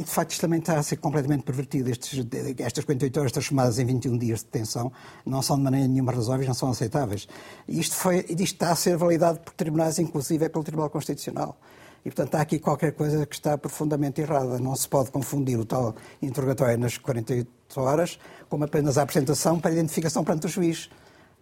E, 0.00 0.02
de 0.02 0.08
facto, 0.08 0.30
isto 0.30 0.40
também 0.40 0.60
está 0.60 0.78
a 0.78 0.82
ser 0.82 0.96
completamente 0.96 1.42
pervertido. 1.42 1.90
Estes, 1.90 2.26
estas 2.58 2.86
48 2.86 3.20
horas 3.20 3.32
transformadas 3.32 3.78
em 3.78 3.84
21 3.84 4.16
dias 4.16 4.38
de 4.38 4.46
detenção 4.46 4.90
não 5.26 5.42
são 5.42 5.58
de 5.58 5.62
maneira 5.62 5.86
nenhuma 5.86 6.10
razoáveis, 6.10 6.48
não 6.48 6.54
são 6.54 6.70
aceitáveis. 6.70 7.28
E 7.68 7.78
isto, 7.78 7.94
foi, 7.94 8.20
isto 8.20 8.40
está 8.40 8.70
a 8.70 8.74
ser 8.74 8.96
validado 8.96 9.40
por 9.40 9.52
tribunais, 9.52 9.98
inclusive 9.98 10.42
é 10.42 10.48
pelo 10.48 10.64
Tribunal 10.64 10.88
Constitucional. 10.88 11.60
E, 12.02 12.08
portanto, 12.08 12.34
há 12.36 12.40
aqui 12.40 12.58
qualquer 12.58 12.92
coisa 12.92 13.26
que 13.26 13.34
está 13.34 13.58
profundamente 13.58 14.22
errada. 14.22 14.58
Não 14.58 14.74
se 14.74 14.88
pode 14.88 15.10
confundir 15.10 15.60
o 15.60 15.66
tal 15.66 15.94
interrogatório 16.22 16.78
nas 16.78 16.96
48 16.96 17.50
horas 17.76 18.18
com 18.48 18.64
apenas 18.64 18.96
a 18.96 19.02
apresentação 19.02 19.60
para 19.60 19.70
a 19.70 19.74
identificação 19.74 20.24
perante 20.24 20.46
o 20.46 20.48
juiz. 20.48 20.88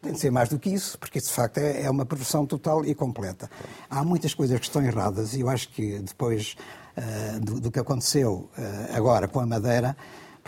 Tem 0.02 0.12
de 0.12 0.18
ser 0.18 0.32
mais 0.32 0.48
do 0.48 0.58
que 0.58 0.70
isso, 0.70 0.98
porque 0.98 1.18
isso, 1.18 1.28
de 1.28 1.34
facto, 1.34 1.58
é, 1.58 1.82
é 1.82 1.90
uma 1.90 2.04
perversão 2.04 2.44
total 2.44 2.84
e 2.84 2.92
completa. 2.92 3.48
Há 3.88 4.02
muitas 4.02 4.34
coisas 4.34 4.58
que 4.58 4.66
estão 4.66 4.82
erradas 4.82 5.34
e 5.34 5.42
eu 5.42 5.48
acho 5.48 5.68
que 5.68 6.00
depois 6.00 6.56
uh, 6.98 7.40
do, 7.40 7.60
do, 7.60 7.70
que 7.70 7.78
aconteceu 7.78 8.50
uh, 8.58 8.96
agora 8.96 9.28
com 9.28 9.40
a 9.40 9.46
Madeira, 9.46 9.96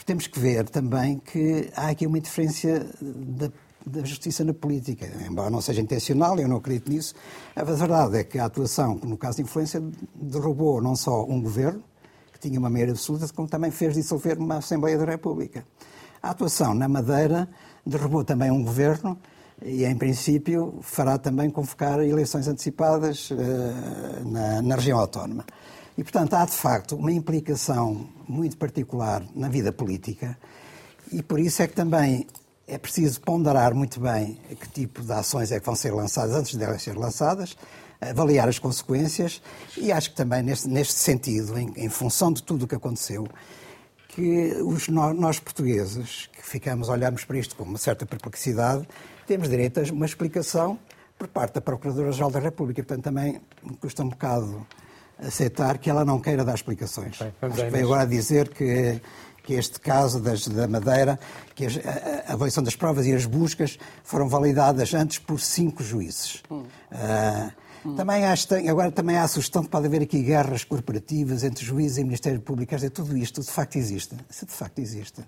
temos 0.05 0.27
que 0.27 0.41
ver 0.41 0.69
também 0.69 1.19
que 1.19 1.71
há 1.77 1.89
aqui 1.89 2.07
uma 2.07 2.19
interferência 2.19 2.87
da 3.03 3.51
da 3.85 4.05
justiça 4.05 4.45
na 4.45 4.53
política. 4.53 5.11
Embora 5.27 5.51
não 5.51 5.61
seja 5.61 5.81
intencional, 5.81 6.39
eu 6.39 6.49
não 6.49 6.59
acredito 6.59 6.91
nisso, 6.91 7.15
a 7.55 7.65
verdade 7.65 8.19
é 8.19 8.25
que 8.25 8.39
a 8.39 8.45
atuação, 8.45 8.97
no 9.03 9.17
caso 9.17 9.37
de 9.37 9.43
influência, 9.43 9.83
derrubou 10.15 10.81
não 10.83 10.95
só 10.95 11.25
um 11.25 11.41
governo, 11.41 11.83
que 12.33 12.39
tinha 12.39 12.59
uma 12.59 12.71
maioria 12.71 12.93
absoluta, 12.93 13.27
como 13.35 13.49
também 13.49 13.71
fez 13.71 13.95
dissolver 13.95 14.39
uma 14.39 14.59
Assembleia 14.59 14.99
da 14.99 15.05
República. 15.05 15.65
A 16.23 16.31
atuação 16.31 16.75
na 16.75 16.89
Madeira 16.89 17.49
derrubou 17.85 18.25
também 18.25 18.51
um 18.51 18.63
governo 18.63 19.19
e, 19.63 19.85
em 19.85 19.97
princípio, 19.97 20.79
fará 20.83 21.19
também 21.19 21.51
convocar 21.51 22.01
eleições 22.01 22.47
antecipadas 22.47 23.31
uh, 23.31 24.29
na, 24.29 24.63
na 24.63 24.75
região 24.75 24.99
autónoma. 24.99 25.45
E, 26.01 26.03
portanto, 26.03 26.33
há 26.33 26.47
de 26.47 26.53
facto 26.53 26.97
uma 26.97 27.13
implicação 27.13 28.09
muito 28.27 28.57
particular 28.57 29.23
na 29.35 29.51
vida 29.51 29.71
política 29.71 30.35
e 31.13 31.23
por 31.23 31.39
isso 31.39 31.61
é 31.61 31.69
que 31.69 31.75
também 31.75 32.27
é 32.67 32.79
preciso 32.79 33.21
ponderar 33.21 33.75
muito 33.75 34.01
bem 34.01 34.41
que 34.59 34.67
tipo 34.71 35.03
de 35.03 35.13
ações 35.13 35.53
é 35.53 35.61
que 35.61 35.67
vão 35.67 35.77
ser 35.77 35.93
lançadas 35.93 36.35
antes 36.35 36.57
de 36.57 36.65
elas 36.65 36.81
serem 36.81 36.99
lançadas, 36.99 37.55
avaliar 38.01 38.49
as 38.49 38.59
consequências 38.59 39.43
e 39.77 39.93
acho 39.93 40.09
que 40.13 40.17
também 40.17 40.43
neste, 40.43 40.69
neste 40.69 40.95
sentido, 40.95 41.59
em, 41.59 41.71
em, 41.77 41.91
função 41.91 42.33
de 42.33 42.43
tudo 42.43 42.65
o 42.65 42.67
que 42.67 42.77
aconteceu, 42.77 43.29
que 44.09 44.55
os, 44.65 44.89
nós 44.89 45.39
portugueses, 45.39 46.31
que 46.33 46.43
ficamos, 46.43 46.89
olhamos 46.89 47.27
para 47.27 47.37
isto 47.37 47.55
com 47.55 47.65
uma 47.65 47.77
certa 47.77 48.07
perplexidade, 48.07 48.89
temos 49.27 49.51
direito 49.51 49.79
a 49.79 49.83
uma 49.93 50.07
explicação 50.07 50.79
por 51.19 51.29
parte 51.29 51.57
da 51.57 51.61
Procuradora-Geral 51.61 52.31
da 52.31 52.41
República. 52.41 52.83
Portanto, 52.83 53.05
também 53.05 53.39
me 53.63 53.77
custa 53.77 54.03
um 54.03 54.09
bocado 54.09 54.67
aceitar 55.27 55.79
que 55.79 55.91
ela 55.91 56.05
não 56.05 56.21
queira 56.21 56.45
dar 56.45 56.55
explicações. 56.55 57.19
Bem, 57.19 57.71
Veio 57.71 57.85
agora 57.85 58.07
dizer 58.07 58.49
que 58.49 59.01
que 59.43 59.55
este 59.55 59.81
caso 59.81 60.21
das, 60.21 60.47
da 60.47 60.69
Madeira, 60.69 61.19
que 61.55 61.67
a, 61.67 61.71
a, 62.29 62.33
avaliação 62.35 62.63
das 62.63 62.77
provas 62.77 63.07
e 63.07 63.13
as 63.13 63.27
buscas 63.27 63.79
foram 64.05 64.29
validadas 64.29 64.95
antes 64.95 65.19
por 65.19 65.41
cinco 65.41 65.83
juízes. 65.83 66.43
Hum. 66.51 66.65
Uh, 66.93 67.97
Também 67.97 68.27
há, 68.27 68.35
agora 68.69 68.93
também 68.93 69.17
há 69.17 69.23
a 69.23 69.29
sugestão 69.29 69.63
de 69.63 69.69
que 69.69 69.73
pode 69.73 69.87
haver 69.87 70.03
aqui 70.03 70.23
guerras 70.23 70.65
corporativas 70.65 71.43
entre 71.43 71.65
juízes 71.65 71.99
e 71.99 72.05
Ministério 72.05 72.41
Público. 72.41 72.71
Quer 72.71 72.77
dizer, 72.77 72.91
tudo 72.91 73.17
isto 73.17 73.41
de 73.41 73.51
facto 73.51 73.77
existe. 73.77 74.15
Se 74.29 74.45
de 74.45 74.53
facto 74.53 74.79
existe 74.79 75.25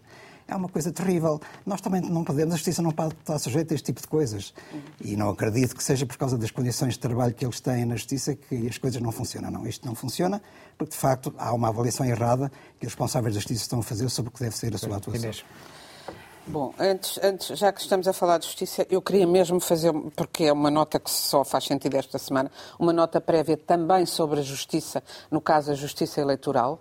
é 0.47 0.55
uma 0.55 0.69
coisa 0.69 0.93
terrível. 0.93 1.41
Nós 1.65 1.81
também 1.81 2.01
não 2.01 2.25
podemos, 2.25 2.55
a 2.55 2.57
justiça 2.57 2.83
não 2.83 2.91
pode 2.91 3.15
estar 3.15 3.39
sujeita 3.39 3.73
a 3.73 3.77
este 3.77 3.87
tipo 3.87 4.01
de 4.01 4.09
coisas. 4.09 4.55
E 5.01 5.17
não 5.17 5.31
acredito 5.31 5.75
que 5.75 5.83
seja 5.83 6.07
por 6.07 6.17
causa 6.17 6.37
das 6.39 6.51
condições 6.51 6.95
de 6.95 7.01
trabalho 7.01 7.35
que 7.35 7.45
eles 7.45 7.61
têm 7.61 7.85
na 7.85 7.97
justiça 7.97 8.35
que 8.35 8.69
as 8.69 8.79
coisas 8.79 9.01
não 9.01 9.13
funcionam. 9.13 9.51
Não, 9.51 9.67
isto 9.67 9.87
não 9.87 9.95
funciona 9.95 10.43
porque, 10.77 10.93
de 10.93 10.99
facto, 10.99 11.35
há 11.39 11.53
uma 11.53 11.69
avaliação 11.69 12.07
errada 12.07 12.51
que 12.79 12.87
os 12.87 12.93
responsáveis 12.93 13.35
da 13.35 13.41
justiça 13.41 13.63
estão 13.63 13.81
a 13.81 13.83
fazer 13.83 14.09
sobre 14.09 14.31
o 14.31 14.33
que 14.33 14.41
deve 14.41 14.57
ser 14.57 14.75
a 14.75 14.79
sua 14.79 14.97
atuação. 14.97 15.31
Bom, 16.45 16.75
antes, 16.77 17.21
antes, 17.23 17.57
já 17.57 17.73
que 17.73 17.81
estamos 17.81 18.09
a 18.09 18.13
falar 18.13 18.39
de 18.39 18.47
justiça, 18.47 18.85
eu 18.91 19.01
queria 19.01 19.27
mesmo 19.27 19.61
fazer, 19.61 19.93
porque 20.17 20.45
é 20.45 20.53
uma 20.53 20.73
nota 20.73 20.99
que 20.99 21.09
só 21.09 21.45
faz 21.45 21.65
sentido 21.65 21.97
esta 21.97 22.19
semana, 22.19 22.51
uma 22.81 22.93
nota 22.93 23.21
prévia 23.21 23.57
também 23.57 24.05
sobre 24.07 24.41
a 24.41 24.43
justiça, 24.43 25.05
no 25.31 25.41
caso 25.41 25.71
a 25.71 25.75
justiça 25.75 26.21
eleitoral. 26.21 26.81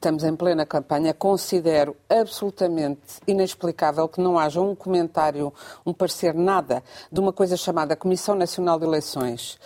Estamos 0.00 0.24
em 0.24 0.34
plena 0.34 0.64
campanha. 0.64 1.12
Considero 1.12 1.94
absolutamente 2.08 3.20
inexplicável 3.26 4.08
que 4.08 4.18
não 4.18 4.38
haja 4.38 4.58
um 4.58 4.74
comentário, 4.74 5.52
um 5.84 5.92
parecer, 5.92 6.32
nada, 6.32 6.82
de 7.12 7.20
uma 7.20 7.34
coisa 7.34 7.54
chamada 7.54 7.94
Comissão 7.94 8.34
Nacional 8.34 8.78
de 8.78 8.86
Eleições. 8.86 9.58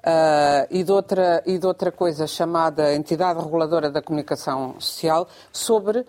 Uh, 0.00 0.68
e, 0.70 0.84
de 0.84 0.92
outra, 0.92 1.42
e 1.46 1.56
de 1.56 1.66
outra 1.66 1.90
coisa 1.90 2.26
chamada 2.26 2.94
Entidade 2.94 3.40
Reguladora 3.40 3.90
da 3.90 4.02
Comunicação 4.02 4.78
Social 4.78 5.26
sobre 5.50 6.04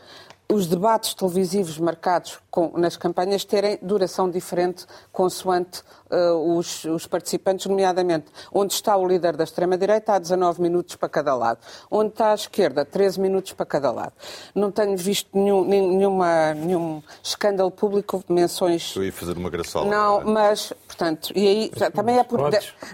os 0.52 0.66
debates 0.66 1.14
televisivos 1.14 1.78
marcados 1.78 2.40
com, 2.50 2.76
nas 2.76 2.98
campanhas 2.98 3.46
terem 3.46 3.78
duração 3.84 4.28
diferente 4.28 4.88
consoante 5.12 5.84
uh, 6.10 6.58
os, 6.58 6.86
os, 6.86 7.06
participantes, 7.06 7.68
nomeadamente 7.68 8.26
onde 8.52 8.74
está 8.74 8.98
o 8.98 9.08
líder 9.08 9.38
da 9.38 9.44
extrema-direita, 9.44 10.14
há 10.14 10.20
19 10.20 10.60
minutos 10.60 10.96
para 10.96 11.08
cada 11.08 11.36
lado. 11.36 11.60
Onde 11.92 12.10
está 12.10 12.32
a 12.32 12.34
esquerda, 12.34 12.84
13 12.84 13.22
minutos 13.22 13.54
para 13.54 13.66
cada 13.66 13.92
lado. 13.92 14.14
Não 14.56 14.72
tenho 14.72 14.98
visto 14.98 15.30
nenhum, 15.34 15.64
nenhuma, 15.64 16.56
nenhum 16.56 17.04
escândalo 17.22 17.70
público, 17.70 18.24
menções... 18.28 18.96
Eu 18.96 19.04
ia 19.04 19.14
fazer 19.14 19.38
uma 19.38 19.52
graçola. 19.52 19.86
Não, 19.86 20.22
mas, 20.26 20.74
portanto, 20.88 21.32
e 21.36 21.48
aí 21.48 21.72
também 21.94 22.18
é 22.18 22.24
por... 22.24 22.40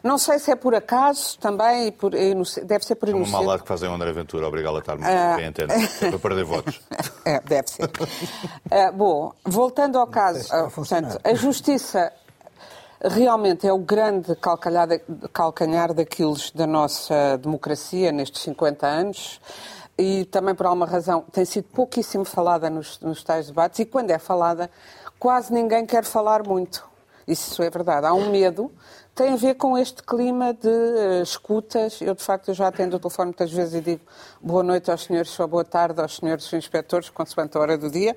Não 0.04 0.18
sei 0.18 0.40
se 0.40 0.52
é 0.52 0.56
por 0.58 0.76
acaso, 0.76 1.40
também, 1.40 1.90
por, 1.92 2.12
deve 2.12 2.86
ser 2.86 2.96
por 2.96 3.08
inocência. 3.08 3.32
É 3.32 3.38
uma 3.38 3.46
maldade 3.46 3.62
que 3.64 3.68
fazem 3.70 3.90
o 3.90 3.94
André 3.94 4.12
Ventura, 4.12 4.46
obrigá-lo 4.46 4.76
a 4.76 4.80
estar 4.80 4.98
muito 4.98 5.08
uh... 5.08 5.38
bem 5.38 5.48
entende, 5.48 5.74
é 5.74 6.10
para 6.10 6.20
perder 6.20 6.44
votos. 6.44 6.82
é, 7.24 7.40
deve 7.46 7.70
ser. 7.70 7.86
Uh, 7.86 8.92
bom, 8.96 9.32
voltando 9.44 9.98
ao 9.98 10.08
caso, 10.08 10.54
uh, 10.54 10.70
portanto, 10.72 11.20
a 11.24 11.34
justiça 11.34 12.12
realmente 13.02 13.68
é 13.68 13.74
o 13.74 13.78
grande 13.78 14.36
calcanhar, 14.36 14.88
calcanhar 15.32 15.94
daqueles 15.94 16.52
da 16.52 16.66
nossa 16.66 17.38
democracia 17.38 18.12
nestes 18.12 18.42
50 18.42 18.88
anos 18.88 19.40
e 19.98 20.26
também 20.26 20.56
por 20.56 20.66
alguma 20.66 20.86
razão 20.86 21.24
tem 21.32 21.46
sido 21.46 21.66
pouquíssimo 21.66 22.26
falada 22.26 22.70
nos, 22.70 23.00
nos 23.00 23.24
tais 23.24 23.48
debates 23.48 23.80
e 23.80 23.86
quando 23.86 24.12
é 24.12 24.20
falada 24.20 24.70
quase 25.20 25.54
ninguém 25.54 25.86
quer 25.86 26.04
falar 26.04 26.44
muito. 26.44 26.86
Isso 27.28 27.64
é 27.64 27.70
verdade. 27.70 28.06
Há 28.06 28.14
um 28.14 28.30
medo 28.30 28.72
tem 29.16 29.32
a 29.32 29.36
ver 29.38 29.56
com 29.56 29.78
este 29.78 30.04
clima 30.04 30.54
de 30.54 30.68
uh, 30.68 31.24
escutas. 31.24 32.02
Eu, 32.02 32.14
de 32.14 32.22
facto, 32.22 32.54
já 32.54 32.68
atendo 32.68 32.98
o 32.98 33.00
telefone 33.00 33.28
muitas 33.28 33.50
vezes 33.50 33.74
e 33.74 33.82
digo 33.82 34.02
boa 34.42 34.62
noite 34.62 34.92
aos 34.92 35.04
senhores 35.04 35.40
ou 35.40 35.48
boa 35.48 35.64
tarde 35.64 36.02
aos 36.02 36.18
senhores 36.18 36.52
inspectores, 36.52 37.10
consoante 37.10 37.58
a 37.58 37.62
hora 37.62 37.78
do 37.78 37.90
dia, 37.90 38.16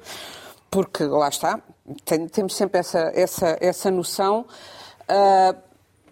porque 0.69 1.05
lá 1.05 1.29
está, 1.29 1.61
tem, 2.05 2.27
temos 2.27 2.57
sempre 2.57 2.81
essa, 2.81 3.13
essa, 3.15 3.57
essa 3.61 3.91
noção. 3.93 4.45
Uh, 5.05 5.57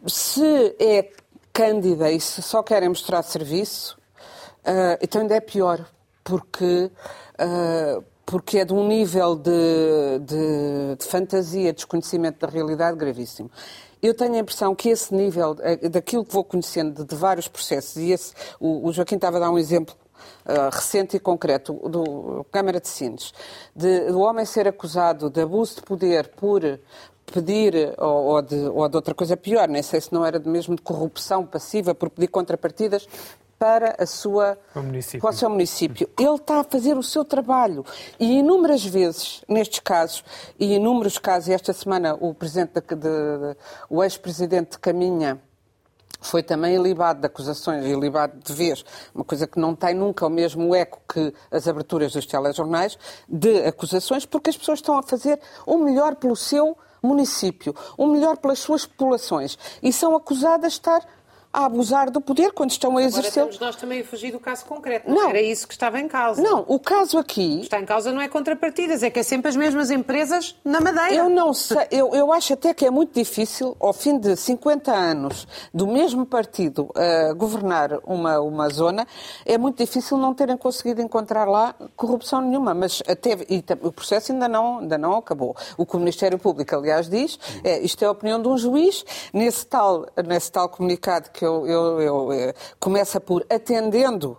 se 0.08 0.76
é 0.78 1.10
cândida 1.52 2.12
e 2.12 2.20
se 2.20 2.40
só 2.40 2.62
querem 2.62 2.88
mostrar 2.88 3.24
serviço, 3.24 3.98
uh, 4.60 4.96
então 5.02 5.20
ainda 5.20 5.34
é 5.34 5.40
pior, 5.40 5.84
porque 6.22 6.92
porque 8.24 8.58
é 8.58 8.64
de 8.64 8.72
um 8.72 8.88
nível 8.88 9.36
de, 9.36 10.18
de, 10.20 10.96
de, 10.98 11.06
fantasia, 11.06 11.72
desconhecimento 11.72 12.44
da 12.44 12.52
realidade 12.52 12.96
gravíssimo. 12.96 13.48
Eu 14.06 14.14
tenho 14.14 14.34
a 14.34 14.38
impressão 14.38 14.72
que 14.72 14.88
esse 14.88 15.12
nível, 15.12 15.56
eh, 15.60 15.88
daquilo 15.88 16.24
que 16.24 16.32
vou 16.32 16.44
conhecendo 16.44 17.02
de, 17.02 17.08
de 17.08 17.16
vários 17.16 17.48
processos, 17.48 17.96
e 17.96 18.12
esse, 18.12 18.32
o, 18.60 18.86
o, 18.86 18.92
Joaquim 18.92 19.16
estava 19.16 19.38
a 19.38 19.40
dar 19.40 19.50
um 19.50 19.58
exemplo 19.58 19.96
uh, 20.44 20.70
recente 20.72 21.16
e 21.16 21.20
concreto, 21.20 21.72
do 21.88 22.46
Câmara 22.52 22.80
de 22.80 22.86
Sines, 22.86 23.34
de, 23.74 24.06
do 24.06 24.20
homem 24.20 24.44
ser 24.44 24.68
acusado 24.68 25.28
de 25.28 25.40
abuso 25.40 25.76
de 25.76 25.82
poder 25.82 26.28
por 26.36 26.62
pedir, 27.32 27.94
ou, 27.98 28.26
ou, 28.26 28.42
de, 28.42 28.54
ou 28.54 28.88
de 28.88 28.96
outra 28.96 29.12
coisa 29.12 29.36
pior, 29.36 29.66
nem 29.66 29.82
sei 29.82 30.00
se 30.00 30.12
não 30.12 30.24
era 30.24 30.38
mesmo 30.38 30.76
de 30.76 30.82
corrupção 30.82 31.44
passiva, 31.44 31.92
por 31.92 32.08
pedir 32.08 32.28
contrapartidas 32.28 33.08
para, 33.58 33.96
a 33.98 34.06
sua, 34.06 34.58
o 34.74 35.20
para 35.20 35.30
o 35.30 35.32
seu 35.32 35.48
município. 35.48 36.08
Ele 36.18 36.34
está 36.34 36.60
a 36.60 36.64
fazer 36.64 36.96
o 36.96 37.02
seu 37.02 37.24
trabalho. 37.24 37.84
E 38.18 38.38
inúmeras 38.38 38.84
vezes, 38.84 39.42
nestes 39.48 39.80
casos, 39.80 40.24
e 40.58 40.74
inúmeros 40.74 41.18
casos, 41.18 41.48
e 41.48 41.52
esta 41.52 41.72
semana 41.72 42.14
o, 42.20 42.34
presidente 42.34 42.72
de, 42.74 42.80
de, 42.80 42.96
de, 42.96 43.56
o 43.88 44.02
ex-presidente 44.02 44.72
de 44.72 44.78
Caminha 44.78 45.40
foi 46.20 46.42
também 46.42 46.74
ilibado 46.74 47.20
de 47.20 47.26
acusações, 47.26 47.84
ilibado 47.84 48.38
de 48.42 48.52
vez, 48.52 48.84
uma 49.14 49.24
coisa 49.24 49.46
que 49.46 49.58
não 49.58 49.74
tem 49.74 49.94
nunca 49.94 50.26
o 50.26 50.30
mesmo 50.30 50.74
eco 50.74 51.00
que 51.08 51.32
as 51.50 51.68
aberturas 51.68 52.12
dos 52.12 52.26
telejornais, 52.26 52.98
de 53.28 53.64
acusações, 53.64 54.26
porque 54.26 54.50
as 54.50 54.56
pessoas 54.56 54.78
estão 54.78 54.98
a 54.98 55.02
fazer 55.02 55.40
o 55.64 55.78
melhor 55.78 56.16
pelo 56.16 56.34
seu 56.34 56.76
município, 57.02 57.74
o 57.96 58.06
melhor 58.06 58.36
pelas 58.38 58.58
suas 58.58 58.86
populações, 58.86 59.58
e 59.82 59.92
são 59.92 60.16
acusadas 60.16 60.72
de 60.72 60.78
estar 60.78 61.06
a 61.56 61.64
abusar 61.64 62.10
do 62.10 62.20
poder 62.20 62.52
quando 62.52 62.70
estão 62.70 62.90
a 62.90 62.92
Agora 63.00 63.06
exercer. 63.06 63.30
estamos 63.44 63.58
nós 63.58 63.76
também 63.76 64.02
a 64.02 64.04
fugir 64.04 64.30
do 64.30 64.38
caso 64.38 64.66
concreto. 64.66 65.08
Não, 65.08 65.16
Não. 65.22 65.28
era 65.30 65.40
isso 65.40 65.66
que 65.66 65.72
estava 65.72 65.98
em 65.98 66.06
causa. 66.06 66.42
Não, 66.42 66.66
o 66.68 66.78
caso 66.78 67.16
aqui 67.16 67.60
Está 67.62 67.80
em 67.80 67.86
causa 67.86 68.12
não 68.12 68.20
é 68.20 68.28
contrapartidas, 68.28 69.02
é 69.02 69.08
que 69.08 69.18
é 69.18 69.22
sempre 69.22 69.48
as 69.48 69.56
mesmas 69.56 69.90
empresas 69.90 70.54
na 70.62 70.80
Madeira. 70.82 71.14
Eu 71.14 71.30
não 71.30 71.54
sei, 71.54 71.86
eu, 71.90 72.14
eu 72.14 72.30
acho 72.30 72.52
até 72.52 72.74
que 72.74 72.84
é 72.84 72.90
muito 72.90 73.14
difícil, 73.14 73.74
ao 73.80 73.94
fim 73.94 74.18
de 74.18 74.36
50 74.36 74.92
anos 74.92 75.48
do 75.72 75.86
mesmo 75.86 76.26
partido 76.26 76.90
uh, 76.90 77.34
governar 77.34 78.00
uma, 78.04 78.38
uma 78.40 78.68
zona, 78.68 79.06
é 79.46 79.56
muito 79.56 79.78
difícil 79.78 80.18
não 80.18 80.34
terem 80.34 80.58
conseguido 80.58 81.00
encontrar 81.00 81.46
lá 81.46 81.74
corrupção 81.96 82.42
nenhuma. 82.42 82.74
Mas 82.74 83.02
até, 83.08 83.30
e, 83.48 83.64
o 83.80 83.92
processo 83.92 84.30
ainda 84.32 84.46
não, 84.46 84.80
ainda 84.80 84.98
não 84.98 85.16
acabou. 85.16 85.56
O 85.78 85.86
que 85.86 85.96
o 85.96 85.98
Ministério 85.98 86.38
Público, 86.38 86.76
aliás, 86.76 87.08
diz, 87.08 87.38
é, 87.64 87.78
isto 87.80 88.02
é 88.04 88.06
a 88.06 88.10
opinião 88.10 88.42
de 88.42 88.48
um 88.48 88.58
juiz, 88.58 89.04
nesse 89.32 89.64
tal, 89.66 90.04
nesse 90.26 90.52
tal 90.52 90.68
comunicado 90.68 91.30
que 91.30 91.45
eu, 91.46 91.66
eu, 91.66 92.00
eu, 92.00 92.32
eh, 92.32 92.54
começa 92.78 93.20
por 93.20 93.46
atendendo 93.48 94.36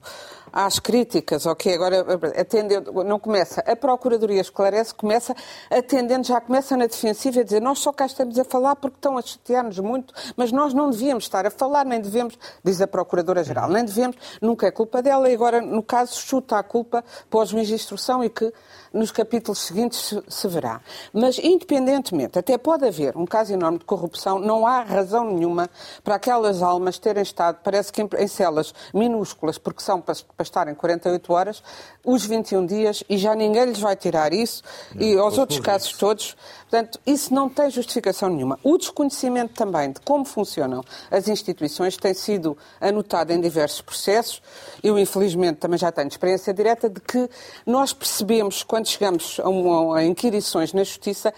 às 0.52 0.80
críticas, 0.80 1.46
ok, 1.46 1.74
agora 1.74 2.06
atendendo, 2.40 2.92
não 3.04 3.20
começa, 3.20 3.62
a 3.62 3.76
Procuradoria 3.76 4.42
esclarece, 4.42 4.94
começa 4.94 5.36
atendendo, 5.70 6.26
já 6.26 6.42
começa 6.42 6.76
na 6.76 6.88
defensiva 6.88 7.42
a 7.42 7.44
dizer 7.44 7.62
nós 7.62 7.80
só 7.80 7.92
cá 7.92 8.06
estamos 8.06 8.38
a 8.40 8.44
falar 8.44 8.76
porque 8.76 8.98
estão 8.98 9.18
a 9.18 9.22
chatear-nos 9.22 9.78
muito, 9.80 10.14
mas 10.36 10.52
nós 10.52 10.74
não 10.74 10.90
devíamos 10.90 11.26
estar 11.26 11.46
a 11.46 11.52
falar, 11.52 11.86
nem 11.86 12.02
devemos, 12.02 12.38
diz 12.64 12.82
a 12.82 12.88
Procuradora-Geral, 12.88 13.70
nem 13.70 13.86
devemos, 13.86 14.16
nunca 14.42 14.68
é 14.68 14.72
culpa 14.72 15.02
dela 15.02 15.30
e 15.30 15.34
agora, 15.34 15.62
no 15.62 15.84
caso, 15.84 16.16
chuta 16.20 16.58
a 16.58 16.64
culpa 16.64 17.04
para 17.30 17.40
o 17.40 17.46
juiz 17.46 17.68
de 17.68 17.76
instrução 17.76 18.24
e 18.24 18.30
que 18.30 18.52
nos 18.98 19.12
capítulos 19.12 19.60
seguintes 19.60 20.16
se, 20.28 20.48
verá. 20.48 20.82
Mas, 21.14 21.38
independentemente, 21.40 22.40
até 22.40 22.58
pode 22.58 22.86
haver 22.86 23.16
um 23.16 23.26
caso 23.26 23.54
enorme 23.54 23.78
de 23.78 23.86
corrupção, 23.86 24.40
não 24.40 24.66
há 24.66 24.82
razão 24.82 25.26
nenhuma 25.26 25.70
para 26.04 26.16
aquelas 26.16 26.62
almas 26.62 26.98
terem 26.98 27.24
estado, 27.24 27.60
parece 27.64 27.92
que 27.94 28.02
em, 28.02 28.28
celas 28.28 28.74
minúsculas, 28.94 29.58
porque 29.58 29.82
são 29.82 30.02
para, 30.02 30.16
para 30.36 30.44
estarem 30.44 30.74
48 30.74 31.34
horas, 31.34 31.64
os 32.04 32.26
21 32.26 32.66
dias, 32.66 33.04
e 33.08 33.18
já 33.18 33.36
ninguém 33.36 33.66
lhes 33.66 33.80
vai 33.80 33.96
tirar 33.96 34.34
isso, 34.34 34.64
e 34.96 35.16
aos 35.16 35.38
outros 35.38 35.60
casos 35.60 35.94
todos. 35.94 36.36
Portanto, 36.70 37.00
isso 37.06 37.34
não 37.34 37.48
tem 37.48 37.70
justificação 37.70 38.30
nenhuma. 38.30 38.60
O 38.62 38.78
desconhecimento 38.78 39.54
também 39.54 39.92
de 39.92 40.02
como 40.02 40.26
funcionam 40.26 40.84
as 41.10 41.28
instituições 41.28 41.96
tem 41.96 42.14
sido 42.14 42.58
anotado 42.82 43.32
em 43.32 43.40
diversos 43.40 43.82
processos. 43.82 44.42
Eu, 44.84 45.00
infelizmente, 45.00 45.60
também 45.60 45.78
já 45.78 45.92
tenho 45.92 46.08
experiência 46.08 46.54
direta 46.54 46.90
de 46.90 47.00
que 47.00 47.30
nós 47.66 47.94
percebemos, 47.94 48.64
quando 48.64 48.87
chegamos 48.88 49.40
a, 49.44 49.50
um- 49.50 49.94
a 49.94 50.04
inquirições 50.04 50.74
na 50.74 50.84
Justiça, 50.84 51.34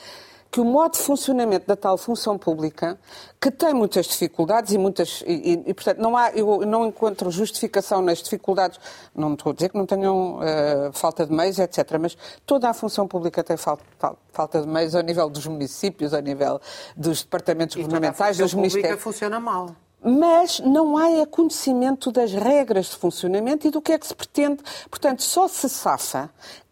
que 0.52 0.60
o 0.60 0.66
modo 0.66 0.94
de 0.94 0.98
funcionamento 1.00 1.68
da 1.68 1.76
tal 1.76 1.96
função 1.96 2.36
pública, 2.36 3.00
que 3.40 3.52
tem 3.52 3.72
muitas 3.72 4.08
dificuldades 4.08 4.74
e 4.74 4.80
muitas. 4.80 5.22
E, 5.28 5.32
e- 5.54 5.64
e, 5.68 5.74
portanto, 5.76 6.00
não 6.00 6.18
há, 6.18 6.32
eu 6.32 6.62
não 6.66 6.88
encontro 6.88 7.30
justificação 7.30 8.02
nas 8.02 8.18
dificuldades. 8.24 8.80
Não 9.14 9.34
estou 9.34 9.52
a 9.52 9.54
dizer 9.54 9.70
que 9.70 9.78
não 9.78 9.86
tenham 9.86 10.40
eh, 10.42 10.90
falta 10.92 11.24
de 11.24 11.32
meios, 11.32 11.60
etc. 11.60 11.98
Mas 12.02 12.18
toda 12.48 12.68
a 12.68 12.74
função 12.74 13.08
pública 13.08 13.44
tem 13.44 13.58
falta, 13.58 13.84
fal- 14.00 14.18
falta 14.34 14.60
de 14.62 14.68
meios 14.68 14.96
ao 14.96 15.04
nível 15.04 15.30
dos 15.30 15.46
municípios, 15.46 16.16
ao 16.16 16.22
nível 16.22 16.60
dos 16.98 17.22
departamentos 17.22 17.76
E 17.76 17.82
a 17.82 17.84
governamentais, 17.84 18.38
função 18.38 18.46
dos 18.46 18.54
pública 18.56 18.74
ministérios 18.74 19.04
funciona 19.04 19.40
mal. 19.40 19.76
mas 20.04 20.60
não 20.62 20.98
há 20.98 21.12
é 21.12 21.26
conhecimento 21.28 22.12
das 22.12 22.34
regras 22.34 22.88
de 22.88 22.96
funcionamento 22.96 23.68
e 23.68 23.70
do 23.70 23.80
que 23.82 23.92
é 23.92 24.00
que 24.00 24.08
se 24.08 24.16
pretende. 24.16 24.64
Portanto, 24.90 25.22
só 25.22 25.48
se 25.48 25.70
safa 25.70 26.28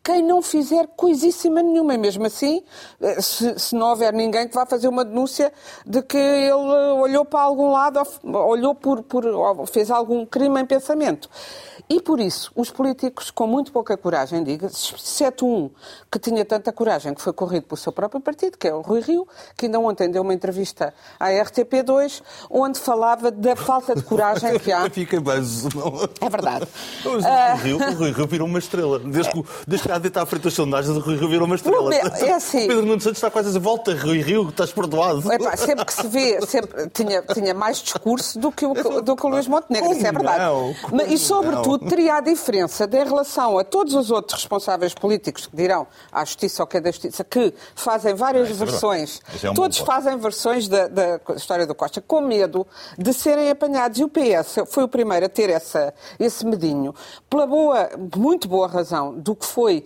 quem 0.07 0.23
não 0.23 0.41
fizer 0.41 0.87
coisíssima 0.95 1.61
nenhuma. 1.61 1.93
E 1.93 1.97
mesmo 1.97 2.25
assim, 2.25 2.63
eh, 3.01 3.21
se, 3.21 3.59
se 3.59 3.75
não 3.75 3.89
houver 3.89 4.13
ninguém 4.13 4.47
que 4.47 4.55
vá 4.55 4.65
fazer 4.65 4.87
uma 4.87 5.03
denúncia 5.03 5.51
de 5.85 6.01
que 6.01 6.17
ele 6.17 6.49
eh, 6.49 6.93
olhou 6.93 7.25
para 7.25 7.41
algum 7.41 7.69
lado, 7.69 8.01
olhou 8.23 8.73
por, 8.73 9.03
por 9.03 9.25
fez 9.67 9.91
algum 9.91 10.25
crime 10.25 10.61
em 10.61 10.65
pensamento. 10.65 11.29
E 11.89 12.01
por 12.01 12.21
isso, 12.21 12.51
os 12.55 12.69
políticos 12.69 13.31
com 13.31 13.47
muito 13.47 13.71
pouca 13.71 13.97
coragem, 13.97 14.43
diga 14.43 14.67
exceto 14.67 15.45
um 15.45 15.69
que 16.11 16.19
tinha 16.19 16.43
tanta 16.45 16.71
coragem 16.71 17.13
que 17.13 17.21
foi 17.21 17.33
corrido 17.33 17.63
pelo 17.63 17.77
seu 17.77 17.91
próprio 17.91 18.19
partido, 18.21 18.57
que 18.57 18.67
é 18.67 18.73
o 18.73 18.81
Rui 18.81 19.01
Rio, 19.01 19.27
que 19.55 19.65
ainda 19.65 19.79
ontem 19.79 20.09
deu 20.09 20.21
uma 20.21 20.33
entrevista 20.33 20.93
à 21.19 21.29
RTP2, 21.29 22.21
onde 22.49 22.79
falava 22.79 23.31
da 23.31 23.55
falta 23.55 23.95
de 23.95 24.03
coragem 24.03 24.57
que 24.59 24.71
há. 24.71 24.87
Fica 24.91 25.19
bem, 25.19 25.41
não. 25.75 26.09
É 26.19 26.29
verdade. 26.29 26.67
Mas 27.05 27.25
Ah. 27.25 27.53
O 27.53 27.57
Rui 27.57 27.63
Rio, 27.63 27.77
o 27.77 27.93
Rui 27.93 28.11
Rio 28.11 28.27
virou 28.27 28.47
uma 28.47 28.59
estrela. 28.59 28.99
Desde 28.99 29.31
que, 29.31 29.45
desde 29.65 29.87
que 29.87 29.96
a 30.03 30.07
está 30.07 30.21
à 30.21 30.25
frente 30.25 30.43
das 30.43 30.53
sondagens, 30.53 30.95
o 30.95 30.99
Rui 30.99 31.17
Rio 31.17 31.29
virou 31.29 31.45
uma 31.45 31.55
estrela. 31.55 31.93
É 31.93 32.33
assim. 32.33 32.65
O 32.65 32.67
Pedro 32.67 32.85
Nuno 32.85 33.01
Santos 33.01 33.17
está 33.17 33.29
quase 33.29 33.47
a 33.47 33.49
dizer, 33.49 33.59
volta 33.59 33.93
Rui 33.95 34.21
Rio, 34.21 34.49
estás 34.49 34.71
perdoado. 34.71 35.31
Epá, 35.31 35.55
sempre 35.57 35.85
que 35.85 35.93
se 35.93 36.07
vê, 36.07 36.39
sempre 36.45 36.89
tinha, 36.89 37.21
tinha 37.21 37.53
mais 37.53 37.81
discurso 37.81 38.39
do 38.39 38.51
que 38.51 38.65
o, 38.65 38.73
do 39.01 39.15
que 39.15 39.25
o 39.25 39.29
Luís 39.29 39.47
Montenegro, 39.47 39.87
Como 39.89 39.97
isso 39.97 40.07
é 40.07 40.11
verdade. 40.11 40.39
não? 40.39 40.75
Como 40.81 41.01
e, 41.01 41.17
sobretudo, 41.17 41.83
não? 41.83 41.89
teria 41.89 42.15
a 42.15 42.21
diferença 42.21 42.87
de, 42.87 42.97
em 42.97 43.03
relação 43.05 43.57
a 43.57 43.63
todos 43.63 43.93
os 43.93 44.11
outros 44.11 44.39
responsáveis 44.41 44.93
políticos 44.93 45.47
que 45.47 45.55
dirão 45.55 45.87
à 46.11 46.23
Justiça 46.23 46.63
ou 46.63 46.67
que 46.67 46.77
é 46.77 46.81
da 46.81 46.91
Justiça, 46.91 47.23
que 47.23 47.53
fazem 47.75 48.13
várias 48.13 48.45
é 48.45 48.53
verdade. 48.53 48.71
versões, 48.71 49.21
é 49.43 49.49
um 49.49 49.53
todos 49.53 49.77
fazem 49.79 50.17
versões 50.17 50.67
da, 50.67 50.87
da 50.87 51.19
história 51.35 51.65
do 51.65 51.73
Costa, 51.75 52.01
com 52.01 52.21
medo 52.21 52.65
de 52.97 53.13
serem 53.13 53.49
apanhados. 53.49 53.99
E 53.99 54.03
o 54.03 54.09
PS 54.09 54.59
foi 54.67 54.83
o 54.83 54.87
primeiro 54.87 55.25
a 55.25 55.29
ter 55.29 55.49
essa, 55.49 55.93
esse 56.19 56.45
medinho, 56.45 56.93
pela 57.29 57.45
boa, 57.45 57.89
muito 58.15 58.47
boa 58.47 58.67
razão 58.67 59.13
do 59.13 59.35
que 59.35 59.45
foi 59.45 59.85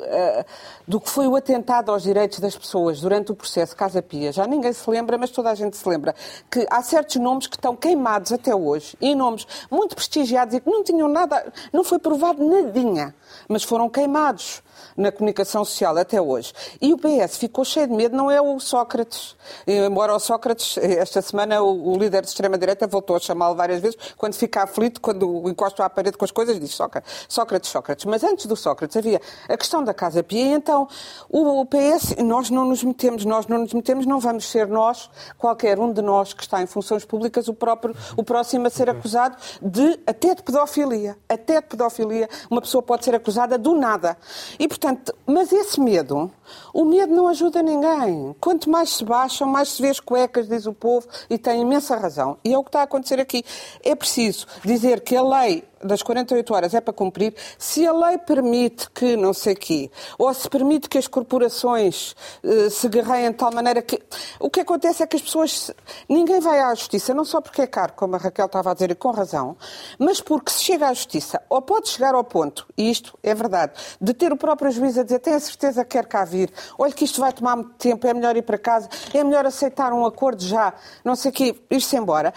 eh, 0.00 0.44
do 0.86 1.00
que 1.00 1.10
foi 1.10 1.26
o 1.26 1.34
atentado 1.34 1.90
aos 1.90 2.02
direitos 2.02 2.38
das 2.38 2.56
pessoas 2.56 3.00
durante 3.00 3.32
o 3.32 3.34
processo 3.34 3.76
Casa 3.76 4.00
Pia. 4.00 4.32
Já 4.32 4.46
ninguém 4.46 4.72
se 4.72 4.88
lembra, 4.88 5.18
mas 5.18 5.30
toda 5.30 5.50
a 5.50 5.54
gente 5.54 5.76
se 5.76 5.88
lembra 5.88 6.14
que 6.50 6.66
há 6.70 6.82
certos 6.82 7.16
nomes 7.16 7.46
que 7.46 7.56
estão 7.56 7.74
queimados 7.74 8.32
até 8.32 8.54
hoje, 8.54 8.96
e 9.00 9.14
nomes 9.14 9.46
muito 9.70 9.94
prestigiados 9.94 10.54
e 10.54 10.60
que 10.60 10.70
não 10.70 10.84
tinham 10.84 11.08
nada, 11.08 11.52
não 11.72 11.82
foi 11.82 11.98
provado 11.98 12.44
nadinha, 12.44 13.14
mas 13.48 13.62
foram 13.64 13.88
queimados 13.88 14.62
na 14.98 15.12
comunicação 15.12 15.64
social 15.64 15.96
até 15.96 16.20
hoje. 16.20 16.52
E 16.80 16.92
o 16.92 16.98
PS 16.98 17.36
ficou 17.38 17.64
cheio 17.64 17.86
de 17.86 17.94
medo, 17.94 18.16
não 18.16 18.30
é 18.30 18.42
o 18.42 18.58
Sócrates. 18.58 19.36
Embora 19.66 20.14
o 20.14 20.18
Sócrates, 20.18 20.76
esta 20.78 21.22
semana, 21.22 21.62
o, 21.62 21.92
o 21.92 21.96
líder 21.96 22.22
de 22.22 22.28
extrema-direita 22.28 22.86
voltou 22.86 23.16
a 23.16 23.20
chamá-lo 23.20 23.54
várias 23.54 23.80
vezes, 23.80 23.96
quando 24.16 24.34
fica 24.34 24.64
aflito, 24.64 25.00
quando 25.00 25.48
encosta 25.48 25.84
à 25.84 25.88
parede 25.88 26.18
com 26.18 26.24
as 26.24 26.32
coisas, 26.32 26.58
diz 26.58 26.74
Sócrates, 26.74 27.26
Sócrates, 27.28 27.70
Sócrates. 27.70 28.04
Mas 28.04 28.24
antes 28.24 28.46
do 28.46 28.56
Sócrates 28.56 28.96
havia 28.96 29.20
a 29.48 29.56
questão 29.56 29.84
da 29.84 29.94
Casa 29.94 30.22
Pia, 30.22 30.38
e 30.38 30.52
então 30.52 30.88
o, 31.28 31.60
o 31.60 31.66
PS, 31.66 32.16
nós 32.24 32.50
não 32.50 32.64
nos 32.64 32.82
metemos, 32.82 33.24
nós 33.24 33.46
não 33.46 33.58
nos 33.58 33.72
metemos, 33.72 34.04
não 34.04 34.18
vamos 34.18 34.50
ser 34.50 34.66
nós, 34.66 35.08
qualquer 35.36 35.78
um 35.78 35.92
de 35.92 36.02
nós 36.02 36.32
que 36.32 36.42
está 36.42 36.60
em 36.60 36.66
funções 36.66 37.04
públicas, 37.04 37.46
o 37.46 37.54
próprio, 37.54 37.94
o 38.16 38.24
próximo 38.24 38.66
a 38.66 38.70
ser 38.70 38.90
acusado 38.90 39.36
de, 39.62 40.00
até 40.06 40.34
de 40.34 40.42
pedofilia, 40.42 41.16
até 41.28 41.60
de 41.60 41.68
pedofilia, 41.68 42.28
uma 42.50 42.60
pessoa 42.60 42.82
pode 42.82 43.04
ser 43.04 43.14
acusada 43.14 43.56
do 43.56 43.74
nada. 43.74 44.16
E, 44.58 44.66
portanto, 44.66 44.87
mas 45.26 45.52
esse 45.52 45.80
medo, 45.80 46.30
o 46.72 46.84
medo 46.84 47.14
não 47.14 47.28
ajuda 47.28 47.62
ninguém. 47.62 48.34
Quanto 48.40 48.70
mais 48.70 48.90
se 48.90 49.04
baixam, 49.04 49.48
mais 49.48 49.70
se 49.70 49.82
vê 49.82 49.88
as 49.88 50.00
cuecas, 50.00 50.48
diz 50.48 50.66
o 50.66 50.72
povo, 50.72 51.06
e 51.28 51.36
tem 51.36 51.62
imensa 51.62 51.96
razão. 51.96 52.38
E 52.44 52.54
é 52.54 52.58
o 52.58 52.62
que 52.62 52.68
está 52.68 52.80
a 52.80 52.84
acontecer 52.84 53.20
aqui. 53.20 53.44
É 53.82 53.94
preciso 53.94 54.46
dizer 54.64 55.00
que 55.00 55.16
a 55.16 55.22
lei 55.22 55.67
das 55.82 56.02
48 56.02 56.54
horas 56.54 56.74
é 56.74 56.80
para 56.80 56.92
cumprir, 56.92 57.34
se 57.58 57.86
a 57.86 57.92
lei 57.92 58.18
permite 58.18 58.90
que 58.90 59.16
não 59.16 59.32
sei 59.32 59.54
quê, 59.54 59.90
ou 60.18 60.32
se 60.32 60.48
permite 60.48 60.88
que 60.88 60.98
as 60.98 61.06
corporações 61.06 62.14
eh, 62.42 62.70
se 62.70 62.88
guerreiem 62.88 63.30
de 63.30 63.36
tal 63.36 63.52
maneira 63.52 63.82
que... 63.82 64.00
O 64.40 64.50
que 64.50 64.60
acontece 64.60 65.02
é 65.02 65.06
que 65.06 65.16
as 65.16 65.22
pessoas... 65.22 65.70
Ninguém 66.08 66.40
vai 66.40 66.60
à 66.60 66.74
justiça, 66.74 67.14
não 67.14 67.24
só 67.24 67.40
porque 67.40 67.62
é 67.62 67.66
caro, 67.66 67.92
como 67.94 68.16
a 68.16 68.18
Raquel 68.18 68.46
estava 68.46 68.70
a 68.70 68.74
dizer, 68.74 68.90
e 68.90 68.94
com 68.94 69.10
razão, 69.10 69.56
mas 69.98 70.20
porque 70.20 70.50
se 70.50 70.64
chega 70.64 70.88
à 70.88 70.92
justiça, 70.92 71.40
ou 71.48 71.62
pode 71.62 71.88
chegar 71.88 72.14
ao 72.14 72.24
ponto, 72.24 72.66
e 72.76 72.90
isto 72.90 73.18
é 73.22 73.34
verdade, 73.34 73.72
de 74.00 74.12
ter 74.14 74.32
o 74.32 74.36
próprio 74.36 74.70
juiz 74.70 74.98
a 74.98 75.02
dizer, 75.02 75.18
tem 75.18 75.34
a 75.34 75.40
certeza 75.40 75.84
que 75.84 75.90
quer 75.90 76.06
cá 76.06 76.24
vir, 76.24 76.52
olha 76.78 76.92
que 76.92 77.04
isto 77.04 77.20
vai 77.20 77.32
tomar 77.32 77.56
muito 77.56 77.74
tempo, 77.74 78.06
é 78.06 78.14
melhor 78.14 78.36
ir 78.36 78.42
para 78.42 78.58
casa, 78.58 78.88
é 79.12 79.24
melhor 79.24 79.46
aceitar 79.46 79.92
um 79.92 80.04
acordo 80.04 80.42
já, 80.42 80.74
não 81.04 81.16
sei 81.16 81.30
o 81.30 81.34
quê, 81.34 81.54
ir-se 81.70 81.96
embora. 81.96 82.32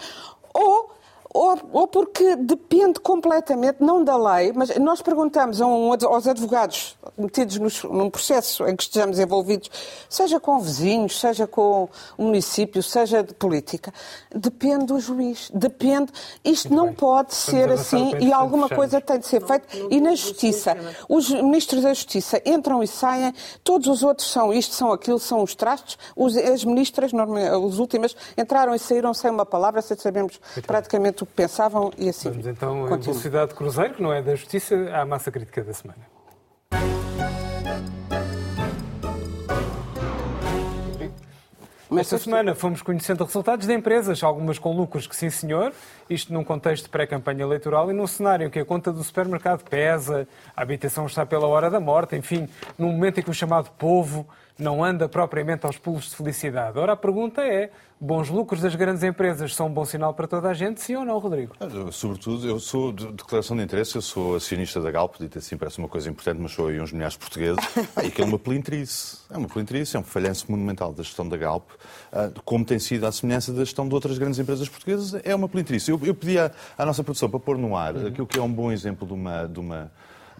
Ou 0.54 0.90
ou, 1.34 1.58
ou 1.72 1.86
porque 1.86 2.36
depende 2.36 3.00
completamente, 3.00 3.76
não 3.80 4.04
da 4.04 4.16
lei, 4.16 4.52
mas 4.54 4.76
nós 4.78 5.00
perguntamos 5.00 5.60
a 5.60 5.66
um 5.66 5.90
aos 5.92 6.26
advogados 6.26 6.96
metidos 7.16 7.58
nos- 7.58 7.84
num 7.84 8.10
processo 8.10 8.66
em 8.66 8.76
que 8.76 8.82
estejamos 8.82 9.18
envolvidos, 9.18 9.70
seja 10.08 10.38
com 10.38 10.58
vizinhos, 10.60 11.18
seja 11.18 11.46
com 11.46 11.88
o 12.18 12.22
município, 12.24 12.82
seja 12.82 13.22
de 13.22 13.32
política, 13.34 13.92
depende 14.34 14.86
do 14.86 15.00
juiz, 15.00 15.50
depende. 15.54 16.12
Isto 16.44 16.72
não 16.72 16.86
bem. 16.86 16.94
pode 16.94 17.28
Vamos 17.30 17.34
ser 17.44 17.70
assim 17.70 18.14
e 18.18 18.32
alguma 18.32 18.68
fechamos. 18.68 18.76
coisa 18.90 19.00
tem 19.00 19.18
de 19.18 19.26
ser 19.26 19.40
feita. 19.46 19.66
E 19.90 20.00
na 20.00 20.14
justiça, 20.14 20.76
os 21.08 21.30
ministros 21.30 21.82
da 21.82 21.94
justiça 21.94 22.40
entram 22.44 22.82
e 22.82 22.86
saem, 22.86 23.32
todos 23.64 23.88
os 23.88 24.02
outros 24.02 24.30
são 24.30 24.52
isto, 24.52 24.74
são 24.74 24.92
aquilo, 24.92 25.18
são 25.18 25.42
os 25.42 25.54
trastes. 25.54 25.96
Os, 26.16 26.36
as 26.36 26.64
ministras, 26.64 27.10
as 27.14 27.78
últimas, 27.78 28.14
entraram 28.36 28.74
e 28.74 28.78
saíram 28.78 29.14
sem 29.14 29.30
uma 29.30 29.46
palavra, 29.46 29.80
sem 29.80 29.96
sabermos 29.96 30.38
praticamente 30.66 31.21
o 31.22 31.26
que 31.26 31.32
pensavam 31.32 31.92
e 31.96 32.08
assim. 32.08 32.30
Vamos 32.30 32.46
então 32.46 32.88
continua. 32.88 32.98
velocidade 32.98 33.50
de 33.50 33.56
cruzeiro, 33.56 33.94
que 33.94 34.02
não 34.02 34.12
é 34.12 34.20
da 34.20 34.34
justiça, 34.34 34.74
à 34.92 35.04
massa 35.06 35.30
crítica 35.30 35.62
da 35.62 35.72
semana. 35.72 36.12
Esta 41.94 42.16
semana 42.16 42.54
fomos 42.54 42.80
conhecendo 42.80 43.22
resultados 43.22 43.66
de 43.66 43.74
empresas, 43.74 44.22
algumas 44.22 44.58
com 44.58 44.74
lucros 44.74 45.06
que 45.06 45.14
sim 45.14 45.28
senhor, 45.28 45.74
isto 46.08 46.32
num 46.32 46.42
contexto 46.42 46.84
de 46.84 46.88
pré-campanha 46.88 47.42
eleitoral 47.42 47.90
e 47.90 47.92
num 47.94 48.06
cenário 48.06 48.46
em 48.46 48.50
que 48.50 48.58
a 48.58 48.64
conta 48.64 48.90
do 48.90 49.04
supermercado 49.04 49.62
pesa, 49.62 50.26
a 50.56 50.62
habitação 50.62 51.04
está 51.04 51.26
pela 51.26 51.46
hora 51.46 51.70
da 51.70 51.78
morte, 51.78 52.16
enfim, 52.16 52.48
num 52.78 52.90
momento 52.90 53.20
em 53.20 53.22
que 53.22 53.30
o 53.30 53.34
chamado 53.34 53.70
povo 53.78 54.26
não 54.58 54.82
anda 54.82 55.08
propriamente 55.08 55.66
aos 55.66 55.78
pulos 55.78 56.10
de 56.10 56.16
felicidade. 56.16 56.78
Ora, 56.78 56.92
a 56.92 56.96
pergunta 56.96 57.42
é, 57.42 57.70
bons 58.00 58.28
lucros 58.28 58.60
das 58.60 58.74
grandes 58.74 59.02
empresas 59.02 59.54
são 59.54 59.68
um 59.68 59.72
bom 59.72 59.84
sinal 59.84 60.12
para 60.12 60.26
toda 60.26 60.48
a 60.48 60.54
gente, 60.54 60.80
sim 60.80 60.96
ou 60.96 61.04
não, 61.04 61.18
Rodrigo? 61.18 61.54
Sobretudo, 61.92 62.46
eu 62.48 62.58
sou 62.58 62.92
de 62.92 63.10
declaração 63.12 63.56
de 63.56 63.62
interesse, 63.62 63.96
eu 63.96 64.02
sou 64.02 64.34
acionista 64.34 64.80
da 64.80 64.90
Galp, 64.90 65.16
dito 65.18 65.38
assim 65.38 65.56
parece 65.56 65.78
uma 65.78 65.88
coisa 65.88 66.10
importante, 66.10 66.40
mas 66.40 66.52
sou 66.52 66.68
aí 66.68 66.80
uns 66.80 66.92
milhares 66.92 67.14
de 67.14 67.20
portugueses, 67.20 67.58
ah, 67.96 68.02
e 68.04 68.10
que 68.10 68.20
é 68.20 68.24
uma 68.24 68.38
pelintrice, 68.38 69.18
é 69.30 69.36
uma 69.36 69.48
pelintrice, 69.48 69.96
é 69.96 70.00
um 70.00 70.02
falhanço 70.02 70.50
monumental 70.50 70.92
da 70.92 71.02
gestão 71.02 71.28
da 71.28 71.36
Galp, 71.36 71.70
ah, 72.12 72.30
como 72.44 72.64
tem 72.64 72.78
sido 72.78 73.06
a 73.06 73.12
semelhança 73.12 73.52
da 73.52 73.60
gestão 73.60 73.88
de 73.88 73.94
outras 73.94 74.18
grandes 74.18 74.38
empresas 74.38 74.68
portuguesas, 74.68 75.20
é 75.24 75.34
uma 75.34 75.48
pelintrice. 75.48 75.90
Eu, 75.90 76.00
eu 76.02 76.14
pedi 76.14 76.38
à, 76.38 76.50
à 76.76 76.84
nossa 76.84 77.04
produção 77.04 77.30
para 77.30 77.40
pôr 77.40 77.56
no 77.56 77.76
ar 77.76 77.96
aquilo 77.96 78.26
que 78.26 78.38
é 78.38 78.42
um 78.42 78.52
bom 78.52 78.72
exemplo 78.72 79.06
de 79.06 79.14
uma, 79.14 79.46
de 79.46 79.60
uma 79.60 79.92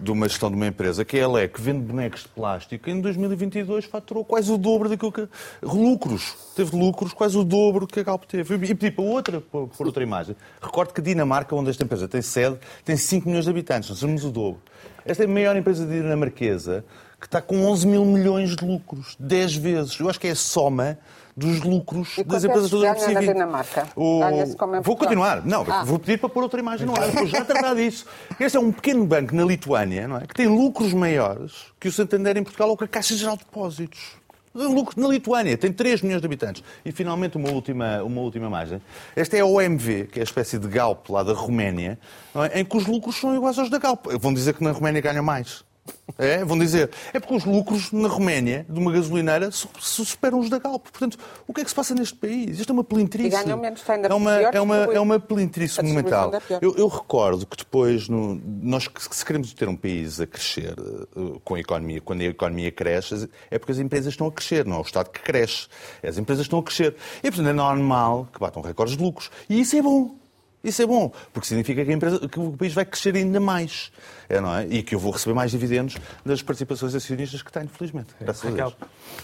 de 0.02 0.10
uma 0.10 0.28
gestão 0.28 0.50
de 0.50 0.56
uma 0.56 0.66
empresa, 0.66 1.04
que 1.04 1.16
é 1.16 1.22
a 1.22 1.28
LE, 1.28 1.48
que 1.48 1.60
vende 1.60 1.80
bonecos 1.80 2.22
de 2.22 2.28
plástico, 2.28 2.90
em 2.90 3.00
2022 3.00 3.84
faturou 3.84 4.24
quase 4.24 4.50
o 4.50 4.58
dobro 4.58 4.88
daquilo 4.88 5.12
que... 5.12 5.28
Lucros. 5.62 6.34
Teve 6.56 6.76
lucros 6.76 7.12
quase 7.12 7.38
o 7.38 7.44
dobro 7.44 7.86
que 7.86 8.00
a 8.00 8.02
Galp 8.02 8.24
teve. 8.24 8.54
E 8.54 8.74
pedi 8.74 8.90
para 8.90 9.04
outra, 9.04 9.40
por 9.40 9.86
outra 9.86 10.02
imagem. 10.02 10.36
Recordo 10.60 10.92
que 10.92 11.00
Dinamarca, 11.00 11.54
onde 11.54 11.70
esta 11.70 11.84
empresa 11.84 12.08
tem 12.08 12.20
sede, 12.20 12.58
tem 12.84 12.96
5 12.96 13.28
milhões 13.28 13.44
de 13.44 13.50
habitantes. 13.50 13.90
Nós 13.90 13.98
somos 13.98 14.24
o 14.24 14.30
dobro. 14.30 14.60
Esta 15.04 15.22
é 15.22 15.26
a 15.26 15.28
maior 15.28 15.56
empresa 15.56 15.86
dinamarquesa 15.86 16.84
que 17.20 17.26
está 17.26 17.40
com 17.40 17.64
11 17.66 17.86
mil 17.86 18.04
milhões 18.04 18.56
de 18.56 18.64
lucros. 18.64 19.16
10 19.18 19.54
vezes. 19.56 20.00
Eu 20.00 20.10
acho 20.10 20.18
que 20.18 20.26
é 20.26 20.32
a 20.32 20.36
soma 20.36 20.98
dos 21.36 21.60
lucros 21.60 22.18
e 22.18 22.24
das 22.24 22.44
empresas 22.44 22.70
todas 22.70 23.04
ganha 23.04 23.14
na 23.14 23.20
Dinamarca? 23.20 23.88
O... 23.96 24.20
Vou 24.82 24.96
continuar. 24.96 25.44
Não, 25.44 25.64
ah. 25.68 25.84
vou 25.84 25.98
pedir 25.98 26.18
para 26.18 26.28
pôr 26.28 26.42
outra 26.42 26.60
imagem 26.60 26.86
no 26.86 26.94
ar. 26.94 27.10
Vou 27.10 27.26
já 27.26 27.44
tratar 27.44 27.74
disso. 27.74 28.06
Este 28.38 28.56
é 28.56 28.60
um 28.60 28.70
pequeno 28.70 29.06
banco 29.06 29.34
na 29.34 29.44
Lituânia, 29.44 30.06
não 30.06 30.18
é? 30.18 30.26
que 30.26 30.34
tem 30.34 30.46
lucros 30.46 30.92
maiores 30.92 31.72
que 31.80 31.88
o 31.88 31.92
Santander 31.92 32.36
em 32.36 32.42
Portugal 32.42 32.68
ou 32.68 32.76
que 32.76 32.84
a 32.84 32.88
Caixa 32.88 33.14
Geral 33.14 33.36
de 33.36 33.44
Depósitos. 33.44 34.22
Lucros 34.54 34.96
na 34.96 35.08
Lituânia, 35.08 35.56
tem 35.56 35.72
3 35.72 36.02
milhões 36.02 36.20
de 36.20 36.26
habitantes. 36.26 36.62
E 36.84 36.92
finalmente 36.92 37.38
uma 37.38 37.50
última, 37.50 38.02
uma 38.02 38.20
última 38.20 38.46
imagem. 38.46 38.82
Esta 39.16 39.36
é 39.38 39.40
a 39.40 39.46
OMV, 39.46 40.08
que 40.12 40.18
é 40.18 40.22
a 40.22 40.24
espécie 40.24 40.58
de 40.58 40.68
Galp 40.68 41.08
lá 41.08 41.22
da 41.22 41.32
Roménia, 41.32 41.98
é? 42.34 42.60
em 42.60 42.64
que 42.64 42.76
os 42.76 42.86
lucros 42.86 43.16
são 43.16 43.34
iguais 43.34 43.58
aos 43.58 43.70
da 43.70 43.78
Galp. 43.78 44.06
Vão 44.20 44.34
dizer 44.34 44.54
que 44.54 44.62
na 44.62 44.72
Roménia 44.72 45.00
ganham 45.00 45.24
mais. 45.24 45.64
É, 46.18 46.44
vão 46.44 46.58
dizer. 46.58 46.90
É 47.12 47.18
porque 47.18 47.34
os 47.34 47.44
lucros 47.44 47.90
na 47.90 48.08
Roménia 48.08 48.66
de 48.68 48.78
uma 48.78 48.92
gasolineira 48.92 49.50
superam 49.50 50.38
os 50.38 50.48
da 50.48 50.58
Galp. 50.58 50.86
Portanto, 50.88 51.18
o 51.46 51.52
que 51.52 51.62
é 51.62 51.64
que 51.64 51.70
se 51.70 51.74
passa 51.74 51.94
neste 51.94 52.14
país? 52.14 52.58
Isto 52.58 52.70
é 52.70 52.72
uma 52.74 52.84
pelintrice. 52.84 53.28
E 53.28 53.30
ganham 53.30 53.58
menos, 53.58 53.88
ainda 53.88 54.08
é 54.08 54.14
uma, 54.14 54.32
é 54.34 54.60
uma, 54.60 54.76
é 54.76 55.00
uma 55.00 55.18
pelintrice 55.18 55.82
monumental. 55.82 56.32
Eu, 56.60 56.76
eu, 56.76 56.86
recordo 56.86 57.46
que 57.46 57.56
depois, 57.56 58.08
no, 58.08 58.40
nós 58.62 58.88
se 59.10 59.24
queremos 59.24 59.52
ter 59.54 59.68
um 59.68 59.76
país 59.76 60.20
a 60.20 60.26
crescer 60.26 60.74
uh, 61.16 61.40
com 61.40 61.54
a 61.54 61.60
economia, 61.60 62.00
quando 62.00 62.20
a 62.20 62.24
economia 62.24 62.70
cresce, 62.70 63.28
é 63.50 63.58
porque 63.58 63.72
as 63.72 63.78
empresas 63.78 64.12
estão 64.12 64.26
a 64.26 64.32
crescer, 64.32 64.64
não 64.64 64.76
é 64.76 64.78
o 64.78 64.82
Estado 64.82 65.10
que 65.10 65.20
cresce. 65.20 65.66
As 66.02 66.18
empresas 66.18 66.44
estão 66.44 66.58
a 66.58 66.62
crescer. 66.62 66.94
E, 67.18 67.30
portanto, 67.30 67.48
é 67.48 67.52
normal 67.52 68.28
que 68.32 68.38
batam 68.38 68.62
recordes 68.62 68.96
de 68.96 69.02
lucros. 69.02 69.30
E 69.48 69.60
isso 69.60 69.76
é 69.76 69.82
bom. 69.82 70.21
Isso 70.62 70.82
é 70.82 70.86
bom, 70.86 71.12
porque 71.32 71.48
significa 71.48 71.84
que, 71.84 71.90
a 71.90 71.94
empresa, 71.94 72.28
que 72.28 72.38
o 72.38 72.52
país 72.52 72.72
vai 72.72 72.84
crescer 72.84 73.16
ainda 73.16 73.40
mais. 73.40 73.92
É, 74.28 74.40
não 74.40 74.54
é? 74.54 74.66
E 74.66 74.82
que 74.82 74.94
eu 74.94 74.98
vou 74.98 75.12
receber 75.12 75.34
mais 75.34 75.50
dividendos 75.50 75.96
das 76.24 76.40
participações 76.42 76.94
acionistas 76.94 77.42
que 77.42 77.52
tenho, 77.52 77.68
felizmente. 77.68 78.14
É. 78.20 78.24
Graças 78.24 78.46
a 78.46 78.54
Deus. 78.54 78.76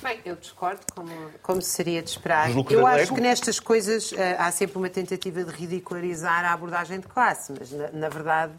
Bem, 0.03 0.20
eu 0.24 0.36
discordo, 0.36 0.80
como, 0.95 1.11
como 1.43 1.62
seria 1.62 2.03
de 2.03 2.11
esperar. 2.11 2.51
Eu 2.70 2.86
acho 2.86 3.14
que 3.14 3.20
nestas 3.20 3.61
coisas 3.61 4.12
uh, 4.12 4.16
há 4.39 4.51
sempre 4.51 4.78
uma 4.78 4.91
tentativa 4.91 5.45
de 5.45 5.51
ridicularizar 5.51 6.45
a 6.45 6.53
abordagem 6.53 7.01
de 7.01 7.07
classe, 7.07 7.53
mas 7.59 7.70
na, 7.72 7.91
na 7.91 8.09
verdade 8.09 8.53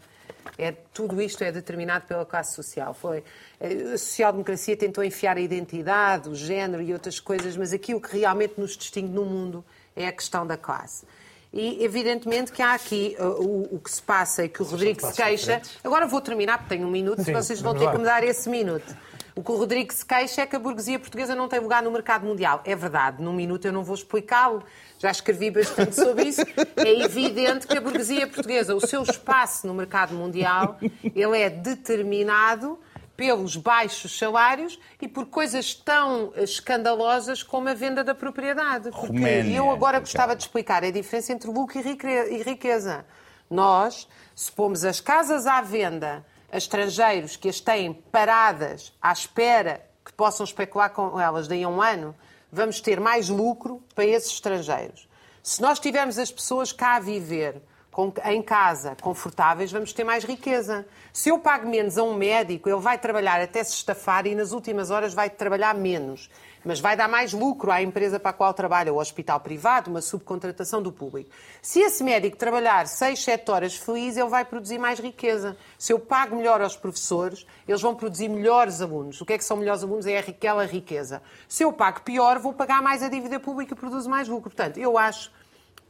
é, 0.58 0.72
tudo 0.92 1.20
isto 1.20 1.42
é 1.42 1.52
determinado 1.52 2.06
pela 2.06 2.24
classe 2.24 2.54
social. 2.54 2.94
Foi, 2.94 3.22
eh, 3.58 3.92
a 3.94 3.98
social-democracia 3.98 4.76
tentou 4.76 5.02
enfiar 5.02 5.36
a 5.36 5.40
identidade, 5.40 6.28
o 6.28 6.34
género 6.34 6.82
e 6.82 6.92
outras 6.92 7.18
coisas, 7.18 7.56
mas 7.56 7.72
aquilo 7.72 8.00
que 8.00 8.18
realmente 8.18 8.54
nos 8.58 8.76
distingue 8.76 9.12
no 9.12 9.24
mundo 9.24 9.64
é 9.96 10.06
a 10.06 10.12
questão 10.12 10.46
da 10.46 10.56
classe. 10.56 11.06
E, 11.52 11.84
evidentemente, 11.84 12.52
que 12.52 12.62
há 12.62 12.74
aqui 12.74 13.16
uh, 13.18 13.24
o, 13.24 13.74
o, 13.76 13.80
que 13.80 13.90
se 13.90 14.00
passa 14.00 14.44
e 14.44 14.48
que 14.48 14.62
o 14.62 14.64
Rodrigo 14.64 15.00
se 15.00 15.12
queixa. 15.12 15.58
Diferentes. 15.58 15.78
Agora 15.82 16.06
vou 16.06 16.20
terminar, 16.20 16.58
porque 16.58 16.76
tenho 16.76 16.86
um 16.86 16.90
minuto, 16.90 17.24
Sim, 17.24 17.32
vocês 17.32 17.60
vão 17.60 17.74
ter 17.74 17.90
que 17.90 17.98
me 17.98 18.04
dar 18.04 18.22
esse 18.22 18.48
minuto. 18.48 18.94
O 19.34 19.42
que 19.42 19.50
o 19.50 19.56
Rodrigo 19.56 19.92
se 19.92 20.04
queixa 20.04 20.42
é 20.42 20.46
que 20.46 20.54
a 20.54 20.58
burguesia 20.58 20.98
portuguesa 20.98 21.34
não 21.34 21.48
tem 21.48 21.58
lugar 21.60 21.82
no 21.82 21.90
mercado 21.90 22.26
mundial. 22.26 22.62
É 22.64 22.76
verdade, 22.76 23.22
num 23.22 23.32
minuto 23.32 23.64
eu 23.64 23.72
não 23.72 23.82
vou 23.82 23.94
explicá-lo, 23.94 24.62
já 24.98 25.10
escrevi 25.10 25.50
bastante 25.50 25.94
sobre 25.94 26.24
isso. 26.24 26.42
É 26.76 27.04
evidente 27.04 27.66
que 27.66 27.76
a 27.76 27.80
burguesia 27.80 28.26
portuguesa, 28.26 28.74
o 28.74 28.86
seu 28.86 29.02
espaço 29.02 29.66
no 29.66 29.74
mercado 29.74 30.14
mundial, 30.14 30.78
ele 31.02 31.38
é 31.38 31.48
determinado 31.48 32.78
pelos 33.20 33.54
baixos 33.54 34.16
salários 34.18 34.80
e 34.98 35.06
por 35.06 35.26
coisas 35.26 35.74
tão 35.74 36.32
escandalosas 36.36 37.42
como 37.42 37.68
a 37.68 37.74
venda 37.74 38.02
da 38.02 38.14
propriedade. 38.14 38.90
Porque 38.90 39.08
Roménia, 39.08 39.58
eu 39.58 39.70
agora 39.70 40.00
gostava 40.00 40.34
de 40.34 40.42
explicar 40.42 40.82
a 40.82 40.90
diferença 40.90 41.30
entre 41.30 41.50
lucro 41.50 41.78
e 41.78 42.42
riqueza. 42.42 43.04
Nós, 43.50 44.08
se 44.34 44.50
pomos 44.50 44.86
as 44.86 45.02
casas 45.02 45.46
à 45.46 45.60
venda 45.60 46.24
a 46.50 46.56
estrangeiros 46.56 47.36
que 47.36 47.50
as 47.50 47.60
têm 47.60 47.92
paradas 47.92 48.90
à 49.02 49.12
espera 49.12 49.84
que 50.02 50.14
possam 50.14 50.42
especular 50.42 50.88
com 50.88 51.20
elas 51.20 51.46
daí 51.46 51.62
a 51.62 51.68
um 51.68 51.82
ano, 51.82 52.16
vamos 52.50 52.80
ter 52.80 52.98
mais 52.98 53.28
lucro 53.28 53.84
para 53.94 54.06
esses 54.06 54.32
estrangeiros. 54.32 55.06
Se 55.42 55.60
nós 55.60 55.78
tivermos 55.78 56.18
as 56.18 56.32
pessoas 56.32 56.72
cá 56.72 56.96
a 56.96 57.00
viver 57.00 57.60
com, 57.90 58.12
em 58.24 58.40
casa, 58.40 58.96
confortáveis, 59.00 59.72
vamos 59.72 59.92
ter 59.92 60.04
mais 60.04 60.24
riqueza. 60.24 60.86
Se 61.12 61.28
eu 61.28 61.38
pago 61.38 61.68
menos 61.68 61.98
a 61.98 62.04
um 62.04 62.14
médico, 62.14 62.68
ele 62.68 62.80
vai 62.80 62.96
trabalhar 62.96 63.40
até 63.40 63.64
se 63.64 63.74
estafar 63.74 64.26
e 64.26 64.34
nas 64.34 64.52
últimas 64.52 64.90
horas 64.90 65.12
vai 65.12 65.28
trabalhar 65.28 65.74
menos. 65.74 66.30
Mas 66.64 66.78
vai 66.78 66.94
dar 66.94 67.08
mais 67.08 67.32
lucro 67.32 67.70
à 67.70 67.82
empresa 67.82 68.20
para 68.20 68.30
a 68.30 68.34
qual 68.34 68.52
trabalha, 68.52 68.92
o 68.92 68.98
hospital 68.98 69.40
privado, 69.40 69.90
uma 69.90 70.02
subcontratação 70.02 70.82
do 70.82 70.92
público. 70.92 71.30
Se 71.62 71.80
esse 71.80 72.04
médico 72.04 72.36
trabalhar 72.36 72.86
6, 72.86 73.18
7 73.24 73.50
horas 73.50 73.76
feliz, 73.76 74.16
ele 74.16 74.28
vai 74.28 74.44
produzir 74.44 74.78
mais 74.78 75.00
riqueza. 75.00 75.56
Se 75.78 75.92
eu 75.92 75.98
pago 75.98 76.36
melhor 76.36 76.60
aos 76.60 76.76
professores, 76.76 77.46
eles 77.66 77.80
vão 77.80 77.94
produzir 77.94 78.28
melhores 78.28 78.82
alunos. 78.82 79.20
O 79.20 79.24
que 79.24 79.32
é 79.32 79.38
que 79.38 79.44
são 79.44 79.56
melhores 79.56 79.82
alunos? 79.82 80.06
É 80.06 80.18
aquela 80.18 80.66
riqueza. 80.66 81.22
Se 81.48 81.64
eu 81.64 81.72
pago 81.72 82.02
pior, 82.02 82.38
vou 82.38 82.52
pagar 82.52 82.82
mais 82.82 83.02
a 83.02 83.08
dívida 83.08 83.40
pública 83.40 83.72
e 83.72 83.76
produzo 83.76 84.08
mais 84.08 84.28
lucro. 84.28 84.50
Portanto, 84.50 84.78
eu 84.78 84.98
acho 84.98 85.32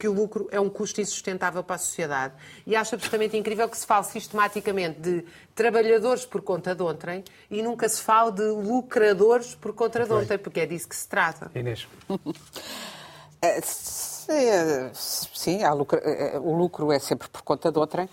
que 0.01 0.07
o 0.07 0.11
lucro 0.11 0.47
é 0.51 0.59
um 0.59 0.67
custo 0.67 0.99
insustentável 0.99 1.63
para 1.63 1.75
a 1.75 1.77
sociedade. 1.77 2.33
E 2.65 2.75
acho 2.75 2.95
absolutamente 2.95 3.37
incrível 3.37 3.69
que 3.69 3.77
se 3.77 3.85
fale 3.85 4.03
sistematicamente 4.05 4.99
de 4.99 5.23
trabalhadores 5.53 6.25
por 6.25 6.41
conta 6.41 6.73
de 6.73 6.81
ontem 6.81 7.23
e 7.51 7.61
nunca 7.61 7.87
se 7.87 8.01
fale 8.01 8.31
de 8.31 8.41
lucradores 8.41 9.53
por 9.53 9.75
conta 9.75 10.03
de 10.03 10.11
ontem, 10.11 10.39
porque 10.39 10.61
é 10.61 10.65
disso 10.65 10.89
que 10.89 10.95
se 10.95 11.07
trata. 11.07 11.51
Inês. 11.53 11.87
É, 13.43 13.59
sim, 14.93 15.67
lucro, 15.75 15.99
é, 16.03 16.37
o 16.37 16.55
lucro 16.55 16.91
é 16.91 16.99
sempre 16.99 17.27
por 17.27 17.41
conta 17.41 17.71
de 17.71 17.79
outrem, 17.79 18.07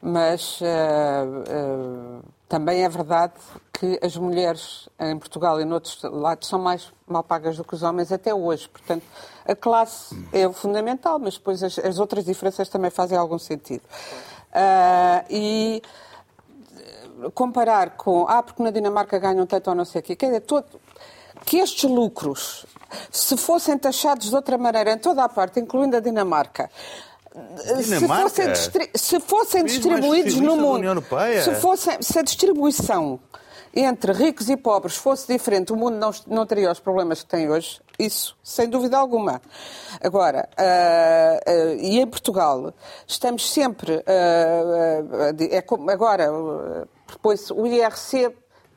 mas 0.00 0.58
uh, 0.62 0.64
uh, 0.64 2.24
também 2.50 2.82
é 2.82 2.88
verdade 2.88 3.34
que 3.72 3.96
as 4.02 4.16
mulheres 4.16 4.88
em 4.98 5.16
Portugal 5.16 5.60
e 5.60 5.64
noutros 5.64 6.02
lados 6.02 6.48
são 6.48 6.58
mais 6.58 6.92
mal 7.06 7.22
pagas 7.22 7.56
do 7.56 7.62
que 7.62 7.74
os 7.74 7.84
homens 7.84 8.10
até 8.10 8.34
hoje. 8.34 8.68
Portanto, 8.68 9.04
a 9.46 9.54
classe 9.54 10.20
é 10.32 10.52
fundamental, 10.52 11.20
mas 11.20 11.34
depois 11.34 11.62
as, 11.62 11.78
as 11.78 12.00
outras 12.00 12.24
diferenças 12.24 12.68
também 12.68 12.90
fazem 12.90 13.16
algum 13.16 13.38
sentido. 13.38 13.82
Uh, 14.50 15.24
e 15.30 15.82
comparar 17.34 17.90
com, 17.90 18.26
ah, 18.28 18.42
porque 18.42 18.60
na 18.64 18.72
Dinamarca 18.72 19.16
ganham 19.20 19.46
tanto 19.46 19.70
ou 19.70 19.76
não 19.76 19.84
sei 19.84 20.00
o 20.00 20.04
quê, 20.04 20.16
quer 20.16 20.26
dizer, 20.26 20.40
todo, 20.40 20.80
que 21.46 21.58
estes 21.58 21.88
lucros, 21.88 22.66
se 23.12 23.36
fossem 23.36 23.78
taxados 23.78 24.28
de 24.28 24.34
outra 24.34 24.58
maneira 24.58 24.92
em 24.92 24.98
toda 24.98 25.22
a 25.22 25.28
parte, 25.28 25.60
incluindo 25.60 25.96
a 25.96 26.00
Dinamarca, 26.00 26.68
se 27.82 28.06
fossem, 28.06 28.54
se 28.94 29.20
fossem 29.20 29.64
distribuídos 29.64 30.36
no 30.40 30.56
mundo, 30.56 31.04
se, 31.44 31.54
fossem, 31.56 32.02
se 32.02 32.18
a 32.18 32.22
distribuição 32.22 33.20
entre 33.74 34.12
ricos 34.12 34.48
e 34.48 34.56
pobres 34.56 34.96
fosse 34.96 35.32
diferente, 35.32 35.72
o 35.72 35.76
mundo 35.76 35.96
não, 35.96 36.10
não 36.26 36.44
teria 36.44 36.72
os 36.72 36.80
problemas 36.80 37.22
que 37.22 37.28
tem 37.28 37.48
hoje. 37.48 37.80
Isso, 37.98 38.36
sem 38.42 38.68
dúvida 38.68 38.98
alguma. 38.98 39.40
Agora, 40.02 40.48
uh, 40.58 41.50
uh, 41.50 41.74
e 41.80 42.00
em 42.00 42.06
Portugal, 42.06 42.74
estamos 43.06 43.48
sempre. 43.52 43.96
Uh, 43.96 45.36
é 45.50 45.62
como 45.62 45.88
agora, 45.90 46.28
depois 47.06 47.50
o 47.50 47.66
IRC 47.66 48.34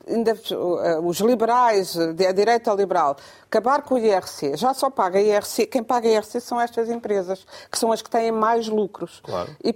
ainda, 0.08 0.32
eh, 0.32 0.98
os 1.02 1.18
liberais, 1.20 1.96
a 1.98 2.32
direita 2.32 2.72
liberal, 2.72 3.16
acabar 3.46 3.82
com 3.82 3.94
o 3.94 3.98
IRC, 3.98 4.56
já 4.56 4.74
só 4.74 4.90
paga 4.90 5.20
IRC, 5.20 5.66
quem 5.66 5.82
paga 5.82 6.08
IRC 6.08 6.40
são 6.40 6.60
estas 6.60 6.88
empresas, 6.90 7.46
que 7.70 7.78
são 7.78 7.92
as 7.92 8.02
que 8.02 8.10
têm 8.10 8.32
mais 8.32 8.66
lucros. 8.68 9.20
Claro. 9.24 9.50
E, 9.62 9.72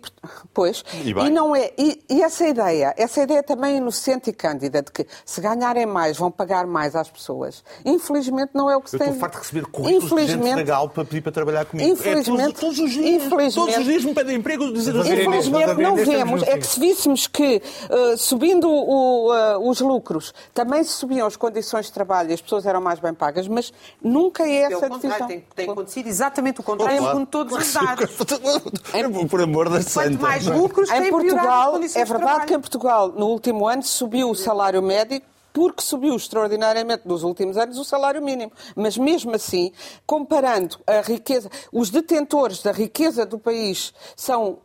pois, 0.52 0.84
E 1.04 1.10
e, 1.10 1.30
não 1.30 1.54
é, 1.54 1.70
e, 1.78 2.02
e 2.08 2.22
essa 2.22 2.46
ideia, 2.46 2.92
essa 2.96 3.22
ideia 3.22 3.42
também 3.42 3.76
inocente 3.76 4.30
e 4.30 4.32
cândida 4.32 4.82
de 4.82 4.90
que 4.90 5.06
se 5.24 5.40
ganharem 5.40 5.86
mais 5.86 6.16
vão 6.16 6.30
pagar 6.30 6.66
mais 6.66 6.96
às 6.96 7.08
pessoas, 7.10 7.62
infelizmente 7.84 8.50
não 8.54 8.68
é 8.70 8.76
o 8.76 8.80
que 8.80 8.90
se 8.90 8.96
Eu 8.96 9.00
tem. 9.00 9.08
estou 9.08 9.20
farto 9.20 9.34
de 9.34 9.38
receber 9.40 9.66
currículos 9.66 10.26
de 10.26 10.32
gente 10.32 10.54
da 10.56 10.62
Galp 10.62 10.92
para 10.92 11.04
pedir 11.04 11.20
para 11.22 11.32
trabalhar 11.32 11.64
comigo. 11.64 11.88
Infelizmente- 11.88 12.42
É, 12.42 12.44
todos, 12.46 12.60
todos 12.60 12.78
os 12.80 12.90
dias, 12.90 13.22
infelizmente- 13.22 13.54
todos 13.54 13.76
os 13.78 13.84
dias 13.84 14.04
me 14.04 14.14
pedem 14.14 14.36
emprego. 14.36 14.64
Ver 14.72 15.22
Inês, 15.22 15.46
Infelizmente 15.46 15.74
não 15.82 15.96
vemos, 15.96 16.42
é 16.42 16.58
que 16.58 16.66
se 16.66 16.80
víssemos 16.80 17.26
que 17.26 17.62
uh, 17.90 18.16
subindo 18.16 18.68
o, 18.68 19.32
uh, 19.32 19.68
os 19.70 19.80
lucros 19.80 20.17
também 20.54 20.82
se 20.84 20.90
subiam 20.90 21.26
as 21.26 21.36
condições 21.36 21.86
de 21.86 21.92
trabalho 21.92 22.30
e 22.30 22.34
as 22.34 22.40
pessoas 22.40 22.66
eram 22.66 22.80
mais 22.80 22.98
bem 23.00 23.14
pagas, 23.14 23.48
mas 23.48 23.72
nunca 24.02 24.44
é 24.44 24.62
essa 24.62 24.80
Pelo 24.80 24.84
a 24.84 24.88
decisão. 24.96 25.10
contrário, 25.10 25.26
tem, 25.26 25.44
tem 25.56 25.70
acontecido 25.70 26.06
exatamente 26.06 26.60
o 26.60 26.62
contrário, 26.62 26.96
Claro. 26.98 27.12
segundo 27.12 27.28
todos 27.28 27.56
os 27.56 27.72
dados. 27.72 28.10
Por 29.30 29.40
amor 29.40 29.68
da 29.68 29.82
santa. 29.82 30.08
Quanto 30.10 30.22
mais 30.22 30.46
lucros, 30.46 30.88
tem 30.88 31.08
Em 31.08 31.10
Portugal, 31.10 31.76
é 31.76 31.80
de 31.80 32.04
verdade 32.04 32.46
que 32.46 32.54
em 32.54 32.60
Portugal, 32.60 33.08
no 33.08 33.26
último 33.26 33.66
ano, 33.66 33.82
subiu 33.82 34.30
o 34.30 34.34
salário 34.34 34.82
médio 34.82 35.20
porque 35.52 35.82
subiu 35.82 36.14
extraordinariamente 36.14 37.02
nos 37.06 37.22
últimos 37.24 37.56
anos 37.56 37.78
o 37.78 37.84
salário 37.84 38.22
mínimo. 38.22 38.52
Mas 38.76 38.96
mesmo 38.96 39.34
assim, 39.34 39.72
comparando 40.06 40.78
a 40.86 41.00
riqueza, 41.00 41.50
os 41.72 41.90
detentores 41.90 42.62
da 42.62 42.70
riqueza 42.70 43.26
do 43.26 43.38
país 43.38 43.92
são 44.14 44.58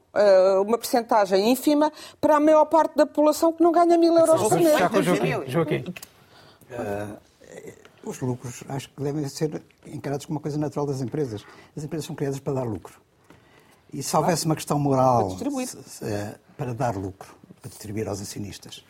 uma 0.66 0.78
percentagem 0.78 1.50
ínfima 1.52 1.92
para 2.22 2.36
a 2.38 2.40
maior 2.40 2.66
parte 2.66 2.96
da 2.96 3.06
população 3.06 3.52
que 3.52 3.64
não 3.64 3.72
ganha 3.72 3.98
mil 3.98 4.16
euros 4.18 4.42
por 4.42 4.60
mês. 4.60 4.78
Joaquim. 5.04 5.52
Joaquim. 5.52 5.94
Os 8.06 8.20
lucros 8.20 8.64
acho 8.68 8.90
que 8.90 9.02
devem 9.02 9.26
ser 9.30 9.64
encarados 9.88 10.26
como 10.26 10.38
uma 10.38 10.42
coisa 10.42 10.58
natural 10.58 10.86
das 10.86 11.00
empresas. 11.02 11.44
As 11.76 11.84
empresas 11.86 12.06
são 12.06 12.16
criadas 12.16 12.38
para 12.40 12.54
dar 12.54 12.64
lucro. 12.64 13.00
E 13.94 14.04
se 14.04 14.16
houvesse 14.18 14.46
uma 14.46 14.56
questão 14.56 14.78
moral 14.78 15.38
Para 15.38 15.50
se- 15.66 15.84
se- 15.84 16.06
eh, 16.06 16.36
para 16.58 16.74
dar 16.74 16.96
lucro, 16.98 17.34
para 17.62 17.70
distribuir 17.70 18.08
aos 18.10 18.20
acionistas, 18.22 18.84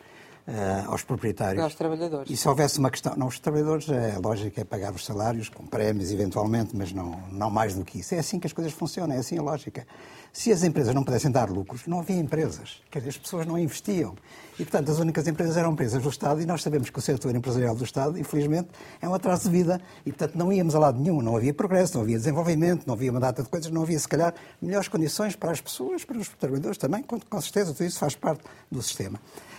eh, 0.46 0.84
aos 0.86 1.02
proprietários. 1.02 1.58
E 1.58 1.64
aos 1.64 1.74
trabalhadores. 1.74 2.30
E 2.30 2.36
se 2.36 2.46
houvesse 2.46 2.78
uma 2.78 2.90
questão. 2.90 3.16
Não, 3.16 3.26
os 3.26 3.38
trabalhadores, 3.38 3.88
é 3.88 4.18
lógico, 4.22 4.60
é 4.60 4.64
pagar 4.64 4.92
os 4.92 5.04
salários, 5.04 5.48
com 5.48 5.66
prémios 5.66 6.12
eventualmente, 6.12 6.76
mas 6.76 6.92
não, 6.92 7.18
não 7.32 7.48
mais 7.48 7.74
do 7.74 7.84
que 7.84 8.00
isso. 8.00 8.14
É 8.14 8.18
assim 8.18 8.38
que 8.38 8.46
as 8.46 8.52
coisas 8.52 8.72
funcionam, 8.72 9.14
é 9.14 9.18
assim 9.18 9.38
a 9.38 9.42
lógica. 9.42 9.86
Se 10.34 10.52
as 10.52 10.62
empresas 10.62 10.94
não 10.94 11.02
pudessem 11.02 11.30
dar 11.30 11.48
lucros, 11.48 11.86
não 11.86 12.00
havia 12.00 12.16
empresas. 12.16 12.82
Quer 12.90 12.98
dizer, 12.98 13.10
as 13.10 13.16
pessoas 13.16 13.46
não 13.46 13.56
investiam. 13.56 14.14
E, 14.58 14.64
portanto, 14.64 14.90
as 14.90 14.98
únicas 14.98 15.26
empresas 15.26 15.56
eram 15.56 15.72
empresas 15.72 16.02
do 16.02 16.08
Estado 16.08 16.42
e 16.42 16.44
nós 16.44 16.60
sabemos 16.60 16.90
que 16.90 16.98
o 16.98 17.00
setor 17.00 17.34
empresarial 17.34 17.74
do 17.74 17.84
Estado, 17.84 18.18
infelizmente, 18.18 18.68
é 19.00 19.08
um 19.08 19.14
atraso 19.14 19.44
de 19.44 19.50
vida. 19.50 19.80
E, 20.04 20.10
portanto, 20.10 20.36
não 20.36 20.52
íamos 20.52 20.74
a 20.74 20.78
lado 20.78 21.00
nenhum. 21.00 21.22
Não 21.22 21.36
havia 21.36 21.54
progresso, 21.54 21.94
não 21.94 22.02
havia 22.02 22.18
desenvolvimento, 22.18 22.84
não 22.86 22.94
havia 22.94 23.10
uma 23.10 23.20
data 23.20 23.42
de 23.42 23.48
coisas, 23.48 23.70
não 23.70 23.82
havia, 23.82 23.98
se 23.98 24.08
calhar, 24.08 24.34
melhores 24.60 24.88
condições 24.88 25.34
para 25.36 25.52
as 25.52 25.60
pessoas, 25.60 26.04
para 26.04 26.18
os 26.18 26.28
trabalhadores 26.28 26.76
também, 26.76 27.02
com, 27.02 27.18
com 27.18 27.40
certeza, 27.40 27.72
tudo 27.72 27.86
isso 27.86 27.98
faz 27.98 28.14
parte 28.14 28.42
do 28.70 28.82
sistema. 28.82 29.18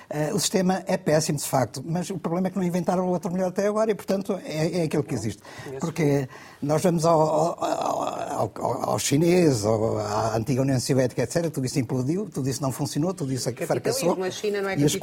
Eh, 0.09 0.33
o 0.33 0.39
sistema 0.39 0.83
é 0.87 0.97
péssimo, 0.97 1.37
de 1.37 1.45
facto, 1.45 1.83
mas 1.85 2.09
o 2.09 2.17
problema 2.17 2.47
é 2.47 2.51
que 2.51 2.57
não 2.57 2.63
inventaram 2.63 3.07
outro 3.07 3.31
melhor 3.31 3.49
até 3.49 3.67
agora 3.67 3.91
e, 3.91 3.95
portanto, 3.95 4.39
é, 4.43 4.81
é 4.81 4.83
aquele 4.83 5.03
que 5.03 5.13
existe. 5.13 5.41
Porque 5.79 6.27
nós 6.61 6.81
vamos 6.81 7.05
ao, 7.05 7.21
ao, 7.21 8.51
ao, 8.59 8.89
ao, 8.89 8.99
chinês, 8.99 9.65
ao, 9.65 9.97
à 9.97 10.35
antiga 10.35 10.61
União 10.61 10.79
Soviética, 10.79 11.23
etc., 11.23 11.49
tudo 11.49 11.65
isso 11.65 11.79
implodiu, 11.79 12.29
tudo 12.29 12.49
isso 12.49 12.61
não 12.61 12.71
funcionou, 12.71 13.13
tudo 13.13 13.33
isso 13.33 13.49
aqui 13.49 13.65
Capitalismo, 13.65 14.15
fracassou. 14.15 14.23
a 14.23 14.31
China 14.31 14.61
não 14.61 14.69
é 14.69 14.77
e 14.77 14.85
as, 14.85 14.93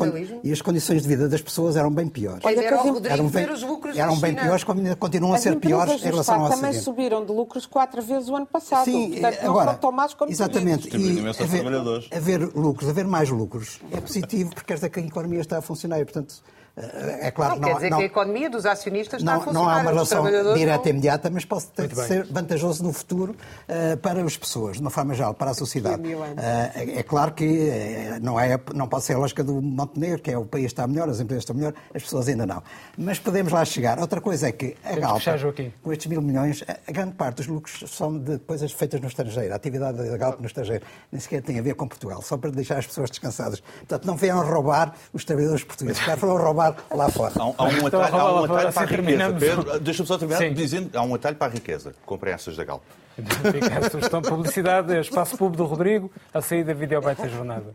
e 0.45 0.53
as 0.53 0.63
condições 0.63 1.03
de 1.03 1.09
vida 1.09 1.29
das 1.29 1.41
pessoas 1.41 1.77
eram 1.77 1.91
bem 1.91 2.09
piores. 2.09 2.45
Olha, 2.45 2.63
Era 2.63 2.77
Rodrigo 2.77 3.07
Eram 3.07 3.29
bem, 3.29 3.47
ver 3.47 3.53
os 3.53 3.63
lucros 3.63 3.97
eram 3.97 4.19
bem 4.19 4.35
piores, 4.35 4.65
continuam 4.99 5.35
a 5.35 5.39
ser 5.39 5.57
piores 5.57 6.03
em 6.03 6.11
relação 6.11 6.35
ao 6.37 6.43
Estado 6.45 6.57
também 6.57 6.71
Ocidente. 6.71 6.85
subiram 6.85 7.25
de 7.25 7.33
lucros 7.33 7.67
quatro 7.67 8.03
vezes 8.03 8.29
o 8.29 8.37
ano 8.37 8.47
passado. 8.47 8.85
Sim, 8.85 9.11
Portanto, 9.13 9.43
não 9.43 9.51
agora, 9.51 9.71
são 9.71 9.79
tão 9.79 9.93
más 9.93 10.15
como 10.15 10.31
exatamente. 10.31 10.89
E 10.97 11.21
haver, 11.43 12.09
haver 12.11 12.41
lucros, 12.55 12.89
haver 12.89 13.07
mais 13.07 13.29
lucros 13.31 13.81
é 13.91 14.01
positivo 14.01 14.51
porque 14.51 14.67
quer 14.67 14.75
dizer 14.75 14.91
que 14.93 15.01
a 15.01 15.03
economia 15.03 15.41
está 15.41 15.59
a 15.59 15.63
funcionar 15.63 16.01
e, 16.01 16.05
portanto, 16.05 16.43
é 16.75 17.31
claro 17.31 17.55
Não, 17.55 17.61
não, 17.61 17.69
quer 17.69 17.75
dizer 17.75 17.91
não, 17.91 17.99
que 17.99 18.03
a 18.05 18.07
economia 18.07 18.49
dos 18.49 18.65
acionistas 18.65 19.21
está 19.21 19.33
a 19.33 19.37
não, 19.37 19.45
funcionar. 19.45 19.67
não 19.67 19.71
há 19.71 19.81
uma 19.81 19.91
relação 19.91 20.25
direta 20.55 20.57
e 20.57 20.65
não. 20.65 20.91
imediata, 20.91 21.31
mas 21.31 21.45
pode 21.45 21.67
ser 22.07 22.25
vantajoso 22.25 22.83
no 22.83 22.93
futuro 22.95 23.37
eh, 23.69 23.97
para 23.97 24.23
as 24.23 24.37
pessoas, 24.39 24.77
de 24.77 24.81
uma 24.81 24.91
forma 24.91 25.13
geral, 25.13 25.35
para 25.35 25.51
a 25.51 25.55
sociedade. 25.55 26.03
Eh, 26.11 26.73
é, 26.75 26.99
é 27.01 27.03
claro 27.03 27.33
que 27.33 27.45
eh, 27.45 28.19
não, 28.23 28.41
é, 28.41 28.59
não 28.75 28.89
pode 28.89 29.05
ser 29.05 29.15
a 29.15 29.19
lógica 29.19 29.45
do 29.45 29.61
Montenegro, 29.61 30.23
que 30.23 30.31
é 30.31 30.39
o 30.39 30.47
país 30.47 30.67
está 30.67 30.87
melhor, 30.87 31.11
as 31.11 31.21
empresas 31.21 31.43
estão 31.43 31.55
melhor, 31.55 31.75
as 31.95 32.03
pessoas 32.03 32.27
ainda 32.27 32.47
não. 32.47 32.63
Mas 32.97 33.19
podemos 33.19 33.53
lá 33.53 33.63
chegar. 33.67 33.99
Outra 33.99 34.23
coisa 34.23 34.49
é 34.49 34.53
que 34.53 34.75
a 34.83 35.19
que 35.19 35.39
Joaquim. 35.39 35.73
com 35.83 35.93
estes 35.93 36.07
mil 36.07 36.23
milhões, 36.23 36.65
a, 36.67 36.79
a 36.89 36.93
grande 36.93 37.13
parte 37.13 37.37
dos 37.37 37.49
lucros 37.49 37.85
são 37.91 38.19
de 38.19 38.39
coisas 38.39 38.73
feitas 38.73 38.99
no 38.99 39.09
estrangeiro. 39.09 39.53
A 39.53 39.57
atividade 39.57 39.99
da 39.99 40.17
Galp 40.17 40.41
no 40.41 40.47
estrangeiro 40.47 40.85
nem 41.11 41.21
sequer 41.21 41.43
tem 41.43 41.59
a 41.59 41.63
ver 41.63 41.75
com 41.75 41.87
Portugal, 41.87 42.23
só 42.23 42.39
para 42.39 42.51
deixar 42.51 42.79
as 42.79 42.87
pessoas 42.87 43.11
descansadas. 43.11 43.61
Portanto, 43.61 44.07
não 44.07 44.17
venham 44.17 44.43
roubar 44.43 44.95
os 45.13 45.23
trabalhadores 45.23 45.65
portugueses, 45.65 46.03
já 46.03 46.17
foram 46.17 46.39
roubar 46.39 46.62
lá 46.91 47.09
fora. 47.11 47.33
Há 47.37 47.45
um, 47.47 47.55
há 47.59 47.65
um 47.65 47.87
Então, 47.87 48.03
atalho, 48.03 48.17
há 48.23 48.41
um 48.41 48.45
atalho 48.45 48.69
assim 48.69 48.75
para 48.75 48.83
a 48.83 48.87
riqueza. 48.87 48.87
terminamos. 48.89 49.41
Pedro, 49.41 49.81
deixa-me 49.81 50.07
só 50.07 50.19
terminar 50.19 50.39
Sim. 50.41 50.53
dizendo 50.55 50.97
há 50.97 51.03
um 51.03 51.15
atalho 51.15 51.37
para 51.37 51.51
a 51.53 51.55
riqueza. 51.55 51.95
Comprem 52.07 52.33
essas 52.35 52.57
da 52.57 52.65
Galp. 52.65 52.83
Fica 53.17 53.87
a 53.87 53.91
sugestão 53.91 54.21
de 54.23 54.29
publicidade, 54.29 54.99
espaço 55.01 55.37
público 55.37 55.63
do 55.63 55.69
Rodrigo, 55.69 56.11
a 56.33 56.41
saída 56.41 56.73
videobite 56.73 57.21
da 57.23 57.29
jornada. 57.29 57.73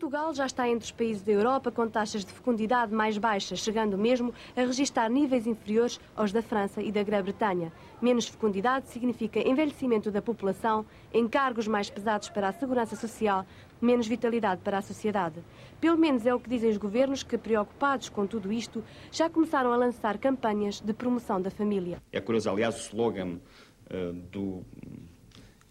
Portugal 0.00 0.32
já 0.32 0.46
está 0.46 0.66
entre 0.66 0.86
os 0.86 0.90
países 0.90 1.22
da 1.22 1.30
Europa 1.30 1.70
com 1.70 1.86
taxas 1.86 2.24
de 2.24 2.32
fecundidade 2.32 2.90
mais 2.90 3.18
baixas, 3.18 3.58
chegando 3.58 3.98
mesmo 3.98 4.32
a 4.56 4.62
registrar 4.62 5.10
níveis 5.10 5.46
inferiores 5.46 6.00
aos 6.16 6.32
da 6.32 6.40
França 6.40 6.80
e 6.80 6.90
da 6.90 7.02
Grã-Bretanha. 7.02 7.70
Menos 8.00 8.26
fecundidade 8.26 8.88
significa 8.88 9.46
envelhecimento 9.46 10.10
da 10.10 10.22
população, 10.22 10.86
encargos 11.12 11.68
mais 11.68 11.90
pesados 11.90 12.30
para 12.30 12.48
a 12.48 12.52
segurança 12.52 12.96
social, 12.96 13.44
menos 13.78 14.06
vitalidade 14.06 14.62
para 14.64 14.78
a 14.78 14.82
sociedade. 14.82 15.44
Pelo 15.78 15.98
menos 15.98 16.24
é 16.24 16.34
o 16.34 16.40
que 16.40 16.48
dizem 16.48 16.70
os 16.70 16.78
governos 16.78 17.22
que, 17.22 17.36
preocupados 17.36 18.08
com 18.08 18.26
tudo 18.26 18.50
isto, 18.50 18.82
já 19.12 19.28
começaram 19.28 19.70
a 19.70 19.76
lançar 19.76 20.16
campanhas 20.16 20.80
de 20.80 20.94
promoção 20.94 21.42
da 21.42 21.50
família. 21.50 21.98
É 22.10 22.22
curioso, 22.22 22.48
aliás, 22.48 22.74
o 22.74 22.78
slogan 22.78 23.38
eh, 23.90 24.12
do, 24.32 24.64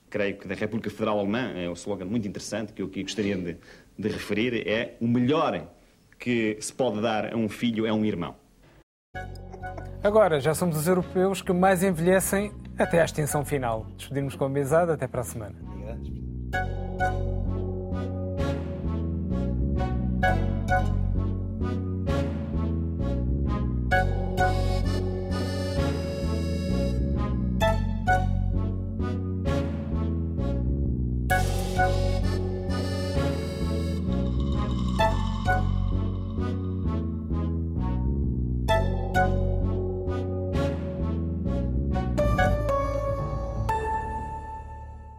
creio 0.07 0.38
que 0.38 0.47
da 0.47 0.55
República 0.55 0.89
Federal 0.89 1.19
Alemã, 1.19 1.51
é 1.55 1.67
um 1.67 1.73
slogan 1.73 2.05
muito 2.05 2.27
interessante 2.27 2.73
que 2.73 2.82
eu 2.84 2.86
aqui 2.86 3.01
gostaria 3.03 3.36
de, 3.36 3.57
de 3.99 4.07
referir, 4.07 4.65
é 4.65 4.95
o 5.01 5.07
melhor 5.07 5.67
que 6.17 6.57
se 6.61 6.71
pode 6.71 7.01
dar 7.01 7.33
a 7.33 7.37
um 7.37 7.49
filho 7.49 7.85
é 7.85 7.91
um 7.91 8.05
irmão. 8.05 8.35
Agora, 10.01 10.39
já 10.39 10.53
somos 10.53 10.77
os 10.77 10.87
europeus 10.87 11.41
que 11.41 11.51
mais 11.51 11.83
envelhecem 11.83 12.53
até 12.77 13.01
à 13.01 13.05
extinção 13.05 13.43
final. 13.43 13.85
Despedimos 13.97 14.35
com 14.35 14.45
a 14.45 14.49
mesada, 14.49 14.93
até 14.93 15.05
para 15.05 15.19
a 15.19 15.25
semana. 15.25 15.55